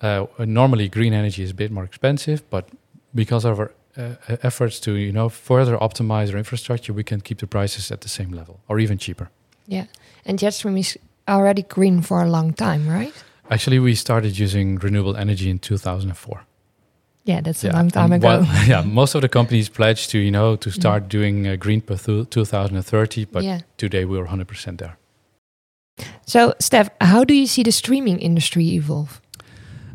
Uh, 0.00 0.26
normally, 0.38 0.88
green 0.88 1.12
energy 1.14 1.42
is 1.42 1.50
a 1.50 1.54
bit 1.54 1.70
more 1.70 1.84
expensive, 1.84 2.42
but 2.50 2.68
because 3.14 3.44
of 3.48 3.58
our 3.58 3.70
uh, 3.98 4.36
efforts 4.42 4.80
to 4.80 4.90
you 4.92 5.12
know 5.12 5.28
further 5.28 5.76
optimize 5.78 6.30
our 6.32 6.38
infrastructure, 6.38 6.92
we 6.94 7.02
can 7.04 7.20
keep 7.20 7.38
the 7.38 7.46
prices 7.46 7.90
at 7.90 8.00
the 8.00 8.08
same 8.08 8.30
level 8.36 8.60
or 8.68 8.78
even 8.78 8.98
cheaper. 8.98 9.28
Yeah. 9.66 9.84
And 10.24 10.38
Jetstream 10.38 10.78
is 10.78 10.98
already 11.28 11.62
green 11.62 12.02
for 12.02 12.22
a 12.22 12.28
long 12.28 12.52
time, 12.54 12.88
right? 12.88 13.12
Actually, 13.50 13.78
we 13.80 13.94
started 13.94 14.38
using 14.38 14.76
renewable 14.76 15.16
energy 15.16 15.48
in 15.50 15.58
2004. 15.58 16.40
Yeah, 17.24 17.40
that's 17.40 17.64
a 17.64 17.68
Yeah, 17.68 17.76
long 17.76 17.90
time 17.90 18.12
and 18.12 18.22
ago. 18.24 18.42
while- 18.42 18.66
yeah, 18.68 18.82
most 18.82 19.14
of 19.16 19.20
the 19.22 19.28
companies 19.38 19.68
pledged 19.68 20.10
to 20.10 20.18
you 20.18 20.30
know 20.30 20.56
to 20.56 20.70
start 20.70 21.08
doing 21.08 21.46
uh, 21.46 21.56
green 21.56 21.80
thu- 21.80 22.24
2030, 22.24 23.24
but 23.26 23.42
yeah. 23.44 23.60
today 23.76 24.04
we're 24.04 24.26
100% 24.26 24.78
there. 24.78 24.96
So, 26.26 26.54
Steph, 26.60 26.88
how 27.00 27.24
do 27.24 27.34
you 27.34 27.46
see 27.46 27.62
the 27.62 27.72
streaming 27.72 28.18
industry 28.20 28.68
evolve? 28.74 29.20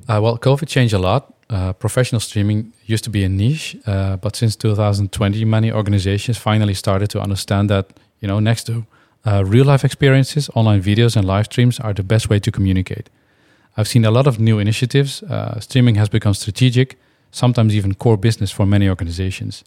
Uh, 0.08 0.20
well, 0.22 0.38
COVID 0.38 0.68
changed 0.68 0.94
a 0.94 0.98
lot. 1.00 1.34
Uh, 1.52 1.74
professional 1.74 2.22
streaming 2.22 2.72
used 2.86 3.04
to 3.04 3.10
be 3.10 3.26
a 3.26 3.30
niche, 3.30 3.76
uh, 3.86 4.16
but 4.16 4.36
since 4.38 4.56
2020, 4.56 5.44
many 5.46 5.72
organizations 5.72 6.38
finally 6.38 6.74
started 6.74 7.10
to 7.10 7.20
understand 7.20 7.70
that 7.70 7.86
you 8.22 8.28
know 8.28 8.40
next 8.40 8.64
to 8.68 8.86
uh, 9.26 9.44
real 9.46 9.66
life 9.66 9.84
experiences, 9.86 10.50
online 10.56 10.82
videos 10.82 11.16
and 11.18 11.26
live 11.28 11.44
streams 11.46 11.80
are 11.80 11.94
the 11.94 12.04
best 12.04 12.30
way 12.30 12.40
to 12.40 12.52
communicate. 12.52 13.10
I've 13.78 13.88
seen 13.88 14.06
a 14.06 14.12
lot 14.12 14.28
of 14.28 14.40
new 14.40 14.60
initiatives. 14.60 15.24
Uh, 15.24 15.60
streaming 15.60 15.96
has 15.98 16.10
become 16.10 16.34
strategic, 16.34 16.98
sometimes 17.32 17.74
even 17.76 17.96
core 17.96 18.18
business 18.18 18.52
for 18.52 18.66
many 18.66 18.88
organizations. 18.90 19.64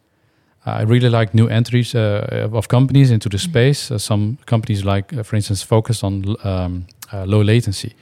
I 0.66 0.82
really 0.82 1.10
like 1.10 1.34
new 1.34 1.48
entries 1.48 1.94
uh, 1.94 2.48
of 2.52 2.66
companies 2.68 3.10
into 3.10 3.28
the 3.28 3.36
Mhm. 3.36 3.50
space. 3.50 3.94
Uh, 3.94 3.98
some 3.98 4.36
companies, 4.46 4.82
like, 4.84 5.24
for 5.24 5.36
instance, 5.36 5.62
focus 5.66 6.02
on 6.02 6.24
um, 6.44 6.84
uh, 7.12 7.24
low 7.26 7.42
latency. 7.44 7.92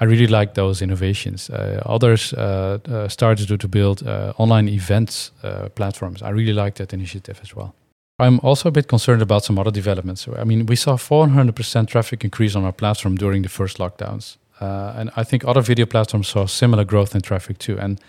I 0.00 0.04
really 0.04 0.26
like 0.26 0.54
those 0.54 0.80
innovations. 0.80 1.50
Uh, 1.50 1.82
others 1.84 2.32
uh, 2.32 2.78
uh, 2.88 3.08
started 3.08 3.48
to, 3.48 3.56
to 3.56 3.68
build 3.68 4.06
uh, 4.06 4.32
online 4.38 4.68
events 4.68 5.32
uh, 5.42 5.68
platforms. 5.70 6.22
I 6.22 6.30
really 6.30 6.52
like 6.52 6.76
that 6.76 6.92
initiative 6.92 7.40
as 7.42 7.54
well. 7.56 7.74
I'm 8.20 8.40
also 8.42 8.68
a 8.68 8.72
bit 8.72 8.88
concerned 8.88 9.22
about 9.22 9.44
some 9.44 9.60
other 9.60 9.70
developments. 9.70 10.26
I 10.28 10.44
mean, 10.44 10.66
we 10.66 10.76
saw 10.76 10.96
400% 10.96 11.86
traffic 11.86 12.24
increase 12.24 12.56
on 12.56 12.64
our 12.64 12.72
platform 12.72 13.16
during 13.16 13.42
the 13.42 13.48
first 13.48 13.78
lockdowns. 13.78 14.36
And 14.60 15.10
I 15.16 15.24
think 15.24 15.44
other 15.44 15.62
video 15.62 15.86
platforms 15.86 16.28
saw 16.28 16.46
similar 16.46 16.84
growth 16.84 17.14
in 17.14 17.20
traffic 17.20 17.58
too. 17.58 17.78
And 17.78 18.00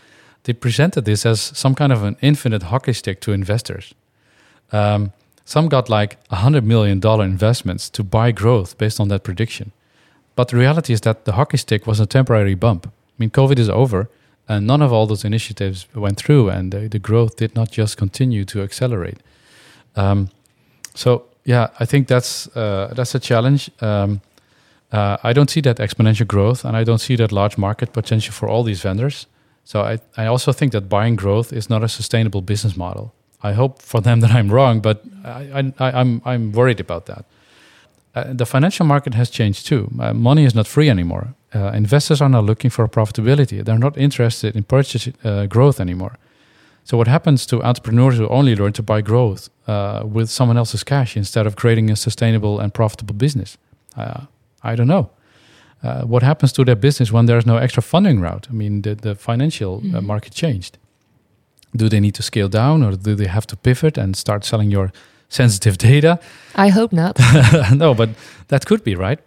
they 0.43 0.53
presented 0.53 1.05
this 1.05 1.25
as 1.25 1.39
some 1.41 1.75
kind 1.75 1.91
of 1.91 2.03
an 2.03 2.17
infinite 2.21 2.63
hockey 2.63 2.93
stick 2.93 3.21
to 3.21 3.31
investors. 3.31 3.93
Um, 4.71 5.11
some 5.45 5.67
got 5.67 5.89
like 5.89 6.17
$100 6.29 6.63
million 6.63 6.99
investments 7.21 7.89
to 7.89 8.03
buy 8.03 8.31
growth 8.31 8.77
based 8.77 8.99
on 8.99 9.07
that 9.09 9.23
prediction. 9.23 9.71
But 10.35 10.49
the 10.49 10.57
reality 10.57 10.93
is 10.93 11.01
that 11.01 11.25
the 11.25 11.33
hockey 11.33 11.57
stick 11.57 11.85
was 11.85 11.99
a 11.99 12.05
temporary 12.05 12.55
bump. 12.55 12.87
I 12.87 12.91
mean, 13.17 13.29
COVID 13.29 13.59
is 13.59 13.69
over, 13.69 14.09
and 14.47 14.65
none 14.65 14.81
of 14.81 14.91
all 14.91 15.05
those 15.05 15.23
initiatives 15.23 15.87
went 15.93 16.17
through, 16.17 16.49
and 16.49 16.71
the, 16.71 16.87
the 16.87 16.99
growth 16.99 17.35
did 17.35 17.55
not 17.55 17.71
just 17.71 17.97
continue 17.97 18.45
to 18.45 18.61
accelerate. 18.61 19.17
Um, 19.95 20.29
so, 20.95 21.25
yeah, 21.45 21.67
I 21.79 21.85
think 21.85 22.07
that's 22.07 22.47
uh, 22.55 22.93
that's 22.95 23.15
a 23.15 23.19
challenge. 23.19 23.69
Um, 23.81 24.21
uh, 24.91 25.17
I 25.23 25.33
don't 25.33 25.49
see 25.49 25.61
that 25.61 25.77
exponential 25.77 26.25
growth, 26.25 26.65
and 26.65 26.75
I 26.75 26.83
don't 26.83 26.99
see 26.99 27.15
that 27.17 27.31
large 27.31 27.57
market 27.57 27.93
potential 27.93 28.33
for 28.33 28.49
all 28.49 28.63
these 28.63 28.81
vendors. 28.81 29.27
So, 29.63 29.81
I, 29.81 29.99
I 30.17 30.25
also 30.25 30.51
think 30.51 30.71
that 30.71 30.89
buying 30.89 31.15
growth 31.15 31.53
is 31.53 31.69
not 31.69 31.83
a 31.83 31.87
sustainable 31.87 32.41
business 32.41 32.75
model. 32.75 33.13
I 33.43 33.53
hope 33.53 33.81
for 33.81 34.01
them 34.01 34.19
that 34.23 34.31
I'm 34.31 34.49
wrong, 34.49 34.81
but 34.81 35.03
I, 35.23 35.73
I, 35.79 35.91
I'm 35.99 36.21
I'm 36.25 36.51
worried 36.51 36.79
about 36.79 37.05
that. 37.05 37.25
Uh, 38.27 38.33
the 38.37 38.45
financial 38.45 38.85
market 38.85 39.13
has 39.13 39.29
changed 39.29 39.65
too. 39.67 39.89
Uh, 39.99 40.13
money 40.13 40.43
is 40.45 40.53
not 40.53 40.67
free 40.67 40.89
anymore. 40.89 41.27
Uh, 41.55 41.71
investors 41.75 42.21
are 42.21 42.29
now 42.29 42.41
looking 42.41 42.71
for 42.71 42.87
profitability. 42.87 43.63
They're 43.63 43.77
not 43.79 43.97
interested 43.97 44.55
in 44.55 44.63
purchase 44.63 45.09
uh, 45.23 45.45
growth 45.47 45.79
anymore. 45.79 46.11
So 46.83 46.97
what 46.97 47.07
happens 47.07 47.45
to 47.45 47.61
entrepreneurs 47.63 48.17
who 48.17 48.27
only 48.27 48.55
learn 48.55 48.73
to 48.73 48.83
buy 48.83 49.01
growth 49.01 49.49
uh, 49.67 50.01
with 50.15 50.29
someone 50.29 50.57
else's 50.57 50.83
cash 50.83 51.15
instead 51.17 51.45
of 51.47 51.55
creating 51.55 51.91
a 51.91 51.95
sustainable 51.95 52.59
and 52.59 52.71
profitable 52.73 53.15
business? 53.15 53.57
Uh, 53.97 54.21
I 54.63 54.75
don't 54.75 54.87
know. 54.87 55.09
Uh, 55.83 56.01
what 56.01 56.23
happens 56.23 56.51
to 56.53 56.63
their 56.65 56.75
business 56.75 57.11
when 57.11 57.25
there's 57.27 57.45
no 57.45 57.57
extra 57.57 57.81
funding 57.83 58.21
route? 58.21 58.47
I 58.49 58.53
mean, 58.53 58.81
the, 58.81 58.95
the 58.95 59.15
financial 59.15 59.77
uh, 59.77 59.81
Mhm. 59.99 60.05
market 60.05 60.33
changed. 60.33 60.77
Do 61.75 61.87
they 61.89 61.99
need 61.99 62.15
to 62.15 62.21
scale 62.23 62.49
down 62.49 62.83
or 62.83 62.97
do 62.97 63.15
they 63.15 63.27
have 63.27 63.45
to 63.47 63.55
pivot 63.55 63.97
and 63.97 64.15
start 64.15 64.43
selling 64.45 64.71
your 64.71 64.91
sensitive 65.29 65.77
data? 65.77 66.19
I 66.55 66.69
hope 66.69 66.91
not. 66.95 67.17
no, 67.75 67.93
but 67.93 68.09
that 68.47 68.65
could 68.65 68.83
be 68.83 68.95
right. 68.95 69.19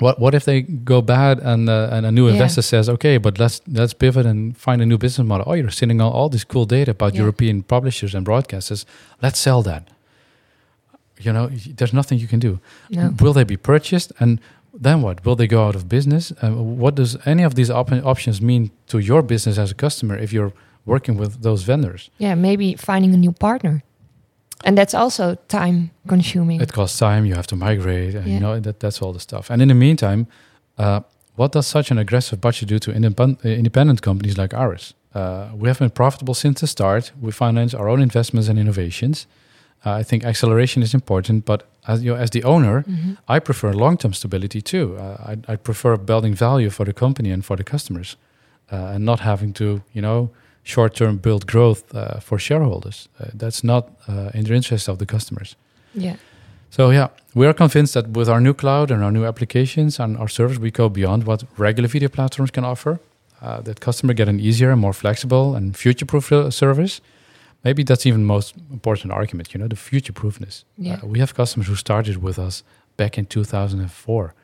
What 0.00 0.18
what 0.18 0.34
if 0.34 0.44
they 0.44 0.62
go 0.84 1.02
bad 1.02 1.38
and 1.40 1.68
uh, 1.68 1.88
and 1.92 2.06
a 2.06 2.10
new 2.10 2.26
Yeah. 2.26 2.32
investor 2.32 2.62
says, 2.62 2.88
okay, 2.88 3.18
but 3.18 3.38
let's 3.38 3.60
let's 3.68 3.94
pivot 3.94 4.26
and 4.26 4.56
find 4.56 4.80
a 4.82 4.86
new 4.86 4.96
business 4.98 5.26
model. 5.28 5.44
Oh, 5.46 5.54
you're 5.54 5.70
sending 5.70 6.00
all, 6.00 6.12
all 6.12 6.28
this 6.30 6.44
cool 6.44 6.64
data 6.66 6.90
about 6.90 7.12
Yeah. 7.14 7.20
European 7.22 7.62
publishers 7.62 8.14
and 8.14 8.24
broadcasters. 8.26 8.84
Let's 9.22 9.38
sell 9.38 9.62
that. 9.62 9.82
You 11.24 11.32
know, 11.32 11.50
there's 11.76 11.92
nothing 11.92 12.18
you 12.20 12.26
can 12.28 12.40
do. 12.40 12.58
No. 12.88 13.10
Will 13.20 13.34
they 13.34 13.44
be 13.44 13.56
purchased? 13.58 14.12
And 14.18 14.38
then 14.82 15.02
what? 15.02 15.22
Will 15.24 15.36
they 15.36 15.46
go 15.46 15.66
out 15.66 15.74
of 15.74 15.82
business? 15.88 16.32
Uh, 16.42 16.50
what 16.80 16.94
does 16.94 17.16
any 17.26 17.44
of 17.44 17.54
these 17.54 17.70
op- 17.70 17.92
options 18.04 18.40
mean 18.40 18.70
to 18.86 18.98
your 18.98 19.22
business 19.22 19.58
as 19.58 19.70
a 19.70 19.74
customer 19.74 20.16
if 20.16 20.32
you're 20.32 20.52
working 20.86 21.18
with 21.18 21.42
those 21.42 21.62
vendors? 21.66 22.10
Yeah, 22.18 22.34
maybe 22.36 22.74
finding 22.76 23.12
a 23.14 23.16
new 23.18 23.32
partner. 23.32 23.82
And 24.64 24.76
that's 24.76 24.94
also 24.94 25.36
time 25.48 25.90
consuming. 26.06 26.60
It 26.60 26.72
costs 26.72 26.98
time. 26.98 27.24
You 27.26 27.34
have 27.34 27.46
to 27.46 27.56
migrate. 27.56 28.14
And, 28.14 28.26
Yeah. 28.26 28.34
You 28.34 28.40
know 28.40 28.60
that 28.60 28.78
that's 28.80 29.02
all 29.02 29.12
the 29.12 29.20
stuff. 29.20 29.50
And 29.50 29.62
in 29.62 29.68
the 29.68 29.74
meantime, 29.74 30.26
uh, 30.78 31.00
what 31.36 31.52
does 31.52 31.66
such 31.66 31.90
an 31.90 31.98
aggressive 31.98 32.40
budget 32.40 32.68
do 32.68 32.78
to 32.78 32.92
independent, 32.92 33.44
independent 33.44 34.00
companies 34.00 34.36
like 34.36 34.54
ours? 34.56 34.94
Uh, 35.14 35.48
we 35.58 35.68
have 35.68 35.78
been 35.78 35.90
profitable 35.90 36.34
since 36.34 36.60
the 36.60 36.66
start. 36.66 37.12
We 37.20 37.32
finance 37.32 37.74
our 37.76 37.88
own 37.88 38.00
investments 38.02 38.48
and 38.48 38.58
innovations. 38.58 39.26
Uh, 39.84 40.00
I 40.00 40.04
think 40.04 40.24
acceleration 40.24 40.82
is 40.82 40.92
important, 40.94 41.44
but 41.44 41.62
as 41.86 42.02
you 42.02 42.12
know, 42.12 42.20
as 42.22 42.30
the 42.30 42.44
owner, 42.44 42.82
Mhm. 42.82 43.16
I 43.36 43.40
prefer 43.40 43.72
long-term 43.72 44.12
stability 44.12 44.60
too. 44.60 44.96
Uh, 44.98 45.32
I, 45.48 45.52
I 45.52 45.56
prefer 45.56 45.96
building 45.96 46.34
value 46.36 46.70
for 46.70 46.84
the 46.84 46.92
company 46.92 47.32
and 47.32 47.42
for 47.44 47.56
the 47.56 47.64
customers, 47.64 48.16
uh, 48.72 48.76
and 48.94 49.04
not 49.04 49.20
having 49.20 49.52
to, 49.54 49.64
you 49.94 50.02
know, 50.02 50.28
short-term 50.70 51.18
build 51.18 51.46
growth 51.46 51.82
uh, 51.94 52.20
for 52.20 52.38
shareholders. 52.38 53.08
Uh, 53.18 53.26
that's 53.34 53.62
not 53.62 53.84
uh, 54.08 54.30
in 54.34 54.44
the 54.44 54.54
interest 54.54 54.88
of 54.88 54.96
the 54.98 55.06
customers. 55.06 55.56
Yeah. 55.94 56.16
So 56.70 56.90
yeah, 56.90 57.08
we 57.34 57.46
are 57.46 57.54
convinced 57.54 57.94
that 57.94 58.08
with 58.16 58.28
our 58.28 58.40
new 58.40 58.54
cloud 58.54 58.90
and 58.90 59.02
our 59.02 59.10
new 59.10 59.24
applications 59.24 60.00
and 60.00 60.16
our 60.16 60.28
service, 60.28 60.58
we 60.58 60.70
go 60.70 60.88
beyond 60.88 61.24
what 61.24 61.44
regular 61.58 61.88
video 61.88 62.08
platforms 62.08 62.50
can 62.50 62.64
offer. 62.64 62.98
Uh, 63.42 63.60
that 63.62 63.80
customer 63.80 64.14
get 64.14 64.28
an 64.28 64.38
easier 64.38 64.70
and 64.70 64.80
more 64.80 64.92
flexible 64.92 65.56
and 65.56 65.76
future-proof 65.76 66.30
uh, 66.32 66.50
service. 66.50 67.00
Maybe 67.64 67.82
that's 67.82 68.06
even 68.06 68.24
most 68.24 68.54
important 68.70 69.12
argument. 69.12 69.54
You 69.54 69.60
know, 69.60 69.68
the 69.68 69.76
future-proofness. 69.76 70.64
Yeah. 70.76 71.00
Uh, 71.02 71.06
we 71.06 71.18
have 71.18 71.34
customers 71.34 71.66
who 71.66 71.74
started 71.74 72.22
with 72.22 72.38
us 72.38 72.62
back 72.96 73.16
in 73.16 73.26
2004, 73.26 74.34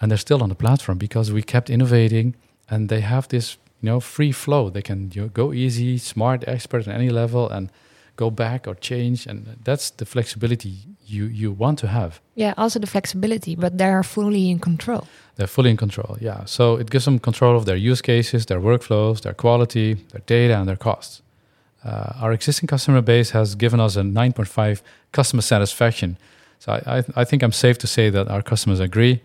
and 0.00 0.10
they're 0.10 0.18
still 0.18 0.42
on 0.42 0.48
the 0.48 0.54
platform 0.54 0.98
because 0.98 1.30
we 1.30 1.42
kept 1.42 1.68
innovating, 1.68 2.34
and 2.70 2.88
they 2.88 3.00
have 3.00 3.28
this 3.28 3.58
you 3.82 3.90
know 3.90 4.00
free 4.00 4.32
flow. 4.32 4.70
They 4.70 4.82
can 4.82 5.10
you 5.12 5.22
know, 5.22 5.28
go 5.28 5.52
easy, 5.52 5.98
smart, 5.98 6.44
expert 6.46 6.88
at 6.88 6.94
any 6.94 7.10
level, 7.10 7.50
and 7.50 7.70
go 8.16 8.30
back 8.30 8.66
or 8.66 8.74
change, 8.74 9.26
and 9.26 9.56
that's 9.64 9.90
the 9.90 10.06
flexibility 10.06 10.74
you 11.04 11.24
you 11.26 11.52
want 11.52 11.78
to 11.80 11.86
have. 11.88 12.20
Yeah, 12.34 12.54
also 12.56 12.78
the 12.78 12.86
flexibility, 12.86 13.56
but 13.56 13.76
they 13.78 13.90
are 13.90 14.02
fully 14.02 14.50
in 14.50 14.58
control. 14.58 15.06
They're 15.36 15.46
fully 15.46 15.70
in 15.70 15.76
control. 15.76 16.16
Yeah, 16.20 16.44
so 16.44 16.76
it 16.76 16.90
gives 16.90 17.04
them 17.04 17.18
control 17.18 17.56
of 17.56 17.64
their 17.64 17.76
use 17.76 18.02
cases, 18.02 18.46
their 18.46 18.60
workflows, 18.60 19.20
their 19.20 19.34
quality, 19.34 19.94
their 20.12 20.22
data, 20.26 20.54
and 20.58 20.68
their 20.68 20.76
costs. 20.76 21.22
Uh, 21.84 22.12
our 22.20 22.32
existing 22.32 22.68
customer 22.68 23.02
base 23.02 23.30
has 23.30 23.56
given 23.56 23.80
us 23.80 23.96
a 23.96 24.02
9.5 24.02 24.82
customer 25.10 25.42
satisfaction. 25.42 26.16
So 26.60 26.72
I, 26.72 26.98
I, 26.98 27.04
I 27.16 27.24
think 27.24 27.42
I'm 27.42 27.52
safe 27.52 27.76
to 27.78 27.86
say 27.86 28.08
that 28.10 28.28
our 28.28 28.42
customers 28.42 28.78
agree, 28.78 29.20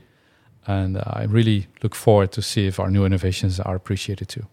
and 0.67 0.97
I 0.97 1.25
really 1.27 1.67
look 1.81 1.95
forward 1.95 2.31
to 2.33 2.41
see 2.41 2.67
if 2.67 2.79
our 2.79 2.91
new 2.91 3.05
innovations 3.05 3.59
are 3.59 3.75
appreciated 3.75 4.27
too. 4.27 4.45